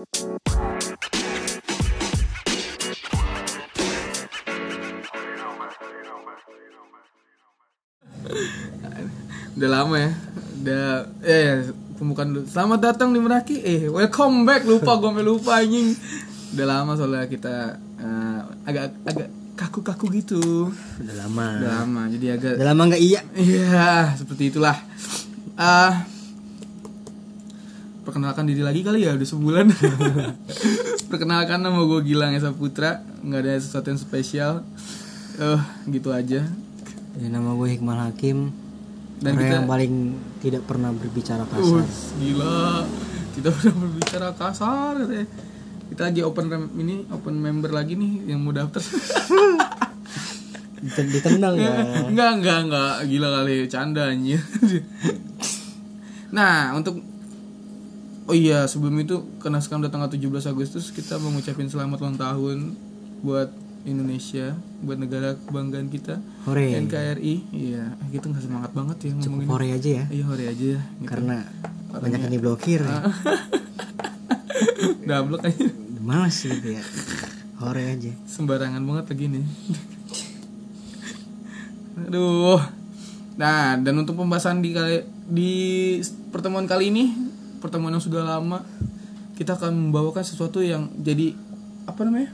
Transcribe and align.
Udah 0.00 0.08
lama 9.68 10.00
ya. 10.00 10.16
Udah 10.56 11.04
eh 11.20 11.68
pembukaan 12.00 12.32
dulu. 12.32 12.48
Selamat 12.48 12.80
datang 12.80 13.12
di 13.12 13.20
Meraki. 13.20 13.60
Eh, 13.60 13.92
welcome 13.92 14.48
back. 14.48 14.64
Lupa 14.64 14.96
gue 14.96 15.04
sampai 15.12 15.20
lupa 15.20 15.60
anjing. 15.60 15.92
Udah 16.56 16.64
lama 16.64 16.96
soalnya 16.96 17.28
kita 17.28 17.76
eh, 18.00 18.40
agak 18.64 18.96
agak 19.04 19.28
kaku-kaku 19.52 20.08
gitu. 20.16 20.72
Udah 20.96 21.28
lama. 21.28 21.60
Udah 21.60 21.72
lama. 21.84 22.08
Jadi 22.08 22.26
agak 22.32 22.56
Udah 22.56 22.68
lama 22.72 22.82
nggak 22.88 23.02
iya. 23.04 23.20
Iya, 23.36 24.16
seperti 24.16 24.48
itulah. 24.48 24.80
Ah, 25.60 26.08
perkenalkan 28.10 28.42
diri 28.44 28.60
lagi 28.60 28.82
kali 28.82 29.06
ya, 29.06 29.14
udah 29.14 29.28
sebulan. 29.28 29.66
perkenalkan 31.10 31.62
nama 31.62 31.78
gue 31.80 32.00
Gilang 32.02 32.34
Esa 32.34 32.50
Putra, 32.50 33.06
nggak 33.20 33.40
ada 33.40 33.54
sesuatu 33.56 33.86
yang 33.86 33.98
spesial. 33.98 34.66
Eh, 35.38 35.60
gitu 35.88 36.10
aja. 36.10 36.42
Ya, 37.14 37.26
nama 37.28 37.54
gue 37.54 37.70
Hikmal 37.70 38.10
Hakim. 38.10 38.50
Dan 39.16 39.36
orang 39.36 39.40
kita- 39.40 39.56
yang 39.56 39.68
paling 39.68 39.94
tidak 40.40 40.62
pernah 40.64 40.90
berbicara 40.90 41.46
kasar. 41.46 41.80
Us, 41.80 42.10
gila. 42.16 42.82
Kita 43.30 43.48
udah 43.56 43.74
berbicara 43.76 44.28
kasar 44.34 44.92
katanya. 44.98 45.26
Kita 45.86 46.02
lagi 46.04 46.20
open 46.20 46.46
rem- 46.46 46.74
ini 46.76 46.94
open 47.08 47.34
member 47.36 47.70
lagi 47.70 47.94
nih 47.94 48.26
yang 48.26 48.42
mau 48.42 48.50
daftar. 48.50 48.82
Diten- 50.80 51.10
Ditendang 51.10 51.54
ya. 51.54 51.74
enggak, 52.06 52.30
enggak, 52.38 52.58
enggak. 52.64 52.94
Gila 53.06 53.28
kali 53.36 53.54
canda 53.66 54.02
anjir. 54.08 54.42
nah, 56.30 56.72
untuk 56.72 57.09
Oh 58.30 58.36
iya, 58.38 58.62
sebelum 58.70 58.94
itu 59.02 59.26
karena 59.42 59.58
sekarang 59.58 59.82
udah 59.82 59.90
tanggal 59.90 60.06
17 60.06 60.54
Agustus 60.54 60.94
kita 60.94 61.18
mau 61.18 61.34
ngucapin 61.34 61.66
selamat 61.66 61.98
ulang 61.98 62.14
tahun 62.14 62.78
buat 63.26 63.50
Indonesia, 63.82 64.54
buat 64.86 65.02
negara 65.02 65.34
kebanggaan 65.34 65.90
kita. 65.90 66.22
Hore. 66.46 66.78
NKRI. 66.78 67.34
Iya, 67.50 67.98
kita 68.14 68.30
nggak 68.30 68.44
semangat 68.46 68.70
banget 68.70 69.10
ya 69.10 69.12
ngomongin. 69.18 69.50
Hore 69.50 69.68
aja 69.74 69.90
ya. 69.90 70.04
Iya, 70.14 70.24
hore 70.30 70.44
aja 70.46 70.64
ya. 70.78 70.80
Gitu. 71.02 71.10
Karena 71.10 71.42
banyak 71.90 72.20
yang 72.22 72.34
diblokir. 72.38 72.80
ya. 72.86 73.02
Dablek 75.10 75.50
aja. 75.50 75.66
Males 75.98 76.38
gitu 76.38 76.68
ya. 76.70 76.82
Hore 77.58 77.82
aja. 77.82 78.14
sembarangan 78.30 78.82
banget 78.86 79.04
lagi 79.10 79.26
nih. 79.26 79.44
Aduh. 82.06 82.62
Nah, 83.34 83.74
dan 83.74 83.94
untuk 83.98 84.14
pembahasan 84.14 84.62
di 84.62 84.70
kali 84.70 85.02
di 85.26 85.52
pertemuan 86.30 86.70
kali 86.70 86.94
ini, 86.94 87.10
pertemuan 87.60 87.92
yang 87.92 88.00
sudah 88.00 88.24
lama, 88.24 88.64
kita 89.36 89.54
akan 89.54 89.92
membawakan 89.92 90.24
sesuatu 90.24 90.58
yang 90.58 90.88
jadi 90.96 91.36
apa 91.84 92.02
namanya? 92.02 92.32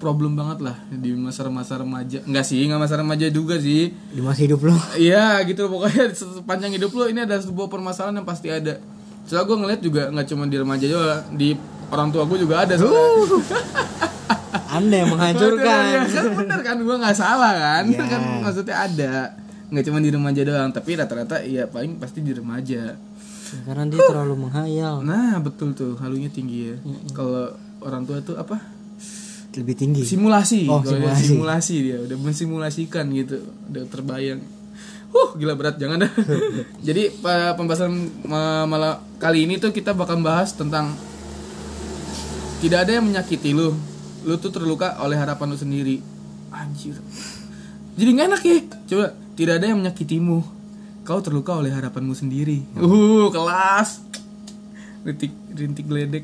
problem 0.00 0.32
banget 0.32 0.64
lah 0.64 0.80
di 0.88 1.12
masa-masa 1.12 1.76
remaja. 1.76 2.24
Enggak 2.24 2.48
sih, 2.48 2.64
enggak 2.64 2.80
masa 2.80 2.96
remaja 2.96 3.28
juga 3.28 3.60
sih. 3.60 3.92
Di 3.92 4.24
masa 4.24 4.40
hidup 4.40 4.64
lo. 4.64 4.72
Iya 4.96 5.44
gitu 5.44 5.68
pokoknya 5.68 6.08
sepanjang 6.40 6.72
hidup 6.72 6.96
lo 6.96 7.04
ini 7.04 7.20
ada 7.20 7.36
sebuah 7.36 7.68
permasalahan 7.68 8.16
yang 8.16 8.24
pasti 8.24 8.48
ada. 8.48 8.80
Soalnya 9.28 9.44
gue 9.44 9.56
ngeliat 9.60 9.80
juga 9.84 10.02
nggak 10.08 10.26
cuma 10.26 10.48
di 10.48 10.56
remaja 10.56 10.86
juga, 10.88 11.20
di 11.28 11.52
orang 11.92 12.08
tua 12.08 12.24
gue 12.24 12.38
juga 12.40 12.64
ada 12.64 12.80
soalnya. 12.80 13.44
Anda 14.72 14.94
yang 15.04 15.10
menghancurkan. 15.12 15.84
kan 16.08 16.26
bener 16.32 16.60
kan 16.64 16.76
gue 16.80 16.96
nggak 16.96 17.16
salah 17.16 17.52
kan 17.52 17.84
Iya. 17.84 18.04
kan 18.06 18.20
maksudnya 18.40 18.76
ada 18.80 19.12
nggak 19.68 19.84
cuma 19.84 19.98
di 20.00 20.10
remaja 20.10 20.40
doang 20.42 20.70
tapi 20.72 20.96
rata-rata 20.96 21.44
iya 21.44 21.68
paling 21.68 22.00
pasti 22.00 22.24
di 22.24 22.32
remaja 22.34 22.96
Karena 23.60 23.84
dia 23.84 24.00
terlalu 24.00 24.34
menghayal. 24.40 25.00
nah 25.00 25.38
betul 25.38 25.72
tuh 25.72 25.94
halunya 25.96 26.28
tinggi 26.28 26.70
ya 26.70 26.76
kalau 27.10 27.50
orang 27.80 28.02
tua 28.02 28.20
tuh 28.20 28.34
apa 28.34 28.58
Lebih 29.50 29.74
tinggi. 29.74 30.02
simulasi 30.04 30.64
Oh, 30.64 30.78
Kalau 30.78 30.94
dia 30.96 31.10
simulasi. 31.10 31.24
simulasi 31.26 31.74
dia 31.82 31.98
udah 32.00 32.16
mensimulasikan 32.16 33.04
gitu 33.10 33.36
udah 33.66 33.84
terbayang 33.86 34.40
Huh, 35.10 35.34
gila 35.34 35.52
berat 35.52 35.74
jangan 35.74 35.98
dah. 36.00 36.12
Jadi 36.86 37.10
pembahasan 37.50 37.90
ma- 38.22 38.62
malah 38.62 39.02
kali 39.18 39.42
ini 39.42 39.58
tuh 39.58 39.70
kita 39.70 39.90
bakal 39.90 40.22
bahas 40.22 40.54
tentang 40.54 40.94
tidak 42.60 42.86
ada 42.86 42.92
yang 42.94 43.04
menyakiti 43.04 43.50
lu. 43.50 43.74
Lu 44.22 44.34
tuh 44.36 44.52
terluka 44.52 45.00
oleh 45.00 45.16
harapan 45.16 45.50
lu 45.50 45.58
sendiri. 45.58 45.98
Anjir. 46.50 46.94
Jadi 47.96 48.08
gak 48.12 48.26
enak 48.28 48.42
ya. 48.44 48.58
Coba 48.86 49.06
tidak 49.34 49.54
ada 49.58 49.66
yang 49.66 49.82
menyakitimu. 49.82 50.38
Kau 51.10 51.18
terluka 51.18 51.58
oleh 51.58 51.74
harapanmu 51.74 52.14
sendiri. 52.14 52.62
Uh, 52.78 53.34
kelas. 53.34 53.98
Rintik 55.02 55.34
rintik 55.58 55.90
geledek. 55.90 56.22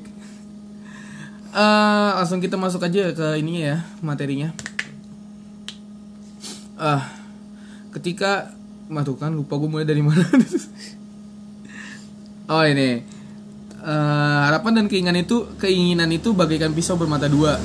Eh, 1.51 2.11
langsung 2.15 2.39
kita 2.39 2.55
masuk 2.55 2.87
aja 2.87 3.11
ke 3.11 3.27
ininya 3.41 3.75
ya, 3.75 3.79
materinya. 3.99 4.55
Ah, 6.79 7.03
ketika 7.99 8.55
Mah 8.87 9.03
tuh 9.03 9.19
kan 9.19 9.35
lupa 9.35 9.59
gue 9.59 9.67
mulai 9.67 9.83
dari 9.83 10.07
mana. 10.07 10.23
oh 12.55 12.63
ini. 12.63 13.03
Eh, 13.83 14.39
harapan 14.47 14.73
dan 14.79 14.87
keinginan 14.87 15.19
itu 15.19 15.51
keinginan 15.59 16.15
itu 16.15 16.31
bagaikan 16.31 16.71
pisau 16.71 16.95
bermata 16.95 17.27
dua. 17.27 17.59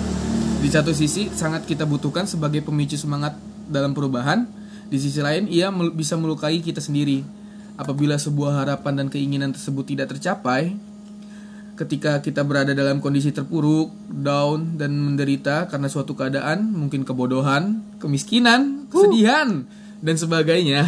Di 0.58 0.74
satu 0.74 0.90
sisi 0.90 1.30
sangat 1.30 1.70
kita 1.70 1.86
butuhkan 1.86 2.26
sebagai 2.26 2.66
pemicu 2.66 2.98
semangat 2.98 3.38
dalam 3.70 3.94
perubahan, 3.94 4.50
di 4.92 4.98
sisi 5.00 5.24
lain 5.24 5.48
ia 5.48 5.72
mel- 5.72 5.96
bisa 5.96 6.20
melukai 6.20 6.60
kita 6.60 6.84
sendiri. 6.84 7.24
Apabila 7.80 8.20
sebuah 8.20 8.62
harapan 8.62 9.02
dan 9.02 9.08
keinginan 9.08 9.56
tersebut 9.56 9.88
tidak 9.88 10.12
tercapai, 10.12 10.76
ketika 11.80 12.22
kita 12.22 12.46
berada 12.46 12.76
dalam 12.78 13.02
kondisi 13.02 13.34
terpuruk, 13.34 13.90
down 14.12 14.78
dan 14.78 14.94
menderita 14.94 15.66
karena 15.66 15.90
suatu 15.90 16.14
keadaan, 16.14 16.70
mungkin 16.70 17.02
kebodohan, 17.02 17.82
kemiskinan, 17.98 18.86
kesedihan 18.92 19.66
dan 20.04 20.16
sebagainya, 20.20 20.86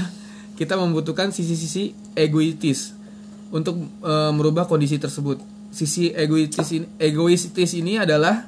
kita 0.54 0.78
membutuhkan 0.78 1.34
sisi-sisi 1.34 1.98
egoistis 2.14 2.94
untuk 3.50 3.90
e, 4.06 4.14
merubah 4.36 4.70
kondisi 4.70 5.02
tersebut. 5.02 5.42
Sisi 5.74 6.14
egoistis 6.14 6.70
ini, 6.78 6.86
egoistis 7.02 7.74
ini 7.74 7.98
adalah 7.98 8.46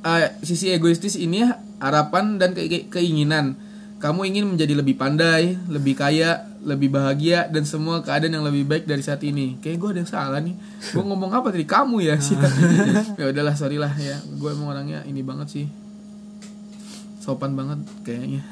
eh, 0.00 0.28
sisi 0.40 0.72
egoistis 0.72 1.20
ini 1.20 1.44
harapan 1.76 2.40
dan 2.40 2.56
ke- 2.56 2.88
keinginan. 2.88 3.60
Kamu 4.04 4.20
ingin 4.28 4.44
menjadi 4.44 4.76
lebih 4.76 5.00
pandai, 5.00 5.56
lebih 5.64 5.96
kaya, 5.96 6.44
lebih 6.60 6.92
bahagia 6.92 7.48
dan 7.48 7.64
semua 7.64 8.04
keadaan 8.04 8.36
yang 8.36 8.44
lebih 8.44 8.68
baik 8.68 8.84
dari 8.84 9.00
saat 9.00 9.24
ini. 9.24 9.56
Kayak 9.64 9.80
gue 9.80 9.88
ada 9.96 10.00
yang 10.04 10.10
salah 10.12 10.40
nih. 10.44 10.52
Gue 10.92 11.00
ngomong 11.08 11.32
apa 11.32 11.48
tadi 11.48 11.64
kamu 11.64 12.04
ya 12.04 12.20
sih. 12.20 12.36
ya 13.20 13.32
udahlah 13.32 13.56
sorry 13.56 13.80
lah 13.80 13.96
ya. 13.96 14.20
Gue 14.36 14.52
emang 14.52 14.76
orangnya 14.76 15.08
ini 15.08 15.24
banget 15.24 15.48
sih. 15.56 15.66
Sopan 17.16 17.56
banget 17.56 17.80
kayaknya. 18.04 18.44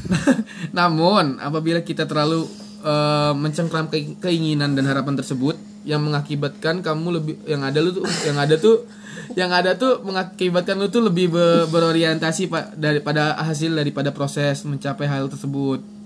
Namun 0.80 1.36
apabila 1.36 1.84
kita 1.84 2.08
terlalu 2.08 2.48
eh, 2.80 3.32
mencengkram 3.36 3.92
ke- 3.92 4.16
keinginan 4.24 4.72
dan 4.72 4.88
harapan 4.88 5.20
tersebut 5.20 5.60
yang 5.84 6.00
mengakibatkan 6.00 6.80
kamu 6.80 7.20
lebih 7.20 7.34
yang 7.44 7.60
ada 7.60 7.76
lu 7.84 7.92
tuh 7.92 8.08
yang 8.24 8.40
ada 8.40 8.56
tuh 8.56 8.88
yang 9.36 9.52
ada 9.52 9.76
tuh 9.76 10.00
mengakibatkan 10.06 10.78
lu 10.78 10.88
tuh 10.88 11.04
lebih 11.04 11.28
be- 11.32 11.66
berorientasi 11.68 12.48
pak 12.48 12.78
daripada 12.78 13.36
hasil 13.42 13.74
daripada 13.76 14.14
proses 14.14 14.64
mencapai 14.64 15.04
hal 15.04 15.28
tersebut 15.28 15.98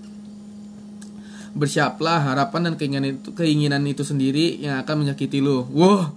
bersiaplah 1.53 2.33
harapan 2.33 2.72
dan 2.72 2.75
keinginan 2.81 3.21
itu 3.21 3.28
keinginan 3.37 3.84
itu 3.84 4.00
sendiri 4.00 4.56
yang 4.56 4.81
akan 4.81 5.05
menyakiti 5.05 5.44
lu. 5.44 5.69
Wow. 5.69 6.16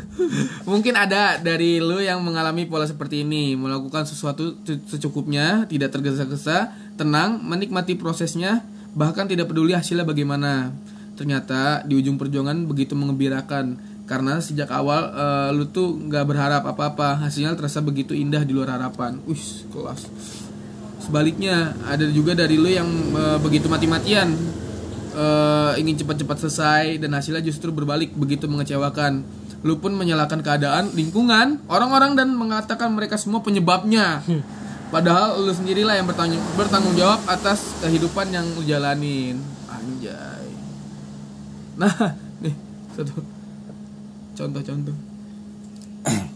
Mungkin 0.70 0.98
ada 0.98 1.38
dari 1.38 1.78
lu 1.78 2.02
yang 2.02 2.18
mengalami 2.26 2.66
pola 2.66 2.82
seperti 2.82 3.22
ini, 3.22 3.54
melakukan 3.54 4.02
sesuatu 4.02 4.58
se- 4.66 4.82
secukupnya, 4.90 5.70
tidak 5.70 5.94
tergesa-gesa, 5.94 6.74
tenang, 6.98 7.38
menikmati 7.46 7.94
prosesnya, 7.94 8.66
bahkan 8.98 9.30
tidak 9.30 9.46
peduli 9.46 9.78
hasilnya 9.78 10.02
bagaimana. 10.02 10.74
Ternyata 11.14 11.86
di 11.86 11.94
ujung 11.94 12.18
perjuangan 12.18 12.66
begitu 12.66 12.98
mengembirakan 12.98 13.78
karena 14.04 14.36
sejak 14.36 14.68
awal 14.68 15.08
eh, 15.12 15.50
lu 15.56 15.64
tuh 15.68 15.96
nggak 15.96 16.24
berharap 16.28 16.62
apa-apa, 16.68 17.24
hasilnya 17.24 17.56
terasa 17.56 17.80
begitu 17.80 18.12
indah 18.12 18.44
di 18.44 18.52
luar 18.52 18.76
harapan. 18.76 19.16
Wih, 19.24 19.64
kelas. 19.72 20.08
Sebaliknya, 21.00 21.76
ada 21.84 22.04
juga 22.08 22.36
dari 22.36 22.60
lu 22.60 22.68
yang 22.68 22.88
eh, 23.16 23.38
begitu 23.40 23.68
mati-matian 23.72 24.36
eh, 25.16 25.72
ingin 25.80 26.04
cepat-cepat 26.04 26.36
selesai 26.44 26.84
dan 27.00 27.16
hasilnya 27.16 27.40
justru 27.40 27.72
berbalik 27.72 28.12
begitu 28.12 28.44
mengecewakan. 28.44 29.24
Lu 29.64 29.80
pun 29.80 29.96
menyalahkan 29.96 30.44
keadaan, 30.44 30.92
lingkungan, 30.92 31.64
orang-orang 31.72 32.12
dan 32.12 32.36
mengatakan 32.36 32.92
mereka 32.92 33.16
semua 33.16 33.40
penyebabnya. 33.40 34.20
Padahal 34.92 35.40
lu 35.40 35.48
sendirilah 35.56 35.96
yang 35.96 36.04
bertanggung, 36.04 36.44
bertanggung 36.60 36.92
jawab 37.00 37.24
atas 37.24 37.72
kehidupan 37.80 38.28
yang 38.28 38.44
lu 38.52 38.60
jalanin. 38.68 39.40
Anjay. 39.72 40.52
Nah, 41.80 42.12
nih 42.44 42.54
satu 42.92 43.33
contoh-contoh. 44.34 44.96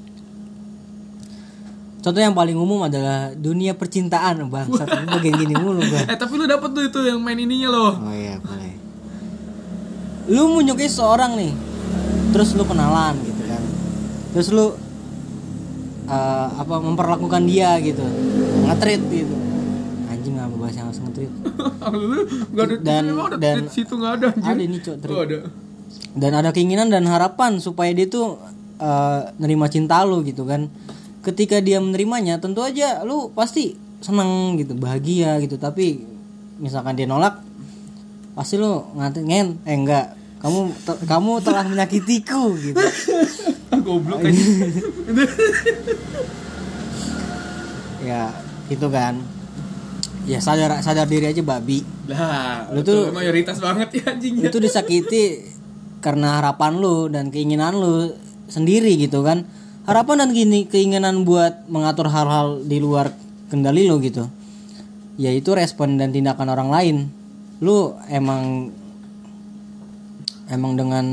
Contoh 1.99 2.21
yang 2.23 2.33
paling 2.33 2.55
umum 2.55 2.87
adalah 2.87 3.35
dunia 3.35 3.75
percintaan. 3.75 4.47
Ini 4.47 4.49
bagian 5.05 5.35
gini 5.37 5.55
mulu 5.55 5.83
gua. 5.83 6.07
Eh 6.13 6.17
tapi 6.17 6.35
lu 6.35 6.47
dapet 6.47 6.71
tuh 6.71 6.85
itu 6.87 6.99
yang 7.03 7.19
main 7.19 7.37
ininya 7.37 7.69
loh. 7.69 7.93
Oh 7.99 8.15
iya 8.15 8.39
boleh. 8.39 8.73
Lu 10.31 10.55
menyukai 10.55 10.87
seorang 10.87 11.35
nih, 11.35 11.53
terus 12.31 12.53
lu 12.53 12.63
kenalan 12.63 13.17
gitu 13.19 13.43
kan. 13.43 13.63
terus 14.29 14.49
lu 14.53 14.77
eh, 16.07 16.47
apa 16.55 16.75
memperlakukan 16.79 17.43
dia 17.45 17.81
gitu 17.81 18.05
ngetrit 18.65 19.01
gitu 19.09 19.33
anjing 20.07 20.37
nggak 20.37 20.53
bahas 20.55 20.75
yang 20.77 20.87
harus 20.93 21.01
ngetrit 21.01 21.33
Dan- 22.85 23.09
dan- 23.41 23.65
di 23.65 23.73
situ 23.73 23.93
nggak 23.97 24.13
ada 24.21 24.27
anjir 24.37 24.53
ada 24.53 24.63
ini 24.63 24.79
cok 24.79 24.97
oh, 25.09 25.23
ada 25.25 25.39
dan 26.15 26.33
ada 26.33 26.51
keinginan 26.51 26.89
dan 26.89 27.05
harapan 27.05 27.59
supaya 27.59 27.91
dia 27.91 28.05
tuh 28.05 28.39
eh, 28.77 29.21
nerima 29.37 29.67
cinta 29.67 30.01
lu 30.03 30.23
gitu 30.23 30.45
kan. 30.45 30.71
Ketika 31.19 31.59
dia 31.59 31.77
menerimanya 31.79 32.39
tentu 32.39 32.61
aja 32.61 33.03
lu 33.03 33.29
pasti 33.31 33.75
seneng 33.99 34.57
gitu 34.57 34.73
bahagia 34.73 35.37
gitu. 35.39 35.57
Tapi 35.57 36.01
misalkan 36.57 36.95
dia 36.95 37.05
nolak 37.05 37.43
pasti 38.33 38.55
lu 38.55 38.71
ngantin 38.95 39.25
ngen 39.25 39.49
eh 39.63 39.75
enggak. 39.75 40.07
Kamu 40.39 40.59
te- 40.79 41.03
kamu 41.03 41.33
telah 41.41 41.67
menyakitiku 41.67 42.55
gitu. 42.57 42.79
Goblok 43.85 44.23
aja 44.23 44.39
ya 48.05 48.31
gitu 48.69 48.87
kan. 48.89 49.19
Ya 50.29 50.39
sadar 50.39 50.79
sadar 50.79 51.09
diri 51.09 51.27
aja 51.27 51.41
babi. 51.41 51.81
Lah 52.07 52.69
Lu 52.71 52.81
lu 52.81 52.81
tuh- 52.85 53.09
tuh 53.09 53.17
mayoritas 53.17 53.59
banget 53.59 53.89
ya 53.95 54.13
anjing. 54.13 54.35
itu 54.39 54.59
disakiti 54.59 55.25
karena 55.99 56.43
harapan 56.43 56.79
lu 56.79 57.11
dan 57.11 57.31
keinginan 57.31 57.77
lu 57.79 58.15
sendiri 58.49 58.95
gitu 58.99 59.23
kan. 59.23 59.45
Harapan 59.89 60.27
dan 60.27 60.31
gini 60.37 60.69
keinginan 60.69 61.25
buat 61.25 61.65
mengatur 61.67 62.13
hal-hal 62.13 62.61
di 62.61 62.77
luar 62.77 63.13
kendali 63.49 63.89
lu 63.89 63.97
gitu 64.05 64.29
yaitu 65.19 65.51
respon 65.53 65.99
dan 65.99 66.15
tindakan 66.15 66.49
orang 66.55 66.71
lain. 66.71 66.97
Lu 67.59 67.99
emang 68.07 68.71
emang 70.49 70.73
dengan 70.79 71.07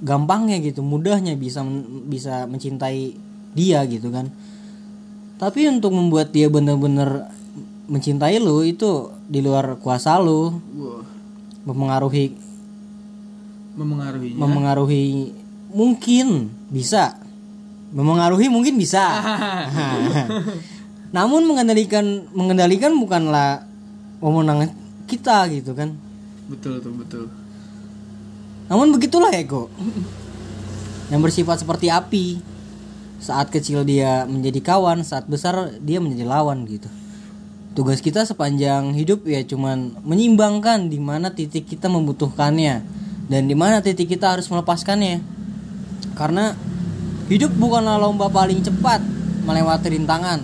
gampangnya 0.00 0.62
gitu 0.62 0.80
mudahnya 0.80 1.34
bisa 1.34 1.66
bisa 2.06 2.46
mencintai 2.46 3.18
dia 3.58 3.82
gitu 3.90 4.08
kan. 4.14 4.30
Tapi 5.34 5.66
untuk 5.66 5.90
membuat 5.90 6.30
dia 6.30 6.46
bener-bener 6.46 7.26
mencintai 7.90 8.38
lu 8.38 8.64
itu 8.64 9.12
di 9.28 9.42
luar 9.42 9.76
kuasa 9.82 10.16
lu 10.22 10.54
mempengaruhi 11.66 12.43
memengaruhi 13.74 14.38
memengaruhi 14.38 15.06
mungkin 15.74 16.54
bisa. 16.70 17.18
Memengaruhi 17.94 18.46
mungkin 18.50 18.74
bisa. 18.78 19.02
Namun 21.16 21.46
mengendalikan 21.46 22.26
mengendalikan 22.34 22.94
bukanlah 22.98 23.66
wewenang 24.18 24.70
kita 25.06 25.46
gitu 25.50 25.74
kan. 25.74 25.94
Betul 26.50 26.82
tuh 26.82 26.94
betul. 26.94 27.24
Namun 28.66 28.94
begitulah 28.94 29.30
ego 29.34 29.70
yang 31.10 31.22
bersifat 31.22 31.62
seperti 31.62 31.90
api. 31.90 32.26
Saat 33.24 33.48
kecil 33.48 33.88
dia 33.88 34.28
menjadi 34.28 34.60
kawan 34.60 35.00
saat 35.00 35.24
besar 35.30 35.78
dia 35.80 36.02
menjadi 36.02 36.26
lawan 36.28 36.66
gitu. 36.66 36.90
Tugas 37.74 37.98
kita 37.98 38.22
sepanjang 38.22 38.94
hidup 38.94 39.26
ya 39.26 39.42
cuman 39.42 39.98
menyeimbangkan 40.06 40.86
di 40.86 41.02
mana 41.02 41.34
titik 41.34 41.66
kita 41.66 41.90
membutuhkannya 41.90 43.03
dan 43.24 43.48
di 43.48 43.56
mana 43.56 43.80
titik 43.80 44.12
kita 44.12 44.36
harus 44.36 44.44
melepaskannya? 44.52 45.24
Karena 46.12 46.52
hidup 47.32 47.56
bukanlah 47.56 47.96
lomba 47.96 48.28
paling 48.28 48.60
cepat 48.60 49.00
melewati 49.48 49.96
rintangan. 49.96 50.40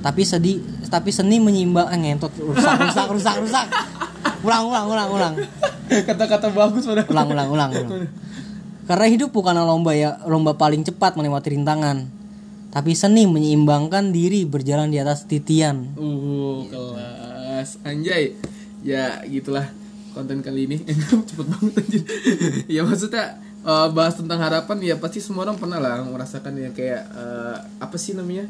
Tapi 0.00 0.22
sedih 0.22 0.58
tapi 0.90 1.10
seni 1.14 1.42
menyeimbang 1.42 1.90
eh, 1.90 1.98
ngentot. 1.98 2.32
Rusak 2.38 2.74
rusak 2.86 3.06
rusak 3.10 3.34
rusak. 3.42 3.66
Ulang 4.46 4.70
ulang 4.70 4.86
ulang 4.90 5.08
ulang. 5.10 5.34
Kata-kata 5.90 6.54
bagus 6.54 6.86
pada 6.86 7.02
ulang 7.10 7.28
ulang 7.34 7.48
ulang, 7.50 7.70
ulang. 7.74 7.90
karena 8.90 9.06
hidup 9.06 9.30
bukanlah 9.30 9.62
lomba 9.62 9.94
ya 9.94 10.18
lomba 10.26 10.58
paling 10.58 10.86
cepat 10.86 11.18
melewati 11.18 11.54
rintangan. 11.54 12.10
Tapi 12.70 12.94
seni 12.94 13.26
menyeimbangkan 13.26 14.14
diri 14.14 14.46
berjalan 14.46 14.90
di 14.90 15.02
atas 15.02 15.26
titian. 15.26 15.98
Uh 15.98 16.66
kelas. 16.70 17.82
Anjay. 17.82 18.38
Ya 18.80 19.20
gitulah 19.28 19.68
konten 20.12 20.42
kali 20.42 20.66
ini. 20.66 20.76
Cepet 21.28 21.46
banget 21.46 21.72
anjir. 21.80 22.02
Ya 22.66 22.82
maksudnya 22.82 23.38
eh, 23.62 23.88
bahas 23.94 24.14
tentang 24.18 24.38
harapan 24.42 24.78
ya 24.82 24.94
pasti 24.98 25.22
semua 25.22 25.46
orang 25.48 25.56
pernah 25.56 25.78
lah 25.78 26.02
merasakan 26.04 26.56
yang 26.58 26.74
kayak 26.74 27.02
eh, 27.10 27.56
apa 27.80 27.96
sih 27.96 28.14
namanya? 28.18 28.46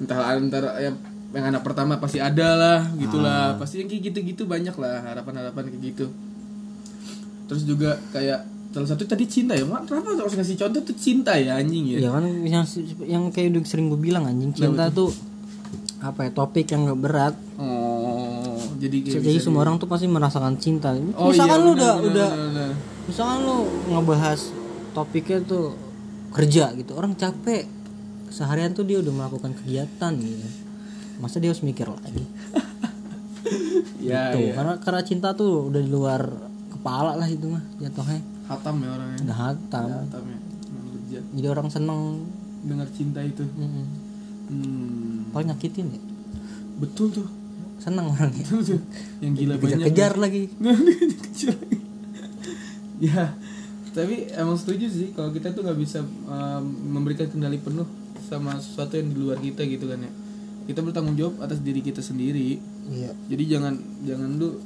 Entah 0.00 0.36
antara 0.36 0.80
yang 0.80 0.96
yang 1.30 1.54
anak 1.54 1.62
pertama 1.62 1.98
pasti 2.02 2.18
ada 2.18 2.58
lah 2.58 2.78
gitulah. 2.98 3.54
Pasti 3.58 3.82
yang 3.82 3.88
kayak 3.88 4.02
gitu-gitu 4.10 4.46
banyak 4.46 4.74
lah 4.74 5.02
harapan-harapan 5.06 5.70
kayak 5.70 5.82
gitu. 5.94 6.06
Terus 7.46 7.62
juga 7.66 7.98
kayak 8.14 8.46
salah 8.70 8.86
satu 8.86 9.02
tadi 9.02 9.26
cinta 9.26 9.58
ya 9.58 9.66
Mak, 9.66 9.90
kenapa 9.90 10.14
harus 10.14 10.38
ngasih 10.38 10.54
contoh 10.54 10.82
tuh 10.86 10.94
cinta 10.94 11.34
ya 11.34 11.58
anjing 11.58 11.98
ya? 11.98 12.06
Ya 12.06 12.10
kan 12.14 12.22
yang 12.46 12.62
yang 13.02 13.22
kayak 13.34 13.58
udah 13.58 13.62
sering 13.66 13.90
gue 13.90 13.98
bilang 13.98 14.30
anjing 14.30 14.54
cinta 14.54 14.86
tuh? 14.94 15.10
apa 16.00 16.24
ya 16.26 16.30
topik 16.32 16.66
yang 16.72 16.88
gak 16.88 17.00
berat. 17.00 17.34
Oh 17.60 17.79
jadi 18.80 18.96
kayak 19.04 19.20
jadi 19.20 19.38
semua 19.44 19.60
orang 19.68 19.76
tuh 19.76 19.84
pasti 19.84 20.08
merasakan 20.08 20.56
cinta. 20.56 20.96
Oh 21.20 21.28
misalkan 21.28 21.60
iya, 21.60 21.66
lu 21.68 21.70
udah 21.76 21.94
benar, 22.00 22.08
udah 22.08 22.28
benar, 22.32 22.48
benar. 22.48 22.70
misalkan 23.04 23.38
lu 23.44 23.56
ngebahas 23.92 24.40
topiknya 24.96 25.38
tuh 25.44 25.76
kerja 26.32 26.72
gitu 26.72 26.96
orang 26.96 27.12
capek. 27.12 27.68
Seharian 28.30 28.72
tuh 28.72 28.86
dia 28.86 29.02
udah 29.02 29.10
melakukan 29.10 29.52
kegiatan 29.58 30.12
gitu. 30.16 30.48
Masa 31.20 31.42
dia 31.42 31.52
harus 31.52 31.60
mikir 31.60 31.86
lagi? 31.86 32.24
Ya, 34.00 34.32
tuh 34.32 34.48
ya. 34.48 34.56
karena 34.56 34.74
karena 34.80 35.02
cinta 35.04 35.28
tuh 35.36 35.68
udah 35.68 35.80
di 35.84 35.90
luar 35.92 36.24
kepala 36.72 37.20
lah 37.20 37.28
itu 37.28 37.52
mah 37.52 37.60
jatuhnya. 37.76 38.24
Hatam 38.48 38.80
ya 38.80 38.88
orangnya. 38.96 39.18
Udah 39.28 39.38
hatam. 39.44 39.86
Hatam 39.92 40.22
ya 40.24 40.38
Emang 40.40 40.86
legit. 40.96 41.24
jadi 41.36 41.46
orang 41.52 41.68
seneng. 41.68 42.00
Dengar 42.64 42.88
cinta 42.96 43.20
itu. 43.20 43.44
Mm-mm. 43.44 43.86
hmm. 44.48 45.36
paling 45.36 45.52
nyakitin 45.52 45.92
ya? 45.92 46.00
Betul 46.80 47.12
tuh 47.12 47.28
seneng 47.80 48.12
orangnya 48.12 48.44
tuh 48.44 48.60
yang 49.24 49.32
gila 49.32 49.56
banyak 49.56 49.88
kejar 49.88 50.14
lagi. 50.20 50.52
Kejar. 51.24 51.56
ya 53.00 53.32
tapi 53.90 54.30
emang 54.30 54.54
setuju 54.54 54.86
sih 54.86 55.08
kalau 55.16 55.34
kita 55.34 55.50
tuh 55.50 55.66
nggak 55.66 55.78
bisa 55.80 56.04
um, 56.30 56.62
memberikan 56.94 57.26
kendali 57.26 57.58
penuh 57.58 57.88
sama 58.22 58.54
sesuatu 58.62 58.94
yang 58.94 59.10
di 59.10 59.16
luar 59.18 59.42
kita 59.42 59.66
gitu 59.66 59.90
kan 59.90 59.98
ya. 59.98 60.12
Kita 60.70 60.86
bertanggung 60.86 61.18
jawab 61.18 61.42
atas 61.42 61.58
diri 61.58 61.82
kita 61.82 61.98
sendiri. 61.98 62.62
Iya. 62.86 63.10
Jadi 63.26 63.44
jangan 63.50 63.74
jangan 64.06 64.30
lu 64.38 64.62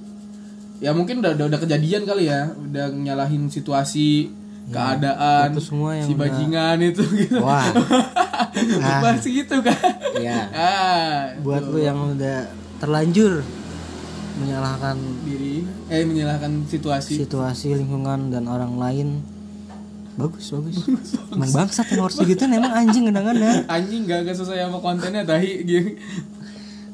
ya 0.84 0.92
mungkin 0.92 1.24
udah 1.24 1.32
udah, 1.32 1.46
udah 1.48 1.60
kejadian 1.64 2.04
kali 2.04 2.28
ya. 2.28 2.52
Udah 2.52 2.92
nyalahin 2.92 3.48
situasi 3.48 4.28
keadaan 4.68 5.56
itu 5.56 5.62
semua 5.64 5.96
yang 5.96 6.08
si 6.08 6.12
udah- 6.12 6.20
bajingan 6.20 6.76
itu 6.84 7.04
gitu. 7.24 7.38
Wah. 7.40 7.64
Ah. 8.54 9.14
Gitu 9.18 9.56
kan. 9.66 9.90
Ya 10.20 10.46
ah 10.54 11.34
buat 11.42 11.64
lu 11.64 11.80
yang 11.80 11.96
udah 12.14 12.63
terlanjur 12.82 13.42
menyalahkan 14.34 14.98
diri 15.22 15.62
eh 15.86 16.02
menyalahkan 16.02 16.66
situasi. 16.66 17.22
situasi 17.22 17.78
lingkungan 17.78 18.34
dan 18.34 18.50
orang 18.50 18.74
lain. 18.74 19.08
Bagus 20.14 20.50
bagus. 20.54 20.78
Emang 21.34 21.50
bangsat 21.50 21.86
yang 21.90 22.06
harus 22.06 22.18
gitu 22.22 22.42
emang 22.46 22.74
anjing 22.74 23.10
kadang-kadang. 23.10 23.66
Anjing 23.66 24.06
gak 24.06 24.26
gak 24.26 24.36
sesuai 24.38 24.58
sama 24.66 24.78
kontennya 24.78 25.22
tahi 25.26 25.62
gitu. 25.66 25.98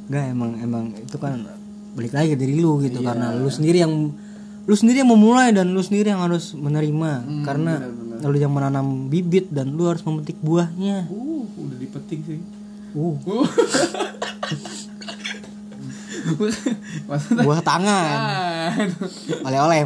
Enggak 0.09 0.25
emang 0.33 0.51
emang 0.61 0.85
itu 0.97 1.17
kan 1.21 1.45
balik 1.97 2.13
lagi 2.17 2.35
ke 2.35 2.39
diri 2.41 2.55
lu 2.61 2.81
gitu 2.81 3.01
karena 3.05 3.37
lu 3.37 3.49
sendiri 3.53 3.85
yang 3.85 3.93
lu 4.65 4.75
sendiri 4.77 5.03
yang 5.03 5.11
memulai 5.11 5.53
dan 5.53 5.73
lu 5.73 5.81
sendiri 5.81 6.13
yang 6.13 6.25
harus 6.25 6.53
menerima. 6.57 7.45
Karena 7.45 7.81
lu 8.21 8.37
yang 8.37 8.53
menanam 8.53 9.09
bibit 9.09 9.49
dan 9.49 9.73
lu 9.73 9.89
harus 9.89 10.05
memetik 10.05 10.37
buahnya. 10.45 11.09
Uh 11.09 11.45
udah 11.57 11.77
dipetik 11.77 12.21
sih. 12.25 12.41
Uh. 12.97 13.17
Uh 13.25 13.49
buah 17.43 17.63
tangan. 17.63 18.17
Oleh-oleh 19.45 19.81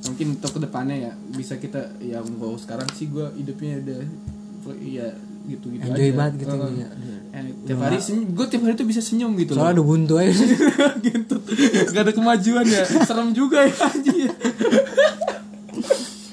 mungkin 0.00 0.26
untuk 0.36 0.50
ke 0.56 0.60
depannya 0.64 0.96
ya 0.96 1.12
bisa 1.32 1.60
kita 1.60 1.96
ya 2.00 2.24
mau 2.24 2.56
sekarang 2.56 2.88
sih 2.96 3.08
gue 3.08 3.24
hidupnya 3.36 3.80
udah 3.84 4.00
ya 4.80 5.06
gitu 5.48 5.72
gitu 5.72 5.82
Enjoy 5.86 6.08
aja. 6.12 6.16
banget 6.16 6.34
gitu, 6.44 6.54
iya. 6.76 6.88
Eh, 7.30 7.42
tiap 7.64 7.80
hari 7.80 7.96
senyum 7.96 8.36
gue 8.36 8.46
tiap 8.50 8.62
hari 8.66 8.74
tuh 8.76 8.84
bisa 8.84 9.00
senyum 9.00 9.32
gitu 9.38 9.56
soalnya 9.56 9.80
udah 9.80 9.86
buntu 9.86 10.14
aja. 10.18 10.34
Gitu. 11.06 11.36
Gak 11.94 12.02
ada 12.04 12.12
kemajuan 12.12 12.66
ya. 12.68 12.84
Serem 12.84 13.32
juga 13.32 13.64
ya 13.64 13.72
anjing. 13.72 14.28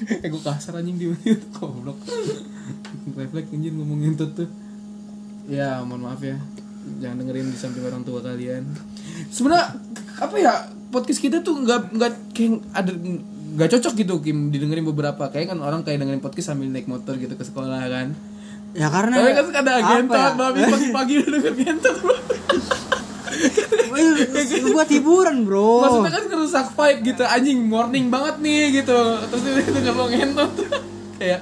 Eh 0.08 0.28
gue 0.28 0.42
kasar 0.42 0.80
anjing 0.80 0.96
di 0.96 1.06
goblok. 1.56 1.96
Refleks 3.16 3.48
anjing 3.52 3.74
ngomongin 3.76 4.16
tuh 4.16 4.28
tuh. 4.32 4.48
Ya 5.48 5.80
mohon 5.80 6.04
maaf 6.04 6.20
ya 6.20 6.36
jangan 6.98 7.16
dengerin 7.24 7.52
di 7.52 7.58
samping 7.58 7.84
orang 7.84 8.02
tua 8.02 8.24
kalian. 8.24 8.64
Sebenarnya 9.28 9.76
apa 10.18 10.36
ya 10.40 10.52
podcast 10.88 11.20
kita 11.20 11.44
tuh 11.44 11.60
nggak 11.62 11.94
nggak 11.94 12.12
kayak 12.32 12.64
ada 12.74 12.90
nggak 13.58 13.68
cocok 13.76 13.92
gitu 13.98 14.14
Kim 14.24 14.48
didengerin 14.48 14.86
beberapa. 14.88 15.28
Kayak 15.28 15.56
kan 15.56 15.58
orang 15.60 15.80
kayak 15.84 16.00
dengerin 16.00 16.22
podcast 16.24 16.54
sambil 16.54 16.68
naik 16.72 16.88
motor 16.88 17.16
gitu 17.16 17.34
ke 17.36 17.44
sekolah 17.44 17.84
kan? 17.88 18.16
Ya 18.76 18.92
karena 18.92 19.14
tapi 19.16 19.32
kan 19.32 19.64
ada 19.64 19.72
gentot 19.80 20.20
ya? 20.20 20.30
babi 20.36 20.60
pagi-pagi 20.74 21.12
udah 21.24 21.30
denger 21.40 21.54
gentot 21.56 21.96
Lu 24.58 24.68
buat 24.74 24.90
hiburan 24.90 25.46
bro. 25.46 25.82
Maksudnya 25.82 26.12
kan 26.12 26.24
ngerusak 26.26 26.66
vibe 26.74 27.00
gitu. 27.14 27.22
Anjing 27.24 27.58
morning 27.64 28.10
banget 28.10 28.42
nih 28.42 28.82
gitu. 28.82 28.98
Terus 29.30 29.42
itu 29.46 29.70
denger 29.78 29.94
lo 29.94 30.06
ngentot. 30.10 30.52
Kayak 31.18 31.40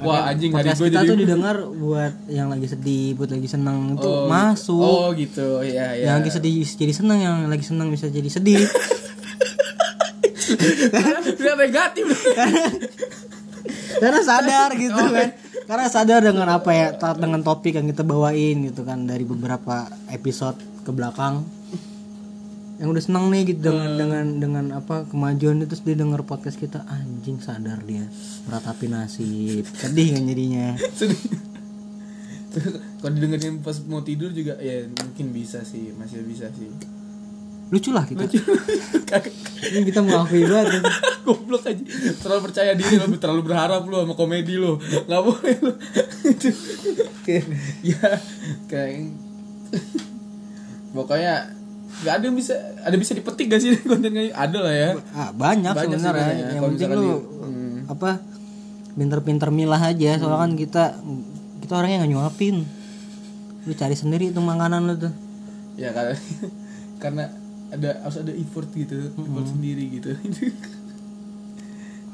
Wah 0.00 0.28
anjing 0.28 0.50
hari 0.50 0.70
gue 0.70 0.88
kita 0.88 1.00
jadi 1.00 1.08
tuh 1.08 1.16
didengar 1.16 1.56
buat 1.62 2.12
yang 2.26 2.48
lagi 2.48 2.66
sedih 2.66 3.14
buat 3.14 3.28
lagi 3.28 3.48
senang 3.48 3.94
itu 3.94 4.04
Oh, 4.04 4.26
masuk. 4.26 4.80
Oh 4.80 5.06
gitu. 5.12 5.60
Ya 5.60 5.92
ya 5.92 6.12
yang 6.12 6.24
lagi 6.24 6.30
sedih 6.32 6.64
jadi 6.64 6.92
senang 6.92 7.18
yang 7.18 7.36
lagi 7.46 7.64
senang 7.64 7.88
bisa 7.88 8.08
jadi 8.08 8.26
sedih. 8.26 8.64
Biar 11.40 11.56
negatif. 11.56 12.06
Karena 14.00 14.20
sadar 14.24 14.70
gitu 14.74 14.96
Oh, 14.96 15.10
kan. 15.12 15.28
Karena 15.68 15.86
sadar 15.86 16.20
dengan 16.24 16.48
apa 16.50 16.70
ya 16.74 16.86
dengan 17.14 17.46
topik 17.46 17.78
yang 17.78 17.86
kita 17.86 18.02
bawain 18.02 18.66
gitu 18.66 18.82
kan 18.82 19.06
dari 19.06 19.22
beberapa 19.22 19.86
episode 20.10 20.58
ke 20.82 20.90
belakang 20.90 21.46
yang 22.80 22.96
udah 22.96 23.04
senang 23.04 23.28
nih 23.28 23.52
gitu 23.52 23.68
dengan 23.68 23.92
dengan 24.00 24.26
dengan 24.40 24.66
apa 24.80 25.04
kemajuan 25.12 25.60
itu 25.60 25.68
terus 25.68 25.84
dia 25.84 26.00
denger 26.00 26.24
podcast 26.24 26.56
kita 26.56 26.80
anjing 26.88 27.36
sadar 27.36 27.84
dia. 27.84 28.08
Meratapi 28.48 28.88
nasib. 28.88 29.68
Sedih 29.68 30.16
kan 30.16 30.24
jadinya. 30.24 30.80
Sedih. 30.98 31.20
Kalau 32.98 33.12
didengerin 33.14 33.62
pas 33.62 33.78
mau 33.86 34.02
tidur 34.02 34.34
juga 34.34 34.58
Ya 34.58 34.82
mungkin 34.90 35.30
bisa 35.30 35.62
sih 35.62 35.94
Masih 35.94 36.26
bisa 36.26 36.50
sih. 36.50 36.66
Lucu 37.70 37.94
lah 37.94 38.02
kita. 38.02 38.26
Kagak. 39.06 39.30
ini 39.70 39.86
kita 39.86 40.02
mengakui 40.02 40.42
banget 40.42 40.82
Goblok 41.30 41.62
aja. 41.70 41.78
Terlalu 42.18 42.40
percaya 42.50 42.74
diri 42.74 42.98
lo 42.98 43.06
Terlalu 43.14 43.42
berharap 43.46 43.86
lo 43.86 44.02
Sama 44.02 44.18
komedi 44.18 44.58
lo 44.58 44.82
Gak 44.82 45.22
boleh 45.22 45.54
lo 45.62 45.72
Ya 47.86 48.18
Kayak 48.66 49.14
Pokoknya 50.90 51.59
Gak 52.00 52.12
ada 52.16 52.24
yang 52.24 52.34
bisa 52.34 52.54
Ada 52.80 52.94
bisa 52.94 53.12
dipetik 53.12 53.46
gak 53.46 53.60
sih 53.60 53.76
konten 53.84 54.08
kayak 54.08 54.32
Ada 54.32 54.58
lah 54.58 54.74
ya. 54.74 54.90
Ah, 55.10 55.30
banyak, 55.30 55.70
Banyak 55.70 55.90
sebenarnya. 55.90 56.24
banyak. 56.24 56.46
yang 56.50 56.62
penting 56.68 56.88
lu 56.90 56.96
di- 56.96 57.22
hmm. 57.40 57.76
apa 57.86 58.10
pinter-pinter 58.92 59.48
milah 59.50 59.80
aja. 59.80 60.16
Soalnya 60.16 60.40
kan 60.40 60.50
kita 60.54 60.82
kita 61.60 61.72
orangnya 61.74 61.96
nggak 62.00 62.10
nyuapin. 62.10 62.56
Lu 63.62 63.72
cari 63.72 63.94
sendiri 63.94 64.30
tuh 64.30 64.40
makanan 64.40 64.80
lu 64.84 64.94
tuh. 64.98 65.12
Ya 65.74 65.90
karena 65.96 66.14
Karena 66.98 67.24
ada 67.70 67.88
harus 68.00 68.16
ada 68.18 68.32
effort 68.32 68.68
gitu. 68.70 69.10
Effort 69.10 69.46
sendiri 69.48 69.84
gitu. 69.90 70.10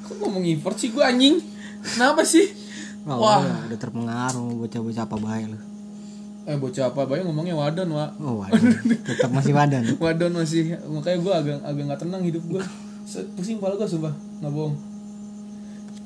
Kok 0.03 0.15
ngomong 0.17 0.45
effort 0.47 0.77
sih 0.77 0.91
gue 0.91 1.01
anjing? 1.01 1.41
Kenapa 1.87 2.23
sih? 2.23 2.47
Wah, 3.07 3.39
wah 3.39 3.41
udah 3.67 3.79
terpengaruh 3.79 4.51
bocah-bocah 4.57 5.05
apa 5.07 5.17
baik 5.17 5.55
lu 5.55 5.59
eh 6.47 6.55
bocah 6.55 6.95
apa? 6.95 7.11
Bayang 7.11 7.27
ngomongnya 7.27 7.59
wadon 7.59 7.91
wa 7.91 8.07
oh 8.23 8.47
waduh. 8.47 8.63
Tetap 9.03 9.31
masih 9.35 9.51
wadan 9.51 9.83
wadon 10.05 10.33
masih. 10.39 10.79
Makanya 10.87 11.19
gue 11.19 11.35
agak 11.35 11.57
agak 11.67 11.83
nggak 11.91 12.01
tenang 12.07 12.23
hidup 12.23 12.43
gue 12.47 12.63
pusing 13.35 13.59
kepala 13.59 13.75
gue 13.75 13.89
sumpah. 13.91 14.15
Nggak 14.39 14.53
bohong. 14.55 14.75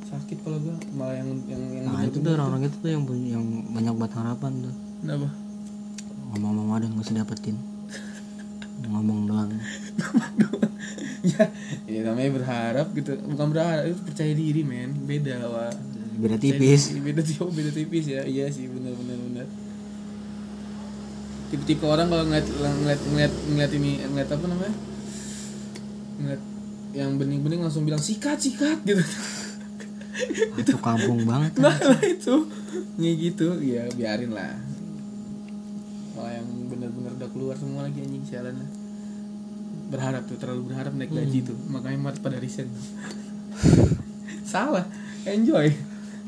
Sakit 0.08 0.36
kepala 0.40 0.56
gue 0.64 0.74
malah 0.96 1.14
yang 1.20 1.28
yang 1.44 1.62
yang 1.76 1.84
nah 1.92 2.00
itu 2.08 2.18
tuh 2.24 2.32
orang-orang 2.32 2.72
itu 2.72 2.76
tuh 2.80 2.90
yang 2.90 3.04
punya 3.04 3.36
yang 3.36 3.44
banyak 3.68 3.94
banget 4.00 4.12
harapan 4.16 4.52
tuh. 4.64 4.74
Kenapa? 5.04 5.28
Ngomong-ngomong 6.32 6.66
wadan 6.72 6.88
gak 6.96 7.04
usah 7.04 7.16
dapetin. 7.20 7.56
Ngomong 8.88 9.28
doang. 9.28 9.50
Ya 11.20 11.52
ya 11.84 12.00
namanya 12.00 12.32
berharap 12.32 12.86
gitu. 12.96 13.12
Bukan 13.28 13.52
berharap 13.52 13.84
itu 13.84 14.00
percaya 14.08 14.32
diri 14.32 14.64
men. 14.64 15.04
Beda 15.04 15.36
wa 15.44 15.68
beda 16.16 16.36
tipis. 16.40 16.96
beda 16.96 17.20
tipis 17.20 17.44
beda 17.52 17.70
tipis 17.76 18.04
ya. 18.08 18.24
Iya 18.24 18.48
sih 18.48 18.72
benar 18.72 18.96
tipe-tipe 21.50 21.82
orang 21.82 22.06
kalau 22.06 22.24
ngeliat 22.30 22.46
ngeliat 22.46 23.00
ngeliat 23.10 23.32
ngeliat 23.50 23.72
ini 23.74 23.90
ngeliat 24.06 24.30
apa 24.30 24.44
namanya? 24.46 24.74
Ngeliat 26.22 26.42
yang 26.94 27.10
bening-bening 27.18 27.60
langsung 27.62 27.82
bilang 27.82 27.98
sikat 27.98 28.38
sikat 28.38 28.78
gitu. 28.86 29.02
Itu 30.60 30.78
kampung 30.78 31.26
banget 31.26 31.58
nah 31.58 31.74
lah 31.74 32.02
itu. 32.04 32.44
Nih 33.00 33.14
gitu. 33.30 33.56
Ya 33.58 33.88
biarin 33.94 34.36
lah. 34.36 34.52
Kalau 36.12 36.28
yang 36.28 36.46
bener-bener 36.68 37.16
udah 37.16 37.30
keluar 37.32 37.56
semua 37.56 37.88
lagi 37.88 38.04
anjing 38.04 38.26
sialan 38.28 38.52
berharap 39.90 40.22
tuh 40.28 40.36
terlalu 40.38 40.70
berharap 40.70 40.92
naik 40.92 41.10
gaji 41.10 41.40
tuh. 41.50 41.56
Makanya 41.72 41.98
mati 41.98 42.20
pada 42.20 42.36
resign. 42.36 42.68
Salah. 44.50 44.84
Enjoy. 45.24 45.72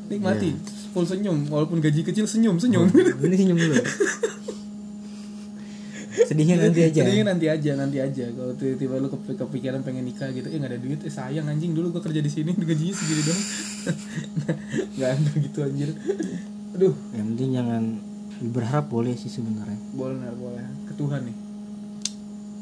Nikmati. 0.09 0.57
Full 0.97 1.05
senyum. 1.05 1.53
Walaupun 1.53 1.85
gaji 1.85 2.01
kecil 2.01 2.25
senyum 2.25 2.57
senyum. 2.57 2.89
Ini 2.89 3.37
senyum 3.37 3.59
dulu 3.61 3.77
sedihnya 6.13 6.57
nanti 6.61 6.81
aja. 6.83 7.01
Sedihnya 7.01 7.25
nanti 7.27 7.47
aja 7.47 7.71
nanti 7.75 7.99
aja. 7.99 8.25
Kalau 8.29 8.53
tiba-tiba 8.53 8.95
lu 8.97 9.09
kep- 9.09 9.37
kepikiran 9.37 9.81
pengen 9.81 10.05
nikah 10.05 10.29
gitu 10.29 10.45
eh 10.45 10.57
nggak 10.57 10.71
ada 10.71 10.79
duit 10.79 11.01
eh 11.01 11.09
sayang 11.09 11.47
anjing 11.47 11.73
dulu 11.73 11.91
gua 11.91 12.03
kerja 12.03 12.19
di 12.19 12.29
sini 12.29 12.53
gajinya 12.63 12.93
segini 12.93 13.23
dong 13.23 13.41
nggak 14.97 15.11
ada 15.11 15.31
gitu 15.39 15.59
anjir. 15.63 15.91
Aduh. 16.73 16.95
Yang 17.11 17.27
penting 17.29 17.51
jangan 17.53 17.83
berharap 18.45 18.87
boleh 18.87 19.15
sih 19.15 19.29
sebenarnya. 19.29 19.79
Boleh 19.93 20.31
boleh. 20.33 20.65
Ke 20.85 20.93
Tuhan 20.95 21.21
nih. 21.23 21.37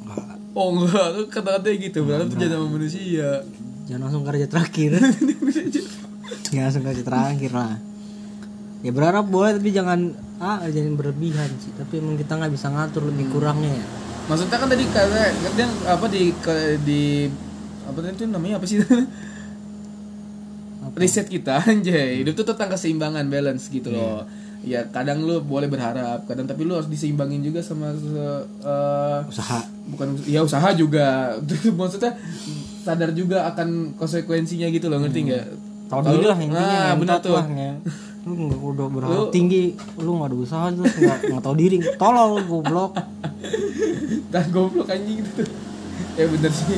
Nggak- 0.02 0.28
oh 0.52 0.68
enggak 0.72 1.08
kata-katanya 1.28 1.76
gitu. 1.82 1.98
Berarti 2.02 2.26
tuh 2.28 2.38
jadi 2.38 2.54
sama 2.54 2.68
manusia. 2.68 3.28
Jangan 3.84 4.02
langsung 4.06 4.22
kerja 4.22 4.46
terakhir. 4.46 4.90
Jangan 6.46 6.62
langsung 6.64 6.84
kerja 6.84 7.02
terakhir 7.02 7.52
lah 7.52 7.74
ya 8.80 8.90
berharap 8.90 9.24
boleh 9.24 9.54
tapi 9.54 9.70
jangan 9.70 10.00
ah 10.38 10.64
jangan 10.64 10.94
berlebihan 10.94 11.50
sih 11.56 11.72
tapi 11.72 11.98
emang 11.98 12.14
kita 12.14 12.32
nggak 12.34 12.48
bisa 12.50 12.68
ngatur 12.68 13.04
lebih 13.04 13.28
kurangnya 13.28 13.70
ya. 13.70 13.86
Maksudnya 14.26 14.56
kan 14.56 14.68
tadi 14.68 14.84
kata 14.86 15.22
kan 15.50 15.70
apa 15.86 16.04
di 16.06 16.22
ke- 16.34 16.78
di 16.80 17.02
apa 17.82 17.98
tadi 17.98 18.14
itu 18.14 18.24
namanya 18.26 18.56
apa 18.56 18.66
sih? 18.66 18.78
Riset 20.92 21.26
kita 21.26 21.60
anjay. 21.66 22.20
Hidup 22.20 22.34
tuh 22.34 22.46
tentang 22.46 22.70
keseimbangan 22.70 23.24
balance 23.26 23.68
gitu 23.68 23.90
loh. 23.90 24.26
Ya 24.60 24.84
kadang 24.86 25.24
lu 25.24 25.40
boleh 25.40 25.64
berharap 25.66 26.24
kadang 26.24 26.44
tapi 26.44 26.62
lu 26.62 26.76
harus 26.76 26.84
diseimbangin 26.86 27.40
juga 27.40 27.60
sama 27.60 27.96
eh, 27.96 29.20
usaha. 29.24 29.60
bukan 29.88 30.20
ya 30.24 30.40
usaha 30.40 30.68
juga. 30.72 31.36
Maksudnya 31.78 32.12
sadar 32.80 33.12
juga 33.12 33.44
akan 33.46 33.94
konsekuensinya 33.94 34.68
gitu 34.68 34.86
loh 34.86 35.00
ngerti 35.00 35.20
nggak? 35.26 35.46
Tahu 35.88 36.00
Kalau 36.00 36.12
diri 36.12 36.22
lu- 36.22 36.28
lah 36.28 36.38
intinya 36.38 36.80
nah, 36.86 36.94
benar 36.94 37.18
tuh. 37.18 37.34
ya. 37.34 37.72
Lu 38.20 38.32
nggak 38.36 38.60
udah 38.60 38.86
berharap 38.92 39.16
Lu- 39.16 39.32
tinggi 39.32 39.72
lu 39.96 40.20
nggak 40.20 40.28
ada 40.28 40.36
usaha 40.36 40.66
terus 40.68 40.92
nggak 40.92 41.18
nggak 41.32 41.42
tahu 41.44 41.56
diri. 41.56 41.78
Tolol 41.96 42.44
goblok. 42.44 42.92
Dan 44.32 44.44
goblok 44.52 44.88
anjing. 44.92 45.24
Gitu 45.24 45.42
ya 46.20 46.24
bener 46.28 46.52
sih. 46.52 46.76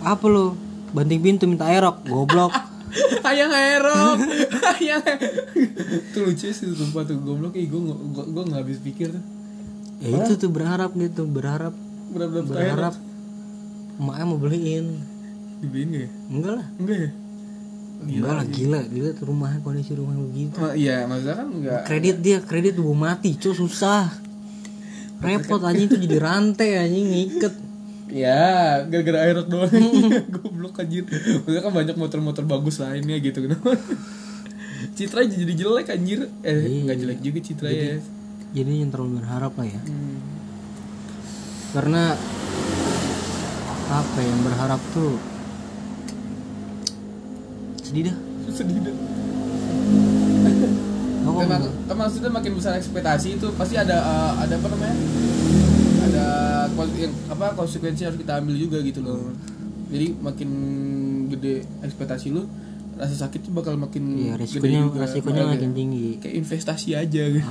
Apa 0.00 0.24
lu? 0.26 0.56
Banting 0.96 1.20
pintu 1.20 1.44
minta 1.44 1.68
erok 1.68 2.04
goblok. 2.08 2.52
Ayang 3.28 3.48
erok 3.48 4.20
ayang 4.76 5.00
itu 5.08 6.18
lucu 6.20 6.48
sih 6.52 6.66
sumpah 6.72 7.04
tuh. 7.08 7.20
Goblok 7.20 7.56
ih 7.56 7.68
gue 7.68 7.80
gue 7.80 8.24
gue 8.32 8.42
nggak 8.48 8.60
habis 8.64 8.80
pikir. 8.80 9.12
Tuh 9.12 9.20
ya 10.08 10.24
itu 10.24 10.32
tuh 10.40 10.50
berharap 10.52 10.92
gitu 10.96 11.28
berharap. 11.28 11.72
Berapa 12.12 12.40
berapa 12.40 12.48
berharap. 12.48 12.94
Emaknya 13.96 14.24
mau 14.24 14.40
beliin. 14.40 14.86
Dibeliin 15.62 15.88
gak 15.88 16.02
ya? 16.02 16.10
Enggak 16.32 16.52
lah. 16.58 16.66
Enggak 16.80 16.98
ya 16.98 17.10
enggak 18.04 18.34
lah 18.34 18.46
gila. 18.46 18.80
Gila 18.84 19.08
tuh 19.12 19.24
rumahnya 19.26 19.58
kondisi 19.60 19.92
rumah 19.92 20.14
begitu 20.16 20.56
Ma- 20.56 20.74
iya 20.74 21.04
maksudnya 21.04 21.36
kan 21.36 21.48
enggak 21.48 21.80
kredit 21.84 22.16
dia 22.18 22.38
kredit 22.40 22.74
gue 22.74 22.96
mati 22.96 23.34
cuy 23.34 23.52
susah. 23.52 24.10
Repot 25.18 25.60
anjing 25.60 25.86
itu 25.86 25.96
jadi 25.98 26.16
rantai 26.18 26.70
anjing 26.76 27.06
ngiket. 27.08 27.54
Ya 28.08 28.82
gara-gara 28.84 29.18
aerok 29.22 29.46
doang. 29.46 29.70
Goblok 30.34 30.76
anjir 30.76 31.06
maksudnya 31.06 31.60
kan 31.60 31.72
banyak 31.72 31.94
motor-motor 31.94 32.44
bagus 32.44 32.76
lainnya 32.76 33.16
gitu 33.16 33.40
kenapa 33.40 33.72
Citra 34.96 35.22
jadi 35.22 35.54
jelek 35.54 35.88
anjir. 35.88 36.26
Eh 36.42 36.52
Iya. 36.58 36.80
nggak 36.84 36.96
jelek 36.98 37.18
juga 37.20 37.38
Citra 37.40 37.68
ya. 37.68 37.96
jadi 38.50 38.68
yang 38.78 38.90
terlalu 38.90 39.16
berharap 39.18 39.52
lah 39.54 39.64
ya. 39.64 39.80
Hmm. 39.80 40.18
karena 41.72 42.12
apa 43.88 44.18
ya, 44.18 44.26
yang 44.26 44.42
berharap 44.42 44.80
tuh 44.92 45.16
sedih 47.92 48.08
dah 48.08 48.16
sedih 48.48 48.80
dah 48.80 48.94
maksudnya 51.92 52.30
makin 52.30 52.56
besar 52.56 52.74
ekspektasi 52.74 53.36
itu 53.36 53.46
pasti 53.54 53.76
ada 53.76 53.94
eh, 53.94 54.32
ada 54.40 54.54
apa 54.56 54.66
namanya 54.66 54.96
ada 56.02 56.26
yang 56.96 57.12
apa 57.28 57.52
konsekuensi 57.54 58.02
harus 58.02 58.16
kita 58.16 58.40
ambil 58.40 58.56
juga 58.56 58.80
gitu 58.80 59.04
loh 59.04 59.30
jadi 59.86 60.16
makin 60.16 60.48
gede 61.28 61.62
ekspektasi 61.80 62.32
lu 62.32 62.48
rasa 62.92 63.14
sakit 63.18 63.44
tuh 63.44 63.52
bakal 63.52 63.76
makin 63.76 64.04
Iya, 64.14 64.34
gede 64.34 64.42
resikonya 64.42 64.80
juga. 64.82 64.98
resikonya 65.00 65.44
makin 65.48 65.70
tinggi. 65.72 66.08
kayak 66.16 66.34
investasi 66.38 66.88
aja 66.92 67.22
gitu. 67.24 67.50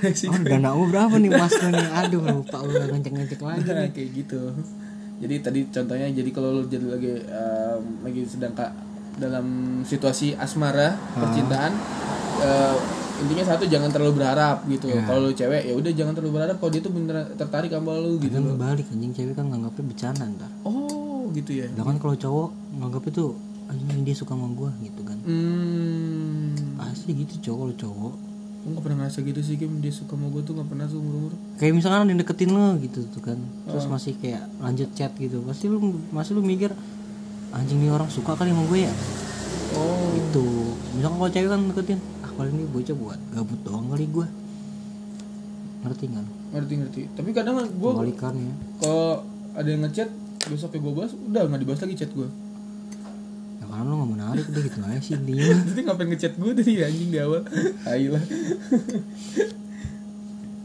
Resiko- 0.00 0.32
Oh, 0.32 0.42
dana 0.42 0.72
berapa 0.74 1.14
nih 1.14 1.30
mas 1.30 1.52
nih? 1.52 1.88
Aduh 1.94 2.24
lupa 2.24 2.56
lu 2.60 2.72
udah 2.72 2.88
ngecek-ngecek 2.88 3.38
lagi. 3.38 3.68
Nah, 3.68 3.88
kayak 3.90 4.08
gitu 4.16 4.40
jadi 5.22 5.34
tadi 5.38 5.60
contohnya 5.70 6.10
jadi 6.10 6.30
kalau 6.30 6.50
lu 6.52 6.62
jadi 6.66 6.82
lagi 6.84 7.12
eh, 7.14 7.76
lagi 8.02 8.20
sedang 8.26 8.52
ka- 8.52 8.74
dalam 9.14 9.46
situasi 9.82 10.34
asmara 10.34 10.98
percintaan 11.14 11.72
eh, 12.42 12.76
intinya 13.22 13.44
satu 13.46 13.70
jangan 13.70 13.86
terlalu 13.88 14.18
berharap 14.18 14.66
gitu. 14.66 14.90
Kalau 14.90 15.20
lu 15.22 15.30
cewek 15.30 15.62
ya 15.62 15.78
udah 15.78 15.92
jangan 15.94 16.10
terlalu 16.10 16.42
berharap 16.42 16.56
kalau 16.58 16.70
dia 16.74 16.82
tuh 16.82 16.90
bener 16.90 17.14
tertarik 17.38 17.70
sama 17.70 17.94
lu 17.94 18.18
gitu 18.18 18.34
kan 18.34 18.42
kebalik 18.50 18.86
anjing 18.90 19.12
cewek 19.14 19.34
kan 19.38 19.46
nganggapnya 19.46 19.84
bercanda 19.86 20.24
ntar 20.26 20.50
oh 20.66 21.30
gitu 21.30 21.54
ya. 21.54 21.70
Kan 21.70 22.02
kalau 22.02 22.18
cowok 22.18 22.48
nganggapnya 22.82 23.12
tuh 23.14 23.30
anjing 23.70 24.02
dia 24.02 24.16
suka 24.18 24.34
sama 24.34 24.50
gua 24.50 24.74
gitu 24.82 25.00
kan. 25.06 25.22
Hmm. 25.22 26.50
Pasti 26.74 27.14
gitu 27.14 27.34
cowok 27.46 27.58
kalau 27.62 27.74
cowok 27.78 28.14
gue 28.62 28.70
gak 28.78 28.84
pernah 28.86 28.98
ngerasa 29.02 29.18
gitu 29.26 29.40
sih 29.42 29.58
Kim. 29.58 29.82
Dia 29.82 29.90
suka 29.90 30.14
sama 30.14 30.30
gue 30.30 30.42
tuh 30.46 30.54
gak 30.54 30.70
pernah 30.70 30.86
tuh 30.86 31.02
umur-umur 31.02 31.34
kayak 31.58 31.74
misalkan 31.74 32.06
ada 32.06 32.10
yang 32.14 32.20
deketin 32.22 32.50
lo 32.54 32.78
gitu 32.78 33.00
tuh 33.10 33.22
kan. 33.22 33.38
Terus 33.66 33.84
Oh. 33.86 33.90
masih 33.90 34.14
kayak 34.22 34.42
lanjut 34.62 34.88
chat 34.94 35.12
gitu. 35.18 35.42
Pasti 35.42 35.66
lu 35.66 35.78
masih 36.14 36.38
lu 36.38 36.42
mikir 36.46 36.70
anjing 37.50 37.82
nih 37.82 37.90
orang 37.90 38.06
suka 38.06 38.38
kali 38.38 38.54
sama 38.54 38.62
gue 38.70 38.80
ya? 38.86 38.92
Oh. 39.74 40.14
Itu 40.14 40.46
misalkan 40.94 41.18
kalau 41.18 41.30
cewek 41.34 41.48
kan 41.50 41.60
deketin 41.74 41.98
ah 42.22 42.30
paling 42.38 42.54
ini 42.54 42.64
bocah 42.70 42.96
buat 42.96 43.18
gabut 43.34 43.60
doang 43.66 43.86
kali 43.90 44.06
gue 44.06 44.26
ngerti 45.82 46.04
nggak 46.06 46.26
ngerti 46.54 46.72
ngerti. 46.78 47.00
Tapi 47.18 47.30
kadang 47.34 47.58
gue 47.58 47.90
kebalikannya. 47.90 48.54
kalau 48.78 49.26
ada 49.58 49.68
yang 49.68 49.82
ngechat 49.82 50.08
besok 50.46 50.74
gue 50.74 50.92
bahas 50.94 51.12
udah 51.14 51.42
nggak 51.50 51.60
dibahas 51.62 51.80
lagi 51.82 51.94
chat 51.98 52.10
gue 52.14 52.28
ya 53.72 53.78
karena 53.78 53.88
lu 53.88 53.96
gak 53.96 54.10
menarik 54.12 54.44
udah 54.46 54.62
gitu 54.62 54.78
aja 54.82 55.00
sih 55.00 55.14
intinya 55.14 55.44
jadi 55.68 55.80
ngapain 55.82 56.06
ngechat 56.06 56.32
gue 56.36 56.52
tadi 56.52 56.72
anjing 56.78 57.08
di 57.08 57.18
awal? 57.18 57.40
Ayolah 57.84 58.24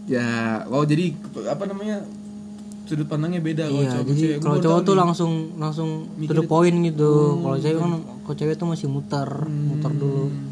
ya 0.08 0.28
oh 0.66 0.84
jadi 0.84 1.16
apa 1.46 1.64
namanya 1.66 2.04
sudut 2.84 3.04
pandangnya 3.06 3.40
beda 3.42 3.64
kalau 3.66 3.80
iya 3.82 3.92
cowok 3.94 4.06
jadi 4.10 4.28
kalau 4.40 4.58
cowok 4.58 4.80
tuh 4.82 4.94
nih. 4.94 5.02
langsung 5.02 5.32
langsung 5.56 5.90
to 6.06 6.12
Mikir- 6.18 6.38
the 6.38 6.44
point 6.46 6.78
gitu. 6.82 7.12
Hmm, 7.30 7.40
kalau 7.42 7.58
cewek 7.58 7.78
kan 7.78 7.92
kalau 8.22 8.36
cewek 8.38 8.56
tuh 8.56 8.68
masih 8.68 8.88
muter 8.88 9.30
muter 9.48 9.92
dulu. 9.94 10.26
Hmm. 10.26 10.48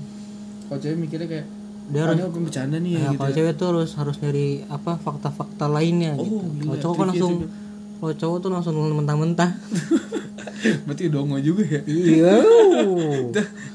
kalau 0.65 0.79
cewek 0.79 0.97
mikirnya 0.97 1.27
kayak 1.29 1.47
Dia 1.85 2.01
dia 2.01 2.25
harus 2.25 2.33
bercanda 2.33 2.77
nih 2.77 2.91
ya, 2.91 2.97
Ya, 2.97 3.07
gitu 3.07 3.19
kalau 3.21 3.31
cewek 3.31 3.53
tuh 3.55 3.67
harus 3.69 3.89
harus 3.93 4.15
nyari 4.17 4.47
apa 4.65 4.91
fakta-fakta 4.97 5.65
lainnya 5.67 6.11
Oh, 6.13 6.25
gitu. 6.25 6.35
Kalau 6.65 6.77
cowok 6.81 6.95
kan 6.97 7.05
langsung 7.07 7.33
kalau 8.05 8.15
cowok 8.15 8.37
tuh 8.39 8.49
langsung 8.51 8.75
mentah-mentah. 8.77 9.49
berarti 10.85 11.09
dongo 11.09 11.37
juga 11.37 11.61
ya 11.63 11.81
Iya. 11.85 12.33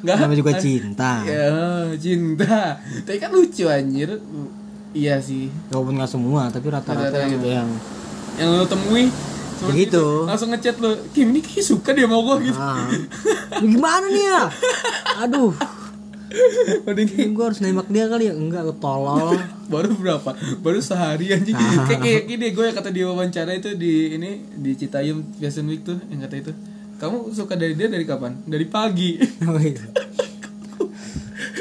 nggak 0.03 0.17
Namanya 0.17 0.39
juga 0.39 0.53
cinta. 0.57 1.23
ya 1.23 1.47
cinta 1.95 2.79
tapi 3.01 3.15
kan 3.17 3.31
lucu 3.31 3.67
anjir 3.67 4.19
iya 4.91 5.19
sih 5.19 5.47
Walaupun 5.71 5.95
nggak 5.95 6.11
semua, 6.11 6.51
tapi 6.51 6.67
rata-rata 6.67 7.15
yang, 7.17 7.31
gitu. 7.33 7.47
yang 7.47 7.69
yang 8.37 8.49
lo 8.53 8.67
temui 8.67 9.07
Begitu. 9.61 10.03
itu. 10.03 10.07
langsung 10.27 10.51
ngechat 10.51 10.79
lo 10.79 10.91
Kim 11.13 11.31
ini 11.31 11.39
suka 11.63 11.93
dia 11.93 12.07
mau 12.07 12.25
gue 12.25 12.49
gitu 12.49 12.59
ah. 12.59 12.91
Lu 13.61 13.67
gimana 13.69 14.07
nih 14.09 14.25
ya? 14.25 14.43
Aduh, 15.23 15.53
Kayak, 16.31 17.31
gue 17.35 17.45
harus 17.45 17.59
nembak 17.59 17.91
dia 17.91 18.07
kali 18.07 18.31
ya? 18.31 18.35
Enggak, 18.39 18.63
lu 18.63 18.75
tolol. 18.79 19.35
baru 19.73 19.91
berapa? 19.99 20.31
Baru 20.63 20.79
sehari 20.79 21.35
anjing 21.35 21.55
kayak 21.91 22.01
kayak 22.03 22.23
gini 22.31 22.47
gue 22.55 22.65
yang 22.71 22.77
kata 22.77 22.91
di 22.95 23.03
wawancara 23.03 23.53
itu 23.55 23.75
di 23.75 24.15
ini 24.15 24.31
di 24.55 24.75
Citayam 24.79 25.27
Fashion 25.39 25.67
Week 25.67 25.83
tuh 25.83 25.99
yang 26.07 26.23
kata 26.23 26.37
itu. 26.39 26.53
Kamu 27.01 27.33
suka 27.33 27.57
dari 27.57 27.75
dia 27.75 27.89
dari 27.89 28.05
kapan? 28.07 28.47
Dari 28.47 28.67
pagi. 28.69 29.19
Oh, 29.51 29.59
iya. 29.59 29.83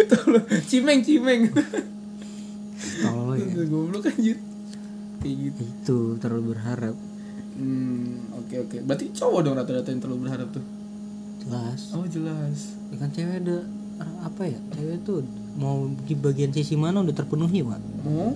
Tolong, 0.10 0.46
cimeng 0.68 1.02
cimeng. 1.02 1.50
Tolol 3.02 3.40
ya. 3.40 3.64
goblok 3.66 4.06
anjir. 4.06 4.38
Kayak 5.24 5.36
gitu. 5.50 5.64
Itu 5.66 6.00
terlalu 6.22 6.54
berharap. 6.54 6.96
hmm 7.60 8.36
oke 8.36 8.56
oke. 8.68 8.78
Berarti 8.86 9.06
cowok 9.16 9.40
dong 9.44 9.56
rata-rata 9.58 9.90
yang 9.92 10.02
terlalu 10.04 10.20
berharap 10.28 10.48
tuh? 10.54 10.66
Jelas. 11.40 11.82
oh 11.96 12.06
jelas. 12.06 12.76
Ya 12.92 12.96
kan 13.00 13.10
cewek 13.16 13.40
ada 13.42 13.58
apa 14.00 14.44
ya? 14.46 14.60
Cewek 14.72 15.02
tuh 15.02 15.22
mau 15.54 15.76
di 16.00 16.14
bagian 16.14 16.50
sisi 16.50 16.74
mana 16.74 17.00
udah 17.00 17.14
terpenuhi, 17.14 17.60
Pak. 17.62 17.80
oh 18.06 18.34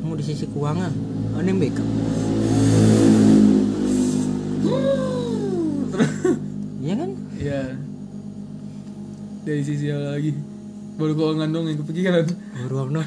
Mau 0.00 0.14
di 0.14 0.22
sisi 0.22 0.46
keuangan, 0.46 0.92
ada 1.34 1.44
yang 1.44 1.58
backup. 1.58 1.88
Iya 6.78 6.94
kan? 6.96 7.10
ya 7.36 7.60
dari 9.42 9.62
sisi 9.62 9.86
apa 9.86 10.14
lagi 10.14 10.30
baru 10.96 11.12
keuangan 11.12 11.48
dong 11.48 11.66
yang 11.66 11.78
kepikiran 11.78 12.24
Ruang 12.66 12.90
dong. 12.92 13.06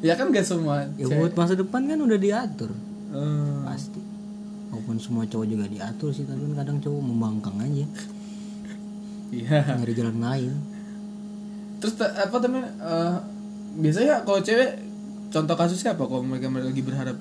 ya 0.00 0.12
kan 0.14 0.28
gak 0.28 0.42
semua 0.42 0.88
ya 0.94 1.06
cewek- 1.06 1.20
buat 1.20 1.34
masa 1.36 1.54
depan 1.54 1.84
kan 1.84 1.98
udah 1.98 2.16
diatur 2.16 2.72
Eh, 3.10 3.58
pasti. 3.64 3.98
Walaupun 4.70 4.96
semua 4.96 5.26
cowok 5.26 5.42
juga 5.44 5.66
diatur 5.66 6.10
sih, 6.10 6.22
tapi 6.22 6.38
kan 6.40 6.54
kadang 6.56 6.78
cowok 6.78 7.02
membangkang 7.02 7.58
aja, 7.58 7.82
iya. 9.30 9.58
Nyari 9.78 9.94
jalan 9.94 10.18
lain. 10.18 10.52
terus 11.80 11.96
apa 11.96 12.36
temen 12.38 12.60
eh, 12.60 13.14
biasanya 13.80 14.20
kalau 14.28 14.44
cewek 14.44 14.76
contoh 15.32 15.54
kasusnya 15.56 15.96
apa 15.96 16.04
kalau 16.04 16.20
mereka 16.20 16.52
lagi 16.52 16.82
berharap? 16.84 17.16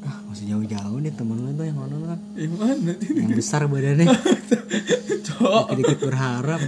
Ah, 0.00 0.16
masih 0.24 0.48
jauh-jauh 0.48 0.98
nih 1.04 1.12
temen 1.12 1.36
lu 1.36 1.52
tuh 1.52 1.68
yang 1.68 1.76
mana 1.76 2.16
kan? 2.16 2.20
yang 2.40 2.54
mana 2.56 2.96
Yang 2.96 3.32
besar 3.36 3.68
badannya, 3.68 4.08
cowok. 5.28 5.64
Dikit-dikit 5.76 6.00
berharap. 6.00 6.60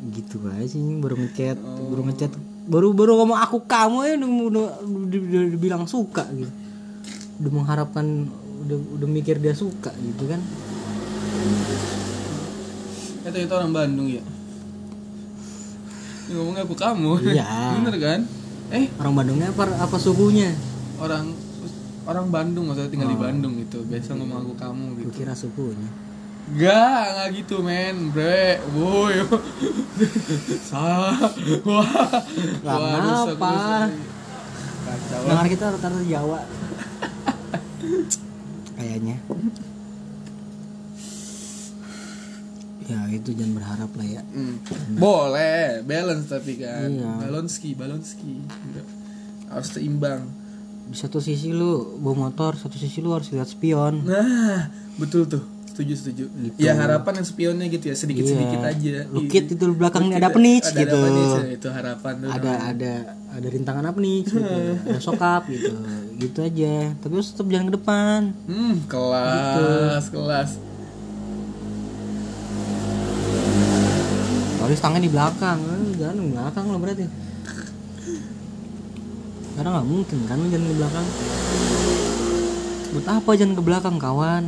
gitu 0.00 0.40
aja 0.48 0.64
sih 0.64 0.80
baru 0.80 1.12
ngechat 1.20 1.60
baru 1.60 2.08
ngechat 2.08 2.32
baru 2.64 2.96
baru 2.96 3.20
ngomong 3.20 3.36
aku 3.36 3.68
kamu 3.68 4.08
ya 4.08 4.12
udah, 4.16 4.30
udah, 4.32 4.66
udah, 4.80 5.20
udah 5.20 5.42
dibilang 5.52 5.84
suka 5.84 6.24
gitu. 6.32 6.48
Udah 7.44 7.50
mengharapkan 7.52 8.32
udah 8.64 8.78
udah 8.96 9.08
mikir 9.12 9.36
dia 9.36 9.52
suka 9.52 9.92
gitu 10.00 10.24
kan 10.24 10.40
Kata 13.20 13.36
itu 13.36 13.54
orang 13.54 13.72
Bandung 13.72 14.08
ya? 14.08 14.24
Ini 16.26 16.32
ngomongnya 16.34 16.62
aku 16.66 16.76
kamu. 16.78 17.10
Iya. 17.30 17.46
Bener 17.78 17.96
kan? 17.98 18.20
Eh? 18.70 18.86
Orang 19.02 19.14
Bandungnya 19.18 19.50
apa 19.50 19.64
apa 19.82 19.96
sukunya 19.98 20.54
orang 21.00 21.34
Orang 22.08 22.32
Bandung 22.32 22.64
maksudnya 22.66 22.90
tinggal 22.90 23.12
di 23.12 23.18
Bandung 23.20 23.52
gitu. 23.60 23.84
Biasa 23.86 24.16
ngomong 24.16 24.38
aku 24.42 24.54
kamu 24.56 24.84
gitu. 24.98 25.10
Kira 25.20 25.34
sukunya 25.36 25.90
Gak, 26.58 27.04
gak 27.14 27.28
gitu 27.38 27.62
men. 27.62 28.10
Bre, 28.10 28.58
boy. 28.74 29.14
Salah. 30.70 31.14
Wah. 31.62 31.86
Wah, 32.66 32.98
rusak, 32.98 33.38
rusak. 33.38 33.38
Lah 33.38 33.86
dengar 35.30 35.46
kita 35.46 35.64
rata-rata 35.70 36.02
Jawa. 36.02 36.40
Kayaknya 38.80 39.16
ya 42.90 43.06
itu 43.08 43.30
jangan 43.30 43.54
berharap 43.54 43.90
lah 43.92 44.06
ya 44.08 44.22
Hmm. 44.26 44.58
Boleh, 44.96 45.80
balance 45.82 46.26
tapi 46.28 46.58
kan 46.58 46.88
Iya. 46.88 47.06
Balonski, 47.20 47.70
balonski. 47.72 48.42
Harus 49.46 49.70
seimbang 49.70 50.26
di 50.84 50.96
satu 50.96 51.18
sisi 51.18 51.50
lu 51.50 51.70
bawa 51.96 52.26
motor 52.26 52.54
satu 52.56 52.74
sisi 52.74 52.98
lu 52.98 53.10
harus 53.10 53.30
lihat 53.30 53.46
spion 53.46 54.02
Nah, 54.02 54.66
betul 54.96 55.22
tuh. 55.24 55.42
Setuju, 55.70 55.94
setuju. 55.96 56.24
Ya 56.58 56.74
harapan 56.74 57.14
yang 57.14 57.24
spionnya 57.24 57.66
gitu 57.66 57.84
ya, 57.84 57.94
sedikit-sedikit 57.94 58.58
Iya. 58.58 58.68
aja. 58.68 58.90
Lukit 59.08 59.44
itu 59.48 59.64
belakangnya 59.70 60.18
Lukit 60.18 60.20
ada 60.20 60.28
penich 60.30 60.66
ada- 60.66 60.76
gitu. 60.76 60.98
Ada 61.00 61.46
itu 61.48 61.68
harapan 61.70 62.12
tuh. 62.18 62.28
ada 62.28 62.52
ada 62.66 62.92
ada 63.30 63.46
rintangan 63.48 63.84
apa 63.84 63.96
nih 63.96 64.18
gitu. 64.20 64.36
ada 64.84 65.00
sokap 65.00 65.46
gitu 65.46 65.72
gitu 66.20 66.38
aja 66.38 66.92
tapi 66.96 67.12
lu 67.12 67.22
tetap 67.22 67.46
jalan 67.46 67.64
ke 67.64 67.74
depan 67.74 68.20
Hmm, 68.44 68.74
kelas, 68.84 70.04
kelas. 70.10 70.50
Kalau 74.70 74.86
tangan 74.86 75.02
di 75.02 75.10
belakang, 75.10 75.58
eh, 75.66 75.98
jangan 75.98 76.14
di 76.14 76.30
belakang 76.30 76.64
lo 76.70 76.78
berarti. 76.78 77.02
Karena 79.58 79.68
nggak 79.74 79.86
mungkin 79.90 80.18
kan 80.30 80.38
jalan 80.46 80.62
ke 80.70 80.76
belakang. 80.78 81.06
Buat 82.94 83.06
apa 83.10 83.30
jalan 83.34 83.54
ke 83.58 83.62
belakang 83.66 83.96
kawan? 83.98 84.44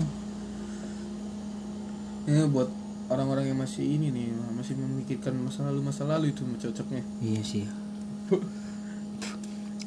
Ya 2.31 2.47
buat 2.47 2.71
orang-orang 3.11 3.51
yang 3.51 3.59
masih 3.59 3.83
ini 3.83 4.15
nih, 4.15 4.31
masih 4.55 4.79
memikirkan 4.79 5.35
masa 5.43 5.67
lalu 5.67 5.91
masa 5.91 6.07
lalu 6.07 6.31
itu 6.31 6.47
cocoknya. 6.55 7.03
Iya 7.19 7.43
sih. 7.43 7.67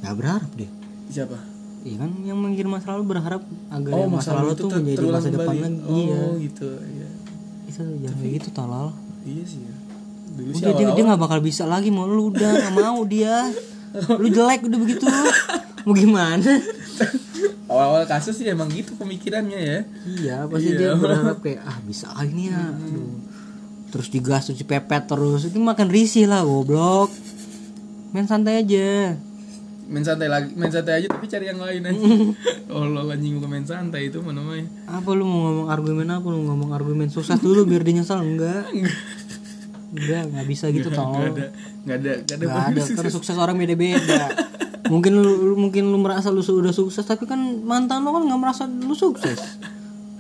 Gak 0.03 0.15
berharap 0.19 0.51
deh. 0.59 0.67
Siapa? 1.15 1.39
Iya 1.87 1.95
kan 1.95 2.11
yang 2.27 2.43
mikir 2.43 2.67
masa 2.67 2.91
lalu 2.91 3.15
berharap 3.15 3.39
agar 3.71 3.91
Oh, 3.95 4.03
yang 4.03 4.11
masa, 4.11 4.35
lalu 4.35 4.51
itu 4.51 4.67
tuh 4.67 4.83
menjadi 4.83 5.05
masa 5.15 5.29
depan 5.31 5.55
lagi. 5.63 5.79
Oh, 5.87 5.95
Iya. 5.95 6.19
gitu. 6.43 6.67
Iya. 6.75 7.07
Itu 7.71 7.79
jangan 8.03 8.17
kayak 8.19 8.33
gitu 8.43 8.49
tolol. 8.51 8.91
Iya 9.23 9.45
sih 9.47 9.63
ya. 9.63 9.84
Dulu 10.35 10.51
Udah 10.51 10.71
dia, 10.73 10.87
dia 10.91 11.03
gak 11.05 11.21
bakal 11.21 11.39
bisa 11.39 11.63
lagi 11.63 11.87
mau 11.87 12.03
lu 12.03 12.29
udah 12.29 12.51
gak 12.61 12.75
mau 12.75 12.99
dia. 13.03 13.47
Lu 14.11 14.27
jelek 14.27 14.67
udah 14.67 14.79
begitu. 14.79 15.05
Mau 15.83 15.93
gimana? 15.93 16.51
awal-awal 17.65 18.05
kasus 18.05 18.35
sih 18.35 18.45
emang 18.45 18.69
gitu 18.69 18.93
pemikirannya 18.95 19.57
ya. 19.57 19.79
Iya, 20.05 20.37
pasti 20.45 20.69
Iya. 20.69 20.77
dia 20.77 20.91
berharap 20.93 21.37
kayak 21.39 21.61
ah 21.61 21.77
bisa 21.81 22.07
kali 22.09 22.29
ini 22.29 22.43
ya. 22.47 22.61
Aduh. 22.61 23.15
Terus 23.89 24.07
digas 24.09 24.43
terus 24.45 24.59
dipepet 24.59 25.03
terus. 25.05 25.45
Itu 25.45 25.57
makan 25.57 25.87
risih 25.87 26.25
lah 26.25 26.43
goblok. 26.43 27.09
Main 28.11 28.27
santai 28.27 28.59
aja. 28.59 29.15
main 29.85 30.01
santai 30.01 30.25
lagi 30.25 30.49
main 30.57 30.73
santai 30.73 30.97
aja 30.97 31.05
tapi 31.05 31.29
cari 31.29 31.45
yang 31.45 31.61
lain 31.61 31.85
aja 31.85 31.93
oh 32.73 32.89
lo 32.89 33.05
anjing 33.05 33.37
bukan 33.37 33.49
main 33.53 33.67
santai 33.69 34.09
itu 34.09 34.17
mana 34.17 34.41
namanya 34.41 34.65
Apa 34.89 35.13
lu 35.13 35.29
mau 35.29 35.45
ngomong 35.45 35.69
argumen 35.69 36.09
apa 36.09 36.25
lu 36.25 36.41
ngomong 36.41 36.73
argumen 36.73 37.05
susah 37.05 37.37
dulu 37.37 37.69
biar 37.69 37.85
dia 37.85 38.01
nyesal 38.01 38.25
enggak? 38.25 38.65
Udah 39.87 40.19
nggak 40.25 40.45
bisa 40.45 40.65
gitu 40.69 40.87
Nggak 40.87 40.97
tolong 40.97 41.15
ada 41.15 41.45
nggak 41.83 41.95
ada 41.95 42.11
nggak 42.17 42.35
ada 42.35 42.45
Gak 42.45 42.55
ada 42.71 42.81
kan 42.97 43.11
sukses 43.11 43.35
orang 43.35 43.55
beda-beda. 43.55 44.21
Mungkin 44.85 45.11
lu 45.13 45.21
lu- 45.43 45.59
mungkin 45.59 45.83
lu 45.85 45.97
merasa 45.97 46.29
lu 46.29 46.39
sudah 46.39 46.69
sukses 46.69 47.01
tapi 47.01 47.23
kan 47.23 47.37
mantan 47.61 48.01
lu 48.01 48.11
kan 48.11 48.23
nggak 48.23 48.37
merasa 48.39 48.63
lu 48.65 48.93
sukses. 48.93 49.37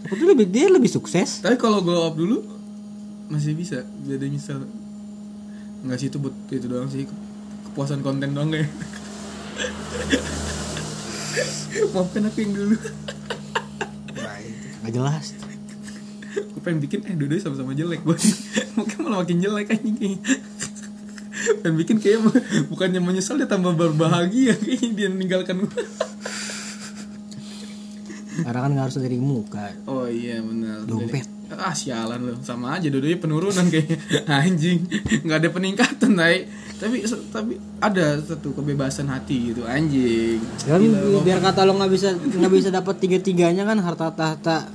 Sebetulnya 0.01 0.33
lebih 0.33 0.47
dia 0.47 0.67
lebih 0.67 0.87
sukses. 0.87 1.39
Tapi 1.39 1.55
kalau 1.55 1.79
glow 1.79 2.03
up 2.03 2.13
dulu 2.13 2.41
masih 3.27 3.53
bisa. 3.53 3.81
Beda 3.99 4.25
misal 4.25 4.65
nggak 5.81 5.97
sih 5.97 6.07
itu 6.07 6.17
buat 6.17 6.33
itu 6.47 6.65
doang 6.65 6.87
sih. 6.87 7.05
Kepuasan 7.65 8.01
konten 8.01 8.31
doang 8.31 8.49
kayak 8.49 8.69
maafkan 11.91 12.23
aku 12.23 12.37
yang 12.39 12.53
dulu. 12.53 12.75
Nggak 14.81 14.93
jelas 14.93 15.25
gue 16.35 16.61
pengen 16.61 16.79
bikin 16.83 16.99
eh 17.07 17.15
dua 17.15 17.39
sama-sama 17.39 17.71
jelek 17.71 18.03
gue 18.03 18.17
mungkin 18.77 18.97
malah 19.07 19.23
makin 19.23 19.37
jelek 19.39 19.67
anjing 19.71 19.95
kayaknya. 19.95 20.19
Pengen 21.61 21.75
bikin 21.77 21.97
kayak 22.01 22.19
bukannya 22.71 23.01
menyesal 23.03 23.37
dia 23.37 23.45
tambah 23.45 23.75
berbahagia 23.75 24.57
kayaknya 24.57 24.89
dia 24.95 25.07
meninggalkan 25.11 25.67
gue 25.67 25.83
karena 28.35 28.59
kan 28.67 28.71
nggak 28.75 28.85
harus 28.91 28.99
dari 28.99 29.15
muka. 29.15 29.71
Oh 29.87 30.11
iya 30.11 30.43
benar. 30.43 30.83
Dompet. 30.83 31.27
ah 31.55 31.77
sialan 31.77 32.25
loh 32.25 32.37
sama 32.41 32.75
aja 32.75 32.89
dua 32.89 33.15
penurunan 33.15 33.69
kayaknya. 33.69 34.01
Anjing 34.43 34.89
nggak 35.23 35.37
ada 35.39 35.49
peningkatan 35.53 36.11
naik 36.17 36.49
tapi 36.75 37.07
tapi 37.31 37.55
ada 37.79 38.19
satu 38.19 38.51
kebebasan 38.51 39.07
hati 39.07 39.53
gitu 39.53 39.63
anjing. 39.63 40.43
Kan 40.67 40.83
Gila, 40.83 41.23
biar 41.23 41.39
kata 41.39 41.63
lo 41.63 41.79
nggak 41.79 41.91
bisa 41.91 42.11
nggak 42.11 42.51
bisa 42.51 42.69
dapat 42.73 42.95
tiga 42.99 43.17
tiganya 43.23 43.63
kan 43.63 43.79
harta 43.79 44.11
tahta 44.11 44.67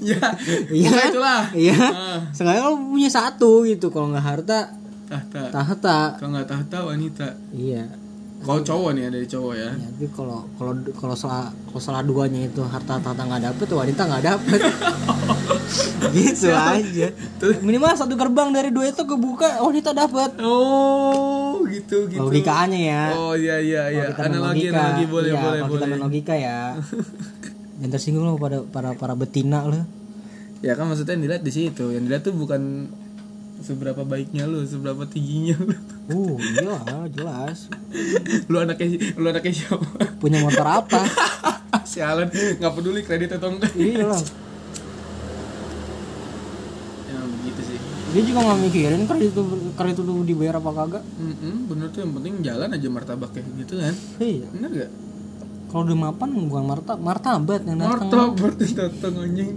ya 0.00 0.22
pokoknya 0.70 1.04
itulah. 1.10 1.42
Iya. 1.52 1.78
Ah, 1.78 2.18
sengaja 2.30 2.66
lo 2.66 2.78
punya 2.78 3.10
satu 3.10 3.66
gitu 3.66 3.90
kalau 3.90 4.12
nggak 4.14 4.26
harta 4.26 4.58
tahta. 5.06 5.42
tahta 5.50 5.98
kalau 6.18 6.30
nggak 6.36 6.48
tahta 6.48 6.78
wanita. 6.86 7.26
Iya. 7.54 7.84
Kalau 8.36 8.60
cowok 8.62 8.90
nih 8.94 9.10
ada 9.10 9.18
cowok 9.26 9.54
ya. 9.58 9.70
Ya, 9.74 9.88
tapi 9.90 10.06
kalau 10.12 10.40
kalau 10.54 10.72
kalau 10.94 11.16
salah 11.18 11.50
kalau 11.66 11.82
salah 11.82 12.02
duanya 12.04 12.46
itu 12.46 12.62
harta 12.62 13.00
tahta 13.00 13.22
nggak 13.26 13.42
dapet 13.52 13.66
wanita 13.72 14.02
nggak 14.06 14.24
dapet. 14.24 14.60
Gitu 16.14 16.48
aja. 16.54 17.08
Minimal 17.60 17.92
satu 17.98 18.14
gerbang 18.14 18.54
dari 18.54 18.70
dua 18.70 18.88
itu 18.88 19.02
kebuka 19.02 19.58
wanita 19.60 19.90
dapet. 19.90 20.38
Oh 20.38 21.58
gitu 21.66 22.06
gitu. 22.06 22.22
Logikanya 22.22 22.78
ya. 22.78 23.02
Oh 23.18 23.34
iya 23.34 23.58
iya 23.58 23.82
iya. 23.90 24.04
Kita 24.14 24.30
analogi 24.30 24.70
analogi 24.70 25.04
boleh 25.10 25.30
iya, 25.34 25.42
boleh 25.42 25.58
kalau 25.58 25.66
kita 25.66 25.74
boleh. 25.74 25.88
main 25.90 26.00
logika 26.06 26.34
ya 26.38 26.58
jangan 27.76 27.90
tersinggung 27.92 28.24
lo 28.24 28.40
pada 28.40 28.64
para 28.64 28.96
para 28.96 29.14
betina 29.16 29.64
lo 29.68 29.84
ya 30.64 30.72
kan 30.74 30.88
maksudnya 30.88 31.14
yang 31.16 31.24
dilihat 31.28 31.42
di 31.44 31.52
situ. 31.52 31.84
Yang 31.92 32.02
dilihat 32.08 32.22
tuh 32.24 32.34
bukan 32.36 32.62
seberapa 33.56 34.04
baiknya 34.04 34.44
lu 34.44 34.64
seberapa 34.64 35.08
tingginya 35.08 35.56
lu. 35.60 35.74
Uh 36.12 36.36
iya 36.38 36.76
jelas. 37.10 37.66
Lu 38.50 38.62
anaknya 38.62 39.16
lu 39.18 39.26
anaknya 39.26 39.52
siapa? 39.52 39.88
Punya 40.20 40.38
motor 40.44 40.66
apa? 40.66 41.02
Sialan 41.90 42.30
nggak 42.30 42.72
peduli 42.76 43.00
kredit 43.02 43.40
atau 43.40 43.50
enggak. 43.56 43.72
Iya 43.74 44.04
lah. 44.06 44.22
Ya 47.10 47.18
begitu 47.26 47.60
sih. 47.64 47.78
Dia 48.14 48.22
juga 48.22 48.40
nggak 48.44 48.60
mikirin 48.70 49.02
kredit 49.08 49.30
itu 49.34 49.42
kredit 49.74 49.98
itu 50.04 50.14
dibayar 50.22 50.54
apa 50.62 50.70
kagak. 50.70 51.04
Mm-mm, 51.16 51.54
bener 51.66 51.88
tuh 51.90 52.00
yang 52.06 52.12
penting 52.14 52.34
jalan 52.44 52.68
aja 52.70 52.88
martabak 52.92 53.30
kayak 53.34 53.46
gitu 53.66 53.74
kan. 53.80 53.94
Iya. 54.20 54.46
Bener 54.52 54.70
gak 54.84 54.90
kalau 55.66 55.84
di 55.84 55.94
mapan 55.94 56.30
bukan 56.46 56.64
marta 56.64 56.92
martabat 56.94 57.60
yang 57.62 57.76
datang 57.76 58.08
martabak 58.08 58.52
tuh 58.54 58.68
datang 58.72 59.14
anjing 59.18 59.52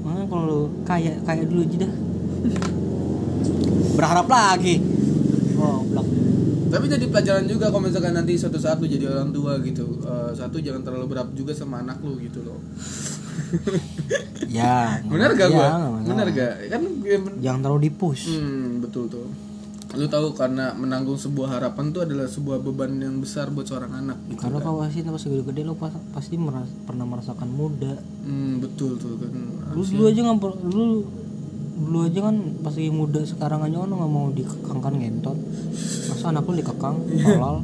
Makanya 0.00 0.24
kalau 0.24 0.44
lu 0.46 0.58
kaya 0.82 1.18
kaya 1.20 1.42
dulu 1.42 1.60
aja 1.60 1.76
dah. 1.82 1.92
Berharap 3.92 4.26
lagi. 4.28 4.78
Oh, 5.56 5.82
blok. 5.82 6.06
tapi 6.66 6.86
jadi 6.86 7.06
pelajaran 7.06 7.46
juga 7.46 7.70
kalau 7.70 7.82
misalkan 7.82 8.12
nanti 8.12 8.34
suatu 8.34 8.54
saat 8.54 8.76
lu 8.76 8.86
jadi 8.86 9.08
orang 9.08 9.30
tua 9.30 9.56
gitu 9.60 9.86
Eh, 9.98 10.30
satu 10.30 10.58
jangan 10.58 10.82
terlalu 10.82 11.06
berat 11.08 11.30
juga 11.32 11.50
sama 11.50 11.80
anak 11.80 11.98
lu 12.00 12.18
gitu 12.18 12.42
loh 12.42 12.58
Ya. 14.46 14.98
bener 15.02 15.32
gak 15.32 15.48
ya, 15.48 15.54
gua 15.54 15.68
bener 16.02 16.26
gak 16.28 16.54
kan 16.68 16.82
Jangan 17.38 17.60
terlalu 17.60 17.80
dipush. 17.86 18.26
Hmm, 18.28 18.78
betul 18.80 19.06
tuh. 19.06 19.26
Lu 19.96 20.06
tahu 20.06 20.28
karena 20.30 20.70
menanggung 20.72 21.16
sebuah 21.16 21.48
harapan 21.50 21.88
tuh 21.88 22.04
adalah 22.04 22.26
sebuah 22.26 22.60
beban 22.60 22.92
yang 22.94 23.16
besar 23.16 23.48
buat 23.48 23.64
seorang 23.64 23.96
anak 23.96 24.18
gitu. 24.28 24.38
Karena 24.38 24.60
kalau 24.60 24.78
pasti 24.78 25.00
pas 25.00 25.16
gede-gede 25.18 25.62
lo 25.62 25.72
pas- 25.74 26.04
pasti 26.12 26.36
meras- 26.36 26.76
pernah 26.84 27.04
merasakan 27.04 27.48
muda. 27.48 27.96
Hmm, 28.22 28.60
betul 28.60 28.94
tuh 28.94 29.16
kan. 29.16 29.32
Lu 29.72 29.80
dulu 29.82 30.04
aja 30.06 30.20
nggak 30.22 30.36
lu 30.66 30.84
dulu 31.76 31.98
aja 32.02 32.20
kan 32.22 32.36
pas 32.60 32.72
lagi 32.72 32.88
muda 32.90 33.20
sekarang 33.22 33.60
aja 33.62 33.76
kan 33.78 33.90
nggak 33.90 34.10
mau 34.10 34.28
dikekangkan 34.30 34.92
ngentot. 34.94 35.38
Masa 36.06 36.24
anak 36.28 36.44
lu 36.44 36.54
dikekang 36.54 36.96
halal. 37.24 37.56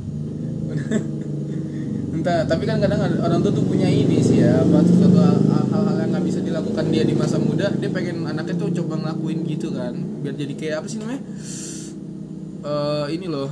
Entah, 2.13 2.45
tapi 2.45 2.65
kan 2.65 2.77
kadang 2.79 3.01
ada- 3.03 3.21
orang 3.21 3.41
tuh 3.41 3.53
tuh 3.53 3.65
punya 3.67 3.89
ini 3.89 4.21
sih 4.21 4.41
ya, 4.41 4.61
apa 4.61 4.81
sesuatu 4.81 5.17
hal- 5.17 5.43
hal-hal 5.69 5.97
yang 5.99 6.11
nggak 6.13 6.25
bisa 6.25 6.39
dilakukan 6.39 6.85
dia 6.89 7.03
di 7.03 7.13
masa 7.13 7.37
muda, 7.37 7.73
dia 7.73 7.89
pengen 7.89 8.23
anaknya 8.23 8.55
tuh 8.55 8.69
coba 8.71 9.01
ngelakuin 9.01 9.43
gitu 9.45 9.73
kan, 9.73 9.97
biar 10.21 10.37
jadi 10.37 10.55
kayak 10.55 10.75
apa 10.79 10.87
sih 10.87 10.99
namanya? 10.99 11.25
Eh 12.63 13.07
ini 13.19 13.27
loh. 13.27 13.51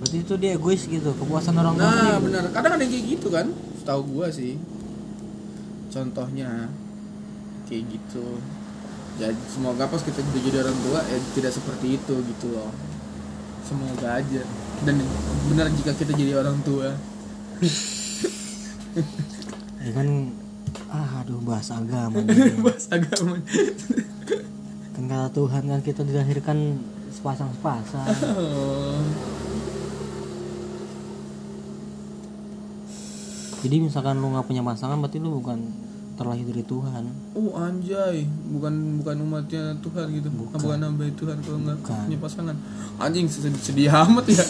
Berarti 0.00 0.16
itu 0.24 0.34
dia 0.40 0.56
egois 0.56 0.82
gitu, 0.88 1.12
kepuasan 1.12 1.60
orang 1.60 1.76
tua. 1.76 1.84
Nah, 1.84 2.16
benar. 2.24 2.44
Kadang 2.56 2.72
ada 2.80 2.82
yang 2.82 2.92
kayak 2.92 3.06
gitu 3.20 3.28
kan, 3.28 3.46
tahu 3.84 4.00
gua 4.16 4.32
sih. 4.32 4.56
Contohnya 5.92 6.72
kayak 7.68 7.84
gitu. 7.92 8.40
Ya 9.20 9.28
semoga 9.52 9.84
pas 9.84 10.00
kita 10.00 10.24
jadi 10.32 10.64
orang 10.64 10.78
tua 10.80 11.04
ya 11.04 11.18
tidak 11.36 11.52
seperti 11.52 12.00
itu 12.00 12.14
gitu 12.24 12.46
loh. 12.56 12.72
Semoga 13.68 14.24
aja. 14.24 14.42
Dan 14.88 15.04
benar 15.52 15.68
jika 15.76 15.92
kita 15.92 16.16
jadi 16.16 16.40
orang 16.40 16.58
tua. 16.64 16.96
Ya 19.80 19.96
kan 19.96 20.08
ah 20.92 21.24
aduh 21.24 21.40
bahas 21.40 21.72
agama. 21.72 22.20
Bahas 22.66 22.84
agama. 22.92 23.40
kan 24.92 25.04
kata 25.08 25.28
Tuhan 25.32 25.62
kan 25.64 25.80
kita 25.80 26.04
dilahirkan 26.04 26.58
sepasang-sepasang. 27.10 28.06
Oh. 28.32 28.98
jadi 33.60 33.76
misalkan 33.76 34.16
lu 34.16 34.32
nggak 34.32 34.46
punya 34.46 34.64
pasangan 34.64 34.96
berarti 34.96 35.20
lu 35.20 35.36
bukan 35.36 35.60
terlahir 36.16 36.44
dari 36.44 36.60
Tuhan. 36.62 37.04
Oh 37.32 37.56
anjay, 37.56 38.24
bukan 38.50 38.72
bukan 38.96 39.16
umatnya 39.20 39.72
Tuhan 39.78 40.04
gitu, 40.10 40.28
bukan, 40.30 40.56
bukan. 40.56 40.80
Tuhan 41.14 41.36
kalau 41.40 41.58
nggak 41.60 41.78
punya 41.80 42.18
pasangan. 42.18 42.56
Anjing 42.96 43.24
sedih, 43.24 43.52
sedih 43.54 43.88
amat 43.90 44.28
ya. 44.28 44.44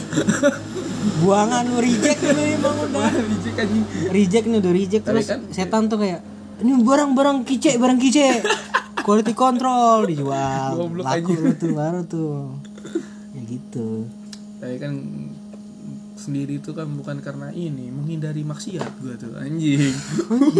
buangan 1.22 1.62
lu 1.64 1.78
reject 1.78 2.20
lu 2.20 2.34
emang 2.36 2.76
udah 2.76 3.08
Licik 3.08 3.54
anjing. 3.56 3.84
reject 4.10 4.44
nih 4.46 4.58
udah 4.58 4.72
reject. 4.72 5.02
Terus 5.02 5.26
kan- 5.26 5.42
setan 5.48 5.86
tuh 5.86 5.98
kayak 5.98 6.20
ini 6.60 6.76
barang-barang 6.76 7.42
kice 7.42 7.78
barang 7.78 7.98
kice 7.98 8.26
quality 9.02 9.32
control 9.34 10.06
dijual. 10.06 10.76
Goblok 10.76 11.04
laku 11.04 11.32
lu 11.36 11.52
tuh 11.56 11.70
baru 11.74 12.00
tuh. 12.06 12.56
Ya 13.36 13.40
gitu. 13.46 14.06
Tapi 14.60 14.76
kan 14.76 14.92
sendiri 16.20 16.60
itu 16.60 16.76
kan 16.76 16.84
bukan 16.84 17.24
karena 17.24 17.48
ini 17.56 17.88
menghindari 17.88 18.44
maksiat 18.44 19.00
gua 19.00 19.16
tuh 19.16 19.32
anjing. 19.40 19.80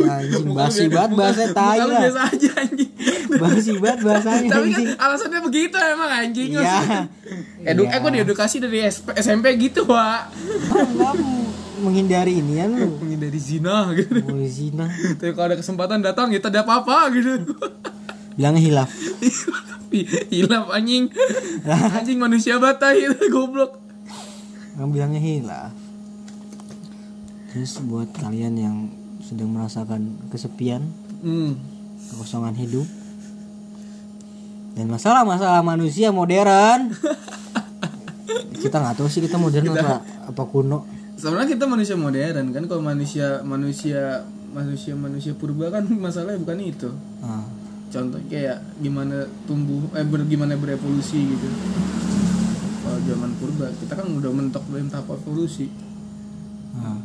Ya 0.00 0.24
anjing. 0.24 0.46
Basi 0.57 0.88
banget 0.88 1.12
bahasa 1.20 1.44
tai 1.53 1.79
lah 1.85 2.00
biasa 2.00 2.20
aja 2.33 2.50
anjing. 2.64 2.90
Basi 3.37 3.72
banget 3.76 4.00
bahasanya 4.00 4.48
tapi 4.48 4.68
kan 4.72 4.81
anjing. 4.81 4.88
alasannya 4.96 5.40
begitu 5.44 5.76
emang 5.76 6.11
anjing. 6.11 6.48
Iya. 6.57 6.81
Edu 7.68 7.85
Iya. 7.85 7.92
eh 7.92 7.98
gua 8.00 8.11
diedukasi 8.11 8.57
dari 8.64 8.88
SP 8.88 9.12
SMP 9.20 9.53
gitu 9.61 9.85
pak 9.85 10.33
kamu 10.72 11.29
menghindari 11.81 12.40
ini 12.40 12.61
kan 12.61 12.70
lu? 12.76 12.96
Menghindari 13.05 13.40
zina 13.40 13.92
gitu. 13.92 14.16
Mulai 14.24 14.48
zina. 14.48 14.88
Tapi 15.20 15.33
kalau 15.37 15.53
ada 15.53 15.59
kesempatan 15.61 16.00
datang 16.00 16.33
ya 16.33 16.40
tidak 16.40 16.64
apa-apa 16.64 17.12
gitu 17.12 17.37
bilangnya 18.40 18.62
hilaf. 18.64 18.90
Hilaf 20.33 20.72
anjing. 20.72 21.12
Anjing 21.68 22.16
manusia 22.16 22.57
batai 22.57 23.05
itu 23.05 23.29
goblok. 23.35 23.76
Kamu 24.81 24.96
bilangnya 24.96 25.20
hilaf. 25.20 25.76
Terus 27.53 27.85
buat 27.85 28.09
kalian 28.16 28.55
yang 28.57 28.76
sedang 29.20 29.53
merasakan 29.53 30.16
kesepian 30.33 30.88
hmm. 31.20 31.53
kekosongan 32.09 32.57
hidup 32.57 32.88
dan 34.72 34.88
masalah-masalah 34.88 35.61
manusia 35.61 36.09
modern. 36.14 36.94
Kita 38.62 38.81
nggak 38.81 39.03
tahu 39.03 39.09
sih 39.11 39.24
kita 39.24 39.40
modern 39.40 39.74
apa 39.74 40.05
apa 40.05 40.42
kuno. 40.46 40.85
Sebenarnya 41.16 41.57
kita 41.57 41.64
manusia 41.64 41.96
modern 41.96 42.53
kan 42.53 42.62
kalau 42.68 42.85
manusia 42.85 43.40
manusia 43.40 44.22
manusia 44.53 44.92
manusia 44.94 45.33
purba 45.33 45.72
kan 45.72 45.88
masalahnya 45.90 46.38
bukan 46.38 46.61
itu. 46.61 46.92
Nah, 47.24 47.49
contoh 47.90 48.20
kayak 48.31 48.59
gimana 48.79 49.26
tumbuh 49.44 49.90
eh 49.98 50.07
ber, 50.07 50.22
gimana 50.26 50.55
berevolusi 50.55 51.18
gitu. 51.26 51.46
Kalau 52.81 52.98
zaman 53.05 53.31
purba 53.37 53.66
kita 53.76 53.92
kan 53.92 54.07
udah 54.09 54.31
mentok 54.33 54.64
dalam 54.72 54.88
tahap 54.88 55.12
evolusi 55.12 55.68
nah. 56.72 56.96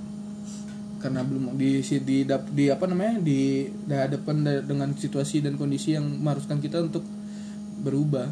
karena 1.03 1.21
belum 1.21 1.53
di 1.59 1.81
di 1.83 2.17
dap- 2.23 2.49
di 2.49 2.71
apa 2.71 2.85
namanya 2.87 3.19
di 3.19 3.67
dihadapkan 3.85 4.41
da- 4.41 4.63
dengan 4.63 4.89
situasi 4.95 5.43
dan 5.43 5.59
kondisi 5.59 5.93
yang 5.93 6.05
mengharuskan 6.05 6.57
kita 6.63 6.81
untuk 6.81 7.03
berubah. 7.83 8.25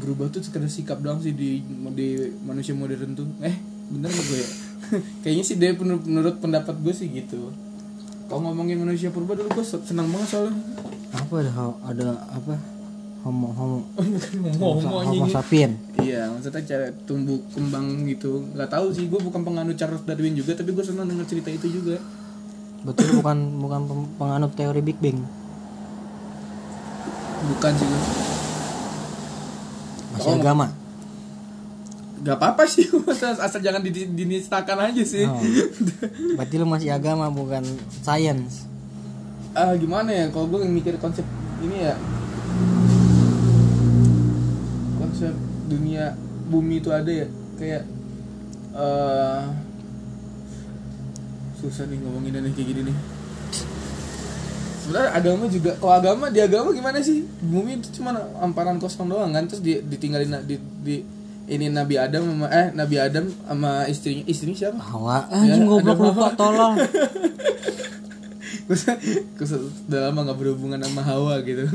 Berubah 0.00 0.30
tuh 0.30 0.42
sekedar 0.42 0.70
sikap 0.70 1.02
doang 1.02 1.20
sih 1.20 1.34
di 1.34 1.60
di 1.94 2.08
manusia 2.42 2.72
modern 2.74 3.12
tuh. 3.14 3.28
Eh 3.42 3.54
bener 3.90 4.08
nggak 4.08 4.26
gue 4.26 4.38
ya? 4.38 4.50
Kayaknya 5.22 5.44
sih 5.44 5.56
dia 5.60 5.70
menurut, 5.76 6.04
menurut 6.06 6.36
pendapat 6.40 6.74
gue 6.80 6.94
sih 6.94 7.06
gitu 7.10 7.50
kalau 8.30 8.46
ngomongin 8.46 8.78
manusia 8.78 9.10
purba 9.10 9.34
dulu 9.34 9.50
gue 9.50 9.64
senang 9.66 10.06
banget 10.06 10.28
soalnya. 10.30 10.54
Apa 11.10 11.34
ada 11.42 11.50
ada 11.82 12.06
apa? 12.30 12.54
Homo 13.20 13.52
homo. 13.52 13.78
Ngomong 14.56 14.80
homo 14.80 14.96
anjing. 15.02 15.28
sapien. 15.28 15.70
Iya, 15.98 16.30
maksudnya 16.30 16.62
cara 16.64 16.86
tumbuh 17.04 17.36
kembang 17.50 18.06
gitu. 18.06 18.48
Gak 18.54 18.70
tahu 18.70 18.88
sih, 18.88 19.10
gue 19.10 19.20
bukan 19.20 19.42
penganut 19.42 19.76
Charles 19.76 20.00
Darwin 20.06 20.32
juga, 20.32 20.56
tapi 20.56 20.72
gue 20.72 20.80
senang 20.80 21.04
denger 21.04 21.26
cerita 21.26 21.50
itu 21.50 21.68
juga. 21.68 21.98
betul 22.80 23.12
bukan 23.20 23.60
bukan 23.60 23.80
penganut 24.16 24.56
teori 24.56 24.80
Big 24.80 24.96
Bang. 24.96 25.20
Bukan 27.44 27.72
sih 27.74 27.88
masih 30.10 30.32
Oh. 30.32 30.36
agama 30.36 30.66
Gak 32.20 32.36
apa-apa 32.36 32.68
sih, 32.68 32.84
asal, 33.40 33.64
jangan 33.64 33.80
di- 33.80 34.12
dinistakan 34.12 34.92
aja 34.92 35.02
sih. 35.08 35.24
Oh. 35.24 35.40
berarti 36.36 36.54
lu 36.60 36.68
masih 36.68 36.92
agama 36.92 37.32
bukan 37.32 37.64
science. 38.04 38.68
Ah 39.56 39.72
gimana 39.72 40.12
ya, 40.12 40.24
kalau 40.28 40.46
gue 40.52 40.68
mikir 40.68 41.00
konsep 41.00 41.24
ini 41.64 41.88
ya, 41.88 41.96
konsep 45.00 45.32
dunia 45.66 46.12
bumi 46.52 46.84
itu 46.84 46.92
ada 46.92 47.08
ya, 47.08 47.26
kayak 47.56 47.82
eh 48.70 49.42
susah 51.60 51.84
nih 51.88 51.98
ngomongin 52.00 52.40
nih 52.40 52.52
kayak 52.52 52.68
gini 52.72 52.82
nih. 52.88 52.96
sebenarnya 54.80 55.10
agama 55.12 55.44
juga 55.46 55.70
kalau 55.76 55.92
agama 55.92 56.24
di 56.32 56.40
agama 56.40 56.68
gimana 56.72 56.98
sih? 57.04 57.22
Bumi 57.44 57.78
itu 57.80 58.00
cuma 58.00 58.16
amparan 58.40 58.80
kosong 58.80 59.08
doang 59.08 59.30
kan? 59.30 59.44
Terus 59.44 59.60
di, 59.60 59.76
ditinggalin 59.84 60.40
di, 60.48 60.56
di 60.82 60.96
ini 61.50 61.66
Nabi 61.66 61.98
Adam 61.98 62.22
sama 62.30 62.46
eh 62.54 62.70
Nabi 62.70 62.96
Adam 63.02 63.26
sama 63.26 63.82
istrinya 63.90 64.22
istrinya 64.30 64.56
siapa? 64.56 64.78
Hawa. 64.78 65.26
Anjing 65.34 65.66
Ya, 65.66 65.68
goblok 65.68 65.98
lupa 65.98 66.30
tolong. 66.38 66.78
Terus 68.70 69.50
udah 69.90 70.00
lama 70.08 70.30
nggak 70.30 70.38
berhubungan 70.38 70.78
sama 70.78 71.02
Hawa 71.02 71.42
gitu. 71.42 71.66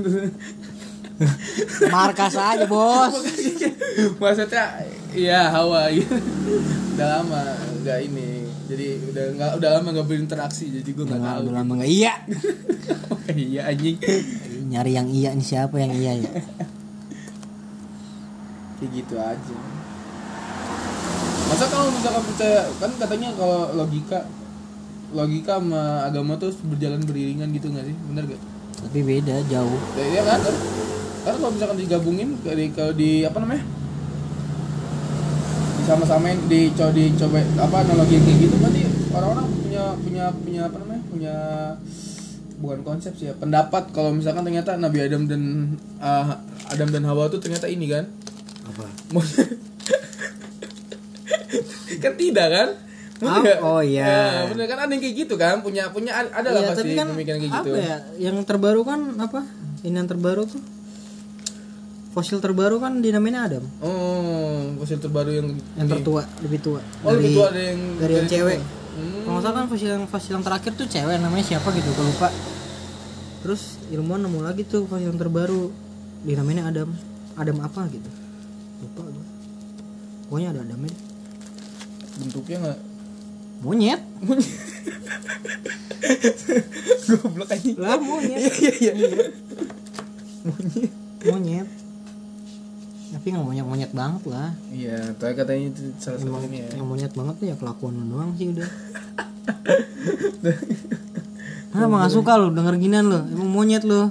Markas 1.91 2.39
aja 2.39 2.63
bos. 2.63 3.19
Maksudnya 4.23 4.87
iya 5.11 5.51
Hawa. 5.51 5.91
Gitu 5.91 6.15
udah 6.95 7.07
lama 7.19 7.43
nggak 7.83 7.99
ini. 8.07 8.47
Jadi 8.65 8.87
udah 9.11 9.25
nggak 9.35 9.51
udah 9.59 9.69
lama 9.75 9.87
nggak 9.91 10.07
berinteraksi 10.07 10.71
jadi 10.71 10.89
gue 10.89 11.05
nggak 11.05 11.21
tahu 11.21 11.39
udah 11.45 11.53
lama 11.53 11.71
nggak 11.83 11.91
iya. 11.91 12.13
Iya 13.35 13.67
anjing. 13.67 13.99
Nyari 14.71 14.91
yang 14.95 15.11
iya 15.11 15.35
nih 15.35 15.43
siapa 15.43 15.75
yang 15.83 15.91
iya 15.91 16.23
ya 16.23 16.31
kayak 18.85 19.01
gitu 19.01 19.15
aja. 19.17 19.57
Masa 21.49 21.65
kalau 21.73 21.89
misalkan 21.89 22.23
percaya 22.29 22.61
kan 22.77 22.91
katanya 23.01 23.29
kalau 23.33 23.73
logika 23.73 24.29
logika 25.09 25.57
sama 25.57 26.05
agama 26.05 26.37
tuh 26.37 26.53
berjalan 26.69 27.01
beriringan 27.01 27.49
gitu 27.49 27.73
nggak 27.73 27.89
sih? 27.89 27.97
Bener 28.13 28.29
gak 28.29 28.41
tapi 28.85 28.99
beda 29.01 29.35
jauh. 29.49 29.79
Ya, 29.97 30.05
iya 30.13 30.21
kan? 30.21 30.39
Kan 31.25 31.33
kalau 31.41 31.51
misalkan 31.57 31.77
digabungin 31.81 32.37
di 32.43 32.65
kalau 32.69 32.93
di 32.93 33.25
apa 33.25 33.37
namanya? 33.41 33.63
Disama-samain 35.81 36.37
dicoba 36.45 36.91
dicoba 36.93 37.39
apa 37.61 37.75
analogi 37.81 38.17
kayak 38.21 38.37
gitu 38.41 38.55
berarti 38.61 38.81
orang-orang 39.13 39.47
punya 39.49 39.83
punya 40.01 40.25
punya 40.33 40.61
apa 40.69 40.77
namanya? 40.81 41.03
Punya 41.09 41.35
bukan 42.61 42.79
konsep 42.85 43.13
sih 43.17 43.31
ya 43.31 43.33
pendapat. 43.37 43.89
Kalau 43.89 44.13
misalkan 44.13 44.45
ternyata 44.45 44.77
Nabi 44.77 45.01
Adam 45.01 45.25
dan 45.25 45.41
ah, 45.97 46.41
Adam 46.69 46.89
dan 46.93 47.03
Hawa 47.09 47.29
tuh 47.31 47.41
ternyata 47.41 47.65
ini 47.65 47.89
kan 47.89 48.05
apa? 48.65 48.85
Kan 52.03 52.13
tidak 52.19 52.47
kan? 52.51 52.69
Bener 53.15 53.63
oh 53.63 53.79
iya. 53.79 54.43
Ya, 54.43 54.51
bener 54.51 54.67
kan? 54.67 54.77
Ada 54.85 54.91
yang 54.91 55.01
kayak 55.01 55.15
gitu 55.15 55.35
kan? 55.39 55.63
Punya 55.63 55.87
punya 55.87 56.11
ada 56.19 56.51
lah 56.51 56.61
Iya, 56.61 56.69
pasti 56.75 56.81
tapi 56.83 56.93
kan 56.99 57.07
pemikiran 57.15 57.39
kayak 57.39 57.53
gitu. 57.63 57.69
apa 57.71 57.77
ya? 57.79 57.97
Yang 58.19 58.37
terbaru 58.43 58.81
kan 58.83 58.99
apa? 59.23 59.39
Ini 59.87 59.95
yang 60.03 60.09
terbaru 60.09 60.43
tuh? 60.43 60.59
Fosil 62.11 62.39
terbaru 62.43 62.79
kan 62.79 62.99
dinamain 62.99 63.35
Adam. 63.39 63.63
Oh 63.79 64.75
fosil 64.79 64.99
terbaru 64.99 65.31
yang 65.31 65.47
yang 65.79 65.87
tertua 65.87 66.27
lebih 66.43 66.59
tua. 66.59 66.79
Oh 67.07 67.11
lebih 67.15 67.39
tua 67.39 67.47
ada 67.51 67.61
yang 67.63 67.79
dari 67.99 68.13
yang 68.19 68.27
cewek. 68.27 68.59
Hmm. 68.95 69.27
kalau 69.27 69.39
salah 69.43 69.55
kan 69.59 69.67
fosil 69.67 69.89
yang 69.91 70.07
fosil 70.07 70.39
yang 70.39 70.45
terakhir 70.47 70.71
tuh 70.79 70.87
cewek 70.87 71.19
namanya 71.19 71.43
siapa 71.43 71.67
gitu 71.71 71.87
gue 71.91 72.05
lupa. 72.07 72.31
Terus 73.43 73.79
ilmuwan 73.91 74.23
nemu 74.27 74.39
lagi 74.43 74.63
tuh 74.67 74.87
fosil 74.87 75.11
yang 75.11 75.19
terbaru 75.19 75.71
dinamain 76.23 76.63
Adam. 76.63 76.89
Adam 77.35 77.59
apa 77.63 77.83
gitu 77.91 78.07
lupa 78.85 79.01
gue 79.09 79.25
pokoknya 80.25 80.47
ada 80.53 80.61
Adamnya 80.61 80.89
deh. 80.89 81.01
bentuknya 82.15 82.57
nggak? 82.63 82.79
Monyet. 83.55 84.01
Goblok 87.05 87.49
aja 87.49 87.71
lah 87.77 87.97
monyet. 87.97 88.41
Iya 88.55 88.71
iya 88.81 88.93
iya. 88.93 89.25
Monyet. 91.29 91.67
Tapi 93.13 93.25
nggak 93.31 93.45
monyet 93.45 93.65
monyet 93.65 93.91
banget 93.93 94.23
lah. 94.27 94.49
Iya 94.69 95.13
tapi 95.15 95.33
katanya 95.33 95.71
itu 95.71 95.81
salah 96.01 96.17
satu 96.19 96.29
emang 96.29 96.43
ini 96.49 96.57
ya 96.65 96.69
yang 96.79 96.87
monyet 96.87 97.13
banget 97.13 97.35
tuh 97.37 97.47
ya 97.51 97.55
kelakuan 97.55 97.93
lu 97.95 98.03
doang 98.11 98.31
sih 98.35 98.49
udah. 98.53 98.69
Ah, 101.75 101.91
emang 101.91 101.99
gak 101.99 102.15
suka 102.15 102.39
lu? 102.39 102.55
Denger 102.55 102.79
ginian 102.79 103.03
lu. 103.03 103.19
Emang 103.35 103.51
monyet 103.51 103.83
lu 103.83 104.07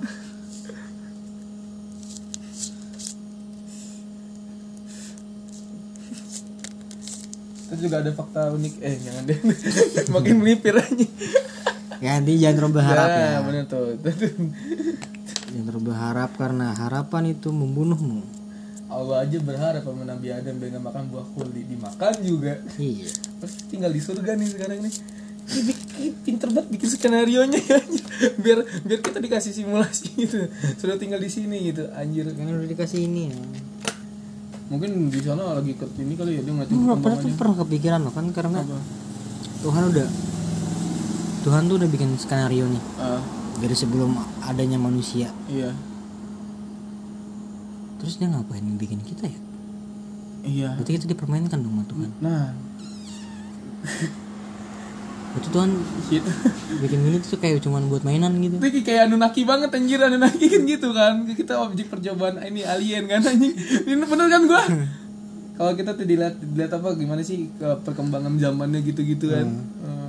juga 7.84 8.00
ada 8.00 8.10
fakta 8.16 8.50
unik. 8.56 8.74
Eh 8.80 8.96
jangan 9.04 9.22
deh. 9.28 9.38
Makin 10.14 10.34
melipir 10.40 10.74
aja. 10.74 11.06
Ganti 12.00 12.32
jangan 12.40 12.54
terlalu 12.56 12.74
berharap 12.80 13.08
ya 13.08 13.20
ya. 13.20 13.38
bener 13.44 13.64
tuh. 13.68 13.86
Jangan 15.52 15.64
terlalu 15.68 15.84
berharap 15.92 16.30
karena 16.34 16.66
harapan 16.72 17.36
itu 17.36 17.48
membunuhmu. 17.52 18.24
Allah 18.88 19.26
aja 19.26 19.38
berharap 19.42 19.82
sama 19.82 20.06
Nabi 20.06 20.30
Adam 20.30 20.54
biar 20.60 20.70
nggak 20.76 20.84
makan 20.84 21.04
buah 21.12 21.26
kuli. 21.36 21.62
Dimakan 21.68 22.14
juga. 22.24 22.60
Iya. 22.80 23.10
Pasti 23.42 23.60
tinggal 23.68 23.90
di 23.92 24.00
surga 24.00 24.32
nih 24.38 24.48
sekarang 24.48 24.78
nih. 24.84 24.94
Pinter 26.24 26.48
banget 26.48 26.68
bikin 26.72 26.88
skenario 26.88 27.44
nya 27.44 27.60
ya. 27.60 27.80
Biar 28.40 28.64
biar 28.86 29.00
kita 29.04 29.18
dikasih 29.20 29.52
simulasi 29.52 30.08
gitu. 30.16 30.48
Sudah 30.80 30.96
tinggal 30.96 31.20
di 31.20 31.28
sini 31.28 31.72
gitu. 31.72 31.88
Anjir. 31.92 32.32
Kan 32.32 32.48
udah 32.48 32.70
dikasih 32.70 33.04
ini 33.04 33.28
ya 33.28 33.36
mungkin 34.74 34.90
di 35.08 35.20
sana 35.22 35.54
lagi 35.54 35.72
ke 35.78 35.86
ini 36.02 36.18
kali 36.18 36.30
ya 36.36 36.42
dia 36.42 36.52
ngeliatin 36.52 36.74
Lu 36.74 36.90
gak 36.90 37.00
pernah 37.00 37.18
tuh 37.22 37.30
pernah 37.38 37.56
kepikiran 37.62 38.00
loh 38.02 38.12
kan 38.12 38.26
karena 38.34 38.58
apa? 38.60 38.78
Tuhan 39.62 39.82
udah 39.94 40.08
Tuhan 41.44 41.62
tuh 41.68 41.76
udah 41.76 41.88
bikin 41.92 42.10
skenario 42.16 42.64
nih. 42.66 42.82
Ah. 42.96 43.20
Dari 43.60 43.76
sebelum 43.76 44.16
adanya 44.42 44.80
manusia. 44.80 45.30
Iya. 45.46 45.76
Terus 48.00 48.18
dia 48.18 48.28
ngapain 48.32 48.64
bikin 48.80 49.00
kita 49.04 49.28
ya? 49.28 49.40
iya. 50.44 50.68
Berarti 50.76 50.92
kita 51.00 51.06
dipermainkan 51.08 51.60
dong 51.62 51.72
sama 51.72 51.84
Tuhan. 51.86 52.10
Nah 52.20 52.44
Berarti 55.34 55.48
Tuhan 55.50 55.70
shit 56.06 56.22
bikin 56.78 56.98
ini 57.10 57.18
tuh 57.18 57.42
kayak 57.42 57.58
cuman 57.66 57.90
buat 57.90 58.06
mainan 58.06 58.38
gitu. 58.38 58.54
Itu 58.62 58.86
kayak 58.86 59.10
Anunnaki 59.10 59.42
banget 59.42 59.74
anjir. 59.74 59.98
Anunnaki 59.98 60.46
kan 60.46 60.62
gitu 60.62 60.88
kan. 60.94 61.26
Kita 61.26 61.58
objek 61.58 61.90
percobaan 61.90 62.38
ini 62.46 62.62
alien 62.62 63.10
kan 63.10 63.18
anjing. 63.18 63.50
Ini 63.82 63.98
bener 63.98 64.26
kan 64.30 64.42
gua? 64.46 64.62
Kalau 65.58 65.72
kita 65.74 65.98
tuh 65.98 66.06
dilihat 66.06 66.38
dilihat 66.38 66.78
apa 66.78 66.94
gimana 66.94 67.22
sih 67.26 67.50
ke 67.58 67.66
perkembangan 67.82 68.38
zamannya 68.38 68.78
gitu-gitu 68.86 69.34
kan? 69.34 69.50
Eh, 69.82 70.02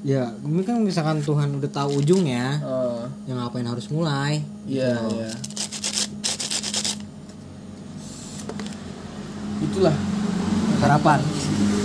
Ya 0.00 0.32
ini 0.46 0.64
kan 0.64 0.80
misalkan 0.80 1.20
Tuhan 1.20 1.60
udah 1.60 1.68
tahu 1.68 2.00
ujungnya 2.00 2.56
eh, 2.56 3.02
Ya 3.28 3.36
ngapain 3.36 3.66
harus 3.66 3.90
mulai? 3.90 4.40
Iya 4.70 4.96
iya. 5.12 5.30
Itulah. 9.60 9.92
Harapan. 10.80 11.20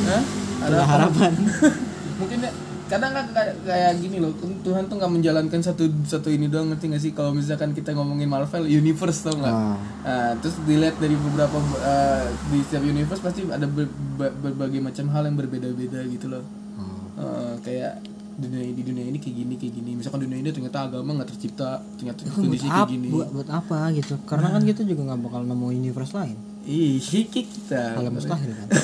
Hah? 0.07 0.23
Ada 0.69 0.77
harapan. 0.87 1.31
Mungkin 2.23 2.39
ya 2.39 2.51
kadang 2.85 3.11
kan 3.17 3.25
kayak, 3.65 3.97
gini 3.97 4.21
loh 4.21 4.31
Tuhan 4.37 4.85
tuh 4.85 4.95
nggak 4.95 5.11
menjalankan 5.11 5.59
satu 5.59 5.89
satu 6.05 6.29
ini 6.29 6.45
doang 6.45 6.69
ngerti 6.69 6.85
gak 6.93 7.01
sih? 7.01 7.11
Kalau 7.11 7.33
misalkan 7.33 7.73
kita 7.73 7.93
ngomongin 7.93 8.29
Marvel 8.29 8.65
universe 8.65 9.25
tau 9.25 9.33
nggak? 9.33 9.53
Ah. 9.53 9.77
Nah, 10.05 10.31
terus 10.39 10.55
dilihat 10.63 10.95
dari 10.97 11.17
beberapa 11.17 11.57
eh, 11.81 12.25
di 12.49 12.59
setiap 12.61 12.83
universe 12.83 13.21
pasti 13.21 13.41
ada 13.49 13.65
ber- 13.65 13.89
ber- 14.15 14.35
berbagai 14.37 14.79
macam 14.79 15.09
hal 15.09 15.25
yang 15.25 15.37
berbeda-beda 15.37 15.99
gitu 16.05 16.29
loh. 16.29 16.45
Oh. 16.77 17.17
Eh, 17.17 17.53
kayak 17.65 17.93
dunia 18.35 18.67
di 18.67 18.83
dunia 18.83 19.05
ini 19.07 19.17
kayak 19.17 19.35
gini 19.35 19.53
kayak 19.55 19.73
gini. 19.79 19.91
Misalkan 19.95 20.21
dunia 20.27 20.37
ini 20.37 20.49
ternyata 20.51 20.85
agama 20.85 21.15
nggak 21.17 21.29
tercipta 21.31 21.79
ternyata 21.95 22.27
kondisi 22.35 22.67
kayak 22.67 22.91
gini. 22.91 23.07
buat, 23.09 23.31
buat 23.31 23.49
apa 23.49 23.95
gitu? 23.95 24.19
Karena 24.27 24.51
kan 24.51 24.61
kita 24.61 24.83
juga 24.83 25.09
nggak 25.09 25.19
bakal 25.23 25.41
nemu 25.47 25.67
universe 25.71 26.13
lain. 26.13 26.37
Ih 26.67 26.99
kita. 27.33 27.97
Yang 27.97 28.13
mustahil 28.13 28.51
kan? 28.53 28.67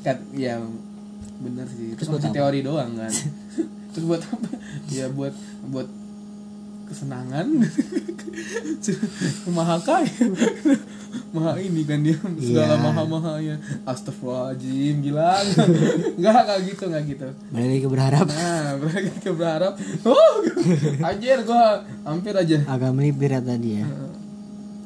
Kan 0.00 0.16
ya 0.32 0.56
bener 1.40 1.66
sih 1.66 1.96
terus 1.96 2.08
buat 2.08 2.22
teori 2.22 2.60
doang 2.60 2.92
kan? 2.94 3.12
Terus 3.90 4.04
buat 4.06 4.22
apa? 4.22 4.48
Ya 4.86 5.10
buat 5.10 5.34
buat 5.66 5.88
kesenangan. 6.86 7.46
Maha 9.56 9.76
kaya. 9.82 10.14
Maha 11.30 11.58
ini 11.58 11.82
kan 11.82 11.98
dia 12.02 12.14
segala 12.38 12.74
Iya. 12.74 12.82
maha 12.82 13.02
mahanya 13.02 13.56
astagfirullahaladzim 13.82 15.02
gila. 15.02 15.42
Nggak 16.22 16.32
nggak 16.38 16.58
gitu 16.70 16.82
nggak 16.86 17.02
gitu. 17.08 17.28
Balik 17.50 17.78
ke 17.82 17.88
berharap. 17.88 18.26
Nah 18.26 18.78
berarti 18.78 19.18
ke 19.18 19.32
berharap. 19.34 19.72
Oh 20.06 20.34
anjir 21.02 21.38
gua 21.42 21.82
hampir 22.02 22.34
aja. 22.34 22.58
Agak 22.66 22.94
melipir 22.94 23.30
ya 23.30 23.42
tadi 23.42 23.82
ya. 23.82 23.86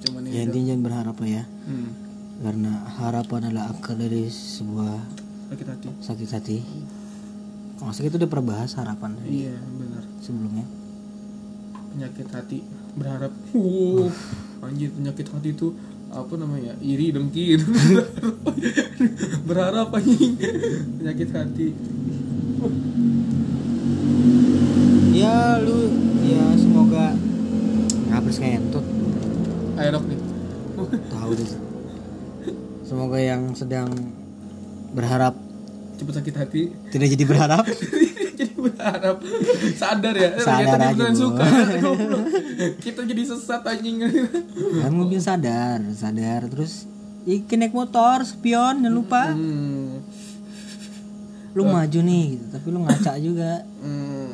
Cuman 0.05 0.21
ya 0.29 0.41
intinya 0.45 0.73
jangan 0.73 0.83
berharap 0.83 1.17
lah 1.19 1.31
ya. 1.31 1.45
Hmm. 1.65 1.91
karena 2.35 2.73
harapan 3.01 3.41
adalah 3.49 3.73
akar 3.73 3.97
dari 3.97 4.29
sebuah 4.29 5.24
sakit 5.55 5.69
hati. 5.71 5.89
Sakit 6.03 6.29
hati. 6.35 6.59
Kalau 7.79 7.91
salah 7.95 8.07
kita 8.11 8.17
udah 8.19 8.31
pernah 8.31 8.47
bahas 8.59 8.75
harapan 8.75 9.15
iya 9.23 9.55
benar. 9.55 10.03
Sebelumnya. 10.19 10.67
Penyakit 11.95 12.29
hati 12.35 12.59
berharap. 12.99 13.31
Wow 13.55 14.11
anjir 14.65 14.89
penyakit 14.97 15.29
hati 15.29 15.53
itu 15.53 15.77
apa 16.15 16.35
namanya 16.41 16.73
iri 16.81 17.13
dengki 17.13 17.59
gitu. 17.59 17.67
berharap 19.49 19.93
anjing. 19.93 20.35
Penyakit 21.01 21.29
hati. 21.37 21.69
Ya 25.15 25.61
lu 25.63 25.93
ya 26.25 26.45
semoga 26.59 27.15
ngapres 28.11 28.41
kentut 28.41 28.87
aerok 29.77 30.05
nih. 30.09 30.21
Tahu 31.13 31.31
deh. 31.37 31.51
Semoga 32.85 33.19
yang 33.19 33.53
sedang 33.59 33.91
berharap 34.95 35.35
cepet 36.05 36.15
sakit 36.21 36.35
hati. 36.37 36.63
Tidak 36.93 37.09
jadi 37.17 37.25
berharap? 37.25 37.65
Jadi 38.35 38.51
berharap. 38.59 39.23
Sadar 39.79 40.15
ya. 40.19 40.35
Sadar 40.43 40.75
aja, 40.75 40.91
beneran 40.91 41.15
suka. 41.15 41.47
Kita 42.83 43.07
jadi 43.07 43.23
sesat 43.23 43.63
anjing. 43.63 44.03
Kan 44.83 44.91
gue 44.91 45.07
bilang 45.07 45.23
sadar 45.23 45.79
sadar. 45.95 46.43
Terus 46.51 46.91
Iki 47.25 47.57
naik 47.57 47.73
motor, 47.73 48.21
spion, 48.21 48.85
jangan 48.85 48.93
lupa. 48.93 49.33
Hmm. 49.33 50.05
Lu 51.57 51.65
maju 51.65 52.01
nih 52.05 52.37
gitu, 52.37 52.45
tapi 52.53 52.67
lu 52.69 52.79
ngaca 52.85 53.13
juga. 53.17 53.65
Hmm. 53.81 54.33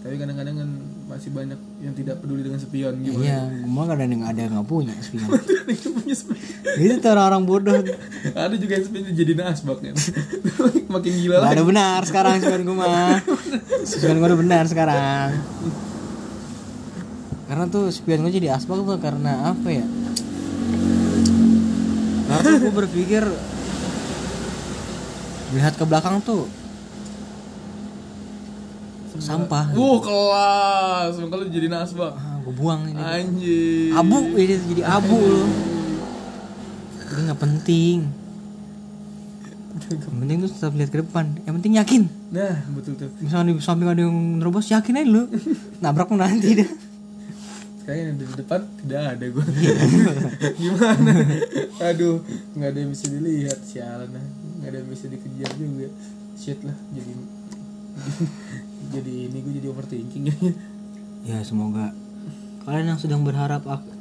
tapi 0.00 0.16
kadang-kadang 0.16 0.56
kan 0.56 0.70
masih 1.10 1.34
banyak 1.34 1.58
yang 1.82 1.94
tidak 1.98 2.22
peduli 2.22 2.46
dengan 2.46 2.62
spion 2.62 2.94
gimana 3.02 3.26
Iya, 3.26 3.40
gue 3.66 3.84
kadang 3.90 4.10
yang 4.14 4.22
ada 4.22 4.40
yang 4.46 4.52
gak 4.62 4.68
punya 4.70 4.94
spion. 5.02 5.26
Itu 5.74 5.88
punya 5.90 6.14
spion. 6.14 6.38
Itu 6.78 6.94
tuh 7.02 7.10
orang-orang 7.10 7.42
bodoh. 7.50 7.82
Ada 8.30 8.54
juga 8.54 8.72
yang 8.78 8.86
spion 8.86 9.04
jadi 9.10 9.32
nasbak 9.34 9.78
kan 9.82 9.94
makin 10.94 11.12
gila 11.18 11.36
lagi 11.42 11.50
ada 11.58 11.62
benar 11.66 12.00
sekarang 12.06 12.38
spion 12.38 12.62
gue 12.62 12.76
mah. 12.78 13.18
Spion 13.82 14.16
gue 14.22 14.28
udah 14.30 14.38
benar 14.38 14.64
sekarang. 14.70 15.28
Karena 17.50 17.64
tuh 17.66 17.90
spion 17.90 18.22
gue 18.22 18.32
jadi 18.38 18.54
asbak 18.54 18.78
tuh 18.78 18.98
karena 19.02 19.50
apa 19.50 19.66
ya? 19.66 19.86
Karena 22.30 22.54
gue 22.62 22.70
berpikir 22.70 23.24
Lihat 25.50 25.74
ke 25.74 25.82
belakang 25.82 26.22
tuh 26.22 26.46
Sampah. 29.20 29.70
Wuh 29.76 30.00
kelas. 30.00 31.20
Kalau 31.20 31.44
jadi 31.46 31.68
nasbak 31.68 32.12
ah, 32.16 32.40
Gue 32.40 32.54
buang 32.56 32.88
ini. 32.88 32.98
Anjir 32.98 33.92
Abu 33.94 34.16
ini 34.34 34.54
jadi 34.74 34.82
abu 34.88 35.16
lu 35.20 35.44
Ini 37.10 37.20
gak 37.28 37.40
penting. 37.40 37.98
Yang 39.90 40.18
penting 40.18 40.36
tuh 40.42 40.50
tetap 40.50 40.72
lihat 40.74 40.90
ke 40.90 40.98
depan. 41.04 41.24
Yang 41.44 41.54
penting 41.60 41.72
yakin. 41.76 42.02
Nah 42.32 42.56
betul 42.72 42.96
tuh 42.96 43.12
Misalnya 43.20 43.52
di 43.52 43.62
samping 43.62 43.88
ada 43.92 44.00
yang 44.00 44.40
nerobos 44.40 44.72
yakin 44.72 44.98
aja 44.98 45.06
lu. 45.06 45.22
Nabrak 45.84 46.08
pun 46.08 46.18
nanti 46.18 46.64
dah 46.64 46.70
sekarang 47.90 48.14
yang 48.14 48.18
di 48.22 48.26
depan 48.38 48.60
tidak 48.86 49.02
ada 49.02 49.26
gue 49.26 49.44
gimana? 50.62 51.12
Aduh 51.90 52.22
nggak 52.54 52.70
ada 52.70 52.78
yang 52.78 52.90
bisa 52.94 53.06
dilihat 53.10 53.58
sialan. 53.66 54.14
Nggak 54.62 54.68
ada 54.70 54.78
yang 54.78 54.90
bisa 54.94 55.04
dikejar 55.10 55.50
juga. 55.58 55.88
Shit 56.38 56.62
lah 56.62 56.76
jadi 56.94 57.12
jadi 58.90 59.30
ini 59.30 59.38
gue 59.40 59.52
jadi 59.62 59.68
overthinking. 59.70 60.24
Ya 61.20 61.44
semoga 61.44 61.92
Kalian 62.64 62.96
yang 62.96 63.00
sedang 63.00 63.22
berharap 63.22 63.60
ak- 63.68 63.92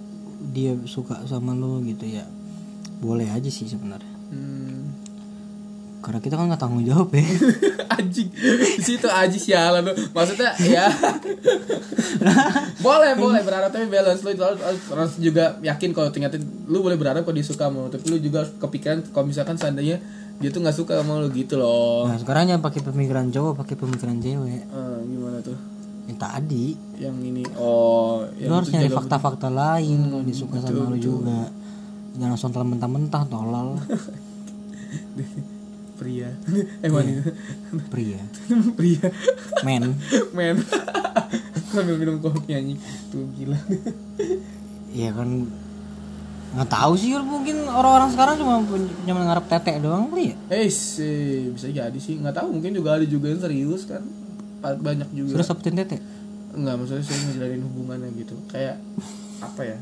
Dia 0.55 0.71
suka 0.87 1.19
sama 1.27 1.51
lu 1.51 1.83
gitu 1.83 2.07
ya 2.07 2.23
Boleh 2.99 3.27
aja 3.27 3.47
sih 3.47 3.67
sebenarnya. 3.67 4.15
Hmm. 4.31 4.95
Karena 5.99 6.19
kita 6.23 6.39
kan 6.39 6.47
gak 6.47 6.63
tanggung 6.63 6.87
jawab 6.87 7.11
ya. 7.11 7.23
Anjing 7.99 8.31
situ 8.79 9.03
aji 9.03 9.35
sialan 9.35 9.83
lu 9.83 9.93
maksudnya 10.15 10.55
ya. 10.63 10.87
Boleh 12.79 13.19
boleh 13.19 13.43
berharap 13.43 13.71
tapi 13.71 13.91
balance 13.91 14.23
lu 14.23 14.31
harus, 14.39 14.59
harus, 14.63 15.13
juga 15.19 15.59
yakin 15.59 15.91
kalau 15.91 16.07
ternyata 16.07 16.39
lu 16.71 16.79
boleh 16.79 16.95
berharap 16.95 17.27
kalau 17.27 17.35
dia 17.35 17.43
suka 17.43 17.67
sama 17.67 17.87
lu 17.87 17.91
tapi 17.91 18.07
lu 18.07 18.17
juga 18.19 18.47
kepikiran 18.47 19.11
kalau 19.11 19.27
misalkan 19.27 19.59
seandainya 19.59 19.99
dia 20.39 20.49
tuh 20.55 20.63
nggak 20.63 20.75
suka 20.75 21.03
sama 21.03 21.19
lu 21.19 21.27
gitu 21.35 21.59
loh. 21.59 22.07
Nah 22.07 22.15
sekarang 22.15 22.47
jangan 22.47 22.63
pakai 22.63 22.81
pemikiran 22.81 23.27
cowok 23.27 23.53
pakai 23.59 23.75
pemikiran 23.75 24.17
cewek 24.23 24.63
Eh, 24.63 24.97
gimana 25.03 25.37
tuh? 25.43 25.59
Yang 26.07 26.17
tadi. 26.17 26.65
Yang 26.95 27.15
ini 27.27 27.43
oh 27.59 28.23
yang 28.39 28.55
harus 28.55 28.71
itu 28.71 28.79
nyari 28.79 28.89
fakta-fakta 28.89 29.51
lain 29.51 29.99
Kalau 30.07 30.23
disuka 30.23 30.57
sama 30.63 30.89
lu 30.89 30.97
juga. 30.97 31.51
Jangan 32.15 32.29
langsung 32.35 32.51
telan 32.55 32.71
mentah-mentah 32.71 33.23
tolol. 33.27 33.75
Pria. 35.99 36.31
Eh 36.83 36.87
wanita 36.87 37.35
Pria. 37.91 38.23
Pria. 38.79 39.07
Men. 39.67 39.99
Men. 40.31 40.55
Sambil 41.69 41.99
minum 41.99 42.23
kopi 42.23 42.55
anjing. 42.55 42.79
Tuh 43.11 43.27
gila. 43.35 43.59
Iya 44.95 45.11
kan 45.11 45.51
nggak 46.49 46.69
tahu 46.69 46.93
sih 46.97 47.13
mungkin 47.13 47.61
orang-orang 47.65 48.09
sekarang 48.09 48.35
cuma 48.41 48.57
pun- 48.65 48.89
cuma 49.05 49.21
ngarep 49.21 49.45
tetek 49.45 49.75
doang 49.79 50.09
kali 50.09 50.33
ya? 50.33 50.35
Eh 50.49 50.67
sih 50.67 51.53
bisa 51.53 51.69
jadi 51.69 51.99
sih. 52.01 52.17
Nggak 52.17 52.41
tahu. 52.41 52.57
Mungkin 52.57 52.73
juga 52.73 52.97
ada 52.97 53.05
juga 53.05 53.29
yang 53.29 53.37
serius 53.37 53.85
kan. 53.85 54.01
Banyak 54.59 55.13
juga. 55.13 55.37
Terus 55.37 55.47
dapetin 55.47 55.77
tetek? 55.77 56.01
Enggak, 56.49 56.81
maksudnya 56.81 57.05
saya 57.05 57.17
ngejalanin 57.21 57.61
hubungannya 57.63 58.09
gitu. 58.17 58.33
Kayak 58.49 58.81
apa 59.39 59.61
ya? 59.63 59.77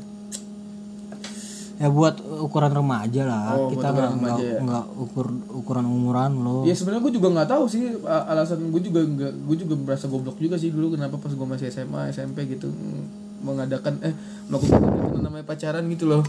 ya 1.78 1.86
buat 1.86 2.18
ukuran 2.20 2.74
remaja 2.74 3.22
lah. 3.22 3.54
Oh, 3.54 3.70
kita 3.70 3.86
nggak 3.94 4.10
ukuran 4.10 4.18
nggak 4.18 4.38
ya. 4.42 4.58
nggak 4.58 4.84
ukur 4.98 5.26
ukuran 5.54 5.86
umuran 5.86 6.32
lo. 6.34 6.66
Ya 6.66 6.74
sebenarnya 6.74 7.06
gue 7.06 7.14
juga 7.14 7.28
nggak 7.30 7.48
tahu 7.48 7.64
sih 7.70 7.82
alasan 8.02 8.74
gue 8.74 8.82
juga 8.82 9.00
nggak 9.06 9.32
gue 9.46 9.56
juga 9.56 9.74
merasa 9.78 10.10
goblok 10.10 10.42
juga 10.42 10.58
sih 10.58 10.74
dulu 10.74 10.98
kenapa 10.98 11.22
pas 11.22 11.30
gue 11.30 11.46
masih 11.46 11.70
SMA 11.70 12.10
SMP 12.10 12.50
gitu 12.50 12.66
mm, 12.66 13.02
mengadakan 13.46 14.02
eh 14.02 14.10
melakukan 14.50 14.82
namanya 15.22 15.46
pacaran 15.46 15.86
gitu 15.86 16.10
loh. 16.10 16.26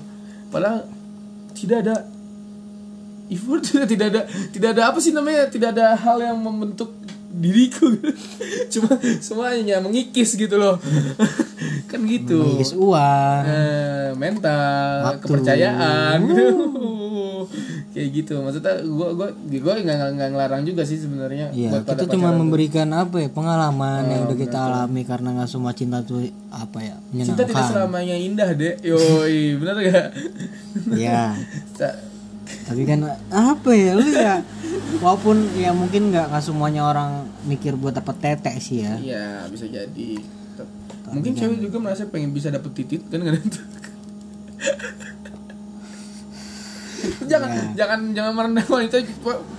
Padahal 0.49 0.85
tidak 1.53 1.77
ada 1.85 1.95
effort 3.29 3.61
tidak 3.91 4.07
ada 4.13 4.21
tidak 4.49 4.69
ada 4.77 4.81
apa 4.89 4.97
sih 5.01 5.13
namanya? 5.13 5.47
Tidak 5.49 5.69
ada 5.73 5.93
hal 5.95 6.17
yang 6.21 6.37
membentuk 6.41 6.99
diriku. 7.29 7.93
Cuma 8.73 8.97
semuanya 9.21 9.79
mengikis 9.79 10.33
gitu 10.35 10.57
loh. 10.57 10.81
Kan 11.89 12.05
gitu. 12.05 12.41
Mengikis 12.41 12.73
uang. 12.73 13.43
Eh, 13.45 14.09
mental, 14.17 15.15
Waktu. 15.15 15.23
kepercayaan. 15.25 16.17
Gitu. 16.25 16.45
Kayak 17.89 18.09
gitu. 18.13 18.37
Maksudnya 18.37 18.85
gua 18.85 19.09
gua 19.11 19.27
gua 19.33 19.73
nggak 19.75 19.97
nggak 20.13 20.29
ngelarang 20.29 20.61
juga 20.61 20.81
sih 20.83 20.95
sebenarnya 20.95 21.49
Iya, 21.49 21.81
kita 21.81 22.05
cuma 22.07 22.29
memberikan 22.31 22.85
apa 22.91 23.17
ya 23.17 23.27
pengalaman 23.27 24.05
yang 24.05 24.21
Oh, 24.23 24.27
udah 24.29 24.37
kita 24.37 24.59
alami 24.61 25.01
karena 25.03 25.29
nggak 25.33 25.49
semua 25.49 25.73
cinta 25.73 25.97
tuh 25.99 26.21
apa 26.47 26.77
ya 26.79 26.95
Cinta 27.11 27.33
tidak 27.35 27.49
menyenangkan. 27.49 27.65
selamanya 27.67 28.15
indah, 28.15 28.49
Dek. 28.53 28.75
Yoi, 28.83 29.39
benar 29.59 29.75
gak? 29.79 30.07
Iya, 30.91 31.33
Ta- 31.79 31.97
tapi 32.65 32.81
kan 32.83 33.01
apa 33.29 33.69
ya 33.71 33.93
lu 33.93 34.05
ya 34.07 34.41
walaupun 34.99 35.37
ya 35.53 35.69
mungkin 35.69 36.09
nggak 36.09 36.29
nggak 36.29 36.43
semuanya 36.43 36.81
orang 36.83 37.09
mikir 37.43 37.73
buat 37.73 37.93
dapat 37.93 38.15
tetek 38.19 38.57
sih 38.57 38.81
ya. 38.81 38.97
Iya, 38.97 39.25
bisa 39.49 39.65
jadi. 39.65 40.09
Mungkin 41.09 41.33
cewek 41.33 41.57
juga 41.59 41.77
merasa 41.79 42.05
pengen 42.05 42.29
bisa 42.29 42.49
dapet 42.49 42.69
titit 42.71 43.01
kan 43.03 43.17
kadang 43.19 43.41
jangan 47.29 47.49
jangan 47.77 47.99
jangan 48.11 48.31
merendah 48.33 48.65
wanita 48.65 48.97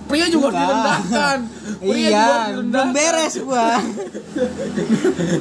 pria 0.05 0.27
juga 0.27 0.51
harus 0.51 0.53
Enggak. 0.53 0.67
direndahkan. 0.67 1.37
Pria 1.79 1.87
juga 1.87 2.11
Iya, 2.11 2.21
harus 2.21 2.47
belum 2.51 2.65
direndahkan 2.67 2.93
beres 2.93 3.33
gua. 3.41 3.67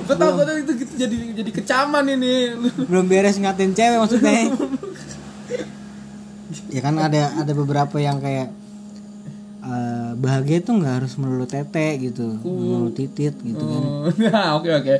Gue 0.00 0.16
tau 0.16 0.30
gue 0.38 0.44
tau 0.46 0.56
itu 0.56 0.72
gitu, 0.78 0.92
jadi 0.94 1.16
jadi 1.42 1.50
kecaman 1.50 2.04
ini. 2.06 2.34
Belum 2.86 3.04
beres 3.04 3.36
ngatain 3.36 3.74
cewek 3.74 3.98
maksudnya. 3.98 4.30
ya 6.74 6.80
kan 6.82 6.94
ada 6.98 7.34
ada 7.38 7.52
beberapa 7.54 7.96
yang 7.98 8.18
kayak 8.18 8.48
eh, 9.60 10.10
bahagia 10.18 10.58
tuh 10.62 10.80
nggak 10.80 10.94
harus 11.02 11.12
melulu 11.18 11.46
tete 11.46 11.98
gitu, 12.00 12.38
melulu 12.42 12.90
titit 12.94 13.34
gitu 13.38 13.60
kan. 13.60 13.82
Oh, 13.82 14.10
nah 14.30 14.58
oke 14.58 14.70
oke. 14.70 14.94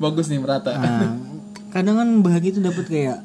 Bagus 0.00 0.28
nih 0.28 0.40
merata. 0.40 0.72
Nah, 0.76 1.18
kadang 1.72 1.96
kan 1.98 2.08
bahagia 2.22 2.50
itu 2.56 2.62
dapat 2.62 2.86
kayak 2.88 3.18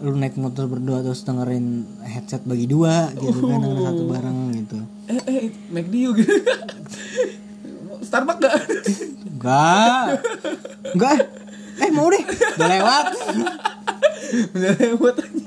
lu 0.00 0.14
naik 0.14 0.34
motor 0.34 0.66
berdua 0.66 1.00
terus 1.00 1.22
dengerin 1.22 1.86
headset 2.02 2.42
bagi 2.42 2.66
dua 2.66 3.14
gitu 3.14 3.46
kan 3.46 3.62
dengan 3.62 3.78
satu 3.84 4.02
bareng 4.04 4.38
gitu. 4.56 4.78
eh 5.06 5.20
eh 5.26 5.44
McD 5.70 5.94
gitu 6.18 6.32
Starbucks 8.02 8.40
gak? 8.42 8.54
Enggak. 9.32 10.06
Enggak. 10.92 11.16
Eh 11.80 11.90
mau 11.90 12.06
deh. 12.06 12.20
Udah 12.20 12.68
lewat. 12.68 13.04
Udah 14.52 14.72
lewat 14.76 15.14
aja 15.20 15.42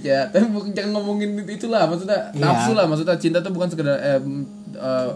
ya 0.00 0.24
tapi 0.32 0.48
jangan 0.72 0.96
ngomongin 0.96 1.36
itulah 1.44 1.84
maksudnya 1.84 2.32
Iya. 2.32 2.40
nafsu 2.40 2.72
lah 2.72 2.88
maksudnya 2.88 3.20
cinta 3.20 3.44
tuh 3.44 3.52
bukan 3.52 3.68
sekedar 3.68 4.00
eh, 4.00 4.20
eh, 4.72 5.10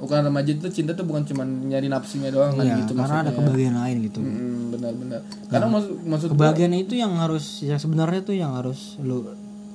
bukan 0.00 0.24
remaja 0.24 0.50
itu 0.50 0.68
cinta 0.72 0.92
tuh 0.92 1.04
bukan 1.04 1.22
cuma 1.22 1.44
nyari 1.44 1.86
nafsunya 1.86 2.28
doang 2.28 2.52
kan 2.52 2.64
Iya, 2.64 2.80
gitu 2.80 2.92
karena 2.94 3.04
ada 3.20 3.28
maksudnya 3.28 3.36
kebahagiaan 3.38 3.76
lain 3.78 3.96
gitu. 4.02 4.18
Mm, 4.18 4.62
benar-benar 4.70 5.20
karena 5.46 5.66
maksud 5.68 5.92
maksud 6.02 6.28
gua- 6.28 6.34
Kebahagiaan 6.34 6.74
itu 6.74 6.94
yang 6.94 7.12
harus 7.14 7.44
yang 7.60 7.76
sebenarnya 7.76 8.20
tuh 8.22 8.32
yang 8.32 8.52
harus 8.52 8.96
lu 8.98 9.28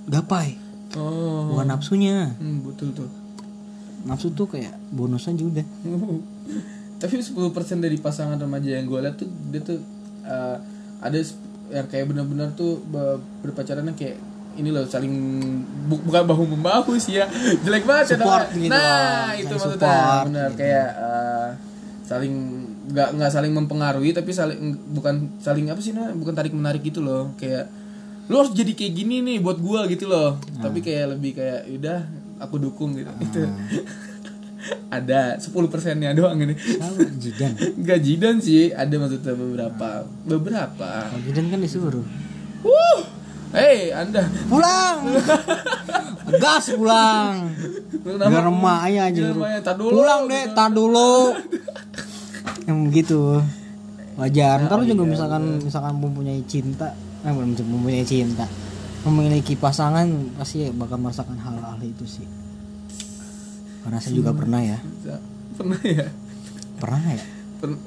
gapai, 0.06 0.58
oh 0.94 1.50
bukan 1.52 1.66
nafsunya. 1.68 2.34
hmm, 2.36 2.58
betul 2.64 2.90
tuh 2.92 3.10
Nafsu 4.04 4.30
tuh 4.32 4.46
kayak 4.48 4.74
bonus 4.92 5.26
aja 5.26 5.42
udah. 5.42 5.66
tapi 7.02 7.18
10% 7.18 7.34
dari 7.76 7.98
pasangan 7.98 8.38
remaja 8.38 8.70
yang 8.72 8.86
gue 8.86 9.00
lihat 9.00 9.16
tuh 9.16 9.26
dia 9.50 9.62
tuh 9.62 9.82
uh, 10.24 10.58
ada 11.00 11.18
yang 11.68 11.86
kayak 11.86 12.06
benar-benar 12.08 12.54
tuh 12.54 12.78
be- 12.84 13.18
berpacarannya 13.42 13.94
kayak 13.94 14.22
ini 14.56 14.70
loh 14.70 14.84
saling 14.86 15.14
bu- 15.86 16.02
bukan 16.02 16.24
bahu 16.24 16.44
membahu 16.50 16.96
sih 16.96 17.20
ya 17.20 17.28
jelek 17.62 17.84
banget 17.84 18.16
ya 18.16 18.18
Support 18.18 18.48
namanya. 18.50 18.58
gitu 18.58 18.72
nah 18.72 18.84
loh, 18.86 19.30
itu 19.36 19.54
maksudnya 19.54 20.00
benar 20.24 20.50
gitu. 20.50 20.58
kayak 20.58 20.90
uh, 20.96 21.48
saling 22.04 22.34
nggak 22.86 23.10
nggak 23.14 23.32
saling 23.32 23.52
mempengaruhi 23.52 24.12
tapi 24.12 24.32
saling 24.32 24.60
bukan 24.90 25.16
saling 25.38 25.66
apa 25.68 25.82
sih 25.82 25.92
nah 25.92 26.12
bukan 26.12 26.34
tarik 26.34 26.54
menarik 26.54 26.82
gitu 26.82 27.02
loh 27.02 27.34
kayak 27.36 27.66
lu 28.26 28.36
harus 28.36 28.52
jadi 28.52 28.72
kayak 28.72 28.94
gini 28.96 29.22
nih 29.22 29.38
buat 29.38 29.58
gua 29.58 29.86
gitu 29.86 30.06
loh 30.06 30.38
tapi 30.58 30.82
kayak 30.82 31.14
lebih 31.14 31.36
kayak 31.36 31.70
udah 31.72 32.00
aku 32.38 32.58
dukung 32.58 32.94
gitu 32.94 33.10
itu 33.20 33.42
ada 34.90 35.38
10 35.38 35.54
persennya 35.70 36.10
doang 36.12 36.42
ini 36.42 36.58
Jidan. 37.22 37.54
Enggak 37.80 38.00
jidan 38.02 38.36
sih, 38.38 38.74
ada 38.74 38.96
maksudnya 38.98 39.34
beberapa. 39.34 39.90
Beberapa. 40.26 40.90
Kalau 41.06 41.22
Jidan 41.22 41.50
kan 41.50 41.60
disuruh. 41.62 42.06
Wuh. 42.62 43.02
Hei, 43.54 43.94
Anda. 43.94 44.26
Pulang. 44.50 44.98
Gas 46.42 46.74
pulang. 46.74 47.54
Biar 48.02 48.46
emaknya 48.50 49.02
aja. 49.12 49.22
Pulang 49.78 50.22
deh, 50.26 50.44
tar 50.56 50.70
dulu. 50.74 51.36
Yang 52.66 52.80
begitu. 52.90 53.22
Wajar. 54.18 54.66
Ntar 54.66 54.82
lu 54.82 54.86
juga 54.90 55.04
misalkan 55.06 55.60
misalkan 55.62 55.94
mempunyai 56.00 56.42
cinta, 56.48 56.96
eh 57.22 57.32
bukan 57.36 57.52
mempunyai 57.68 58.08
cinta, 58.08 58.48
memiliki 59.04 59.60
pasangan 59.60 60.08
pasti 60.40 60.72
bakal 60.72 60.98
merasakan 61.04 61.36
hal-hal 61.36 61.78
itu 61.84 62.08
sih. 62.08 62.28
Karena 63.84 64.00
saya 64.02 64.14
juga 64.18 64.32
pernah 64.34 64.64
ya. 64.64 64.80
Pernah 65.60 65.80
ya? 65.84 66.08
Pernah 66.80 67.02
ya? 67.20 67.24
Pernah. 67.62 67.78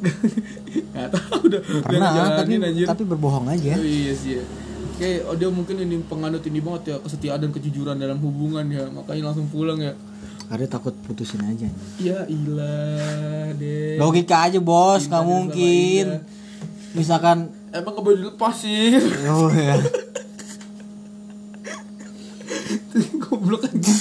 Enggak 0.94 1.08
tahu 1.16 1.36
udah. 1.48 1.60
Pernah, 1.82 2.10
tapi 2.38 2.52
tapi 2.86 3.02
berbohong 3.02 3.46
aja. 3.50 3.74
Oh, 3.74 3.84
iya 3.84 4.12
sih. 4.14 4.38
Ya. 4.98 5.00
Kayak 5.00 5.20
oh, 5.24 5.34
dia 5.34 5.48
mungkin 5.48 5.76
ini 5.78 5.96
penganut 6.02 6.42
ini 6.42 6.58
banget 6.58 6.82
ya 6.90 6.96
kesetiaan 6.98 7.38
dan 7.40 7.50
kejujuran 7.50 7.96
dalam 7.96 8.18
hubungan 8.18 8.66
ya 8.66 8.90
makanya 8.90 9.30
langsung 9.30 9.46
pulang 9.46 9.78
ya. 9.78 9.94
Karena 10.48 10.66
takut 10.66 10.96
putusin 11.04 11.44
aja. 11.44 11.68
Ya 11.98 12.26
ilah 12.26 13.54
deh. 13.54 13.94
Logika 13.96 14.44
aja 14.44 14.58
bos, 14.58 15.04
nggak 15.04 15.22
mungkin. 15.22 16.24
Misalkan, 16.92 17.52
Emang 17.68 17.92
gak 17.92 18.00
boleh 18.00 18.16
dilepas 18.18 18.56
sih. 18.56 18.96
oh 19.28 19.52
ya, 19.52 19.76
Goblok 23.20 23.68
aja. 23.68 23.92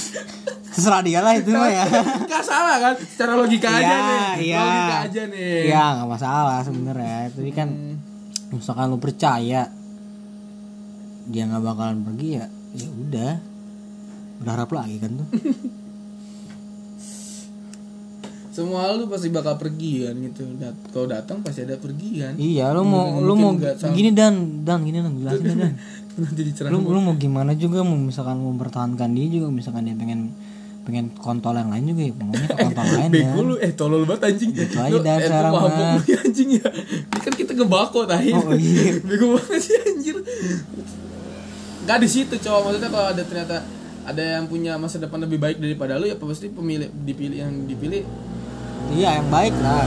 terserah 0.72 1.02
dia 1.02 1.20
lah 1.20 1.34
itu 1.34 1.50
mah 1.50 1.68
ya. 1.68 1.84
Gak 2.30 2.40
salah 2.40 2.78
kan? 2.78 2.94
Secara 2.96 3.34
logika 3.34 3.66
aja 3.68 3.82
Iya, 3.82 3.98
nih. 3.98 4.30
iya. 4.40 4.60
Logika 4.62 4.96
aja 5.04 5.22
nih. 5.26 5.58
Iya 5.68 5.84
nggak 5.98 6.08
masalah 6.08 6.58
sebenarnya. 6.62 7.18
Tapi 7.28 7.50
kan 7.50 7.68
misalkan 8.48 8.86
lu 8.88 8.96
percaya 8.96 9.62
dia 11.28 11.44
nggak 11.44 11.62
bakalan 11.62 12.00
pergi 12.08 12.28
ya, 12.40 12.46
ya 12.72 12.88
udah 12.88 13.32
berharap 14.40 14.70
lagi 14.72 14.96
kan 14.96 15.12
tuh. 15.20 15.28
Semua 18.58 18.90
lu 18.90 19.06
pasti 19.06 19.30
bakal 19.30 19.54
pergi 19.54 20.02
kan 20.02 20.18
gitu. 20.18 20.42
Dat 20.58 20.74
kalau 20.90 21.06
datang 21.06 21.38
pasti 21.46 21.62
ada 21.62 21.78
pergi 21.78 22.26
kan. 22.26 22.34
iya, 22.34 22.74
lu 22.74 22.82
mau 22.82 23.22
lu 23.22 23.38
mau 23.38 23.54
gini 23.94 24.10
dan 24.10 24.66
dan 24.66 24.82
gini 24.82 24.98
dan 24.98 25.14
jelasin 25.14 25.44
deh, 25.46 25.54
dan. 25.54 25.74
Lu 26.74 26.82
lu 26.82 26.98
mau 26.98 27.14
gimana 27.14 27.54
juga 27.54 27.86
mau 27.86 27.94
misalkan 27.94 28.42
mau 28.42 28.50
mempertahankan 28.50 29.14
dia 29.14 29.30
juga 29.30 29.54
misalkan 29.54 29.86
dia 29.86 29.94
pengen 29.94 30.34
pengen 30.82 31.12
kontol 31.14 31.52
yang 31.52 31.68
lain 31.68 31.84
juga 31.94 32.02
ya 32.08 32.12
ngomongnya 32.16 32.48
ke 32.48 32.56
kontol 32.64 32.86
lain 32.98 33.10
ya. 33.12 33.12
Bego 33.12 33.40
lu 33.44 33.54
eh 33.60 33.72
tolol 33.76 34.02
banget 34.08 34.34
anjing. 34.34 34.50
Gitu 34.50 34.74
aja 34.74 34.88
eh, 34.88 34.98
lu 34.98 35.04
sekarang 35.04 35.52
mabok 35.52 35.70
mah. 35.70 36.00
anjing 36.02 36.48
ya. 36.58 36.68
Ini 36.74 37.20
kan 37.22 37.34
kita 37.36 37.52
ngebako 37.54 38.00
tahi. 38.08 38.30
Oh, 38.34 38.50
iya. 38.56 38.98
Bego 39.06 39.38
banget 39.38 39.60
sih 39.62 39.76
anjir. 39.78 40.16
Gak 41.88 41.98
di 41.98 42.06
situ 42.06 42.34
cowok 42.36 42.60
maksudnya 42.62 42.90
kalau 42.90 43.06
ada 43.08 43.22
ternyata 43.22 43.56
ada 44.04 44.22
yang 44.22 44.44
punya 44.44 44.76
masa 44.76 44.96
depan 44.98 45.18
lebih 45.18 45.36
baik 45.36 45.56
daripada 45.56 45.96
lu 45.96 46.04
ya 46.04 46.14
pasti 46.14 46.48
pemilih 46.48 46.92
dipilih 46.94 47.38
yang 47.38 47.64
dipilih 47.64 48.04
Iya 48.90 49.18
yang 49.18 49.28
baik 49.28 49.52
lah. 49.54 49.84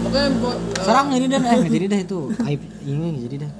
makanya 0.00 0.28
buat 0.36 0.58
Serang 0.80 1.08
ini 1.10 1.26
dan 1.26 1.42
eh 1.42 1.54
nggak 1.56 1.72
jadi 1.72 1.86
dah 1.88 2.00
itu 2.00 2.18
aib 2.44 2.60
ini 2.84 3.04
nggak 3.08 3.24
jadi 3.24 3.36
dah. 3.40 3.50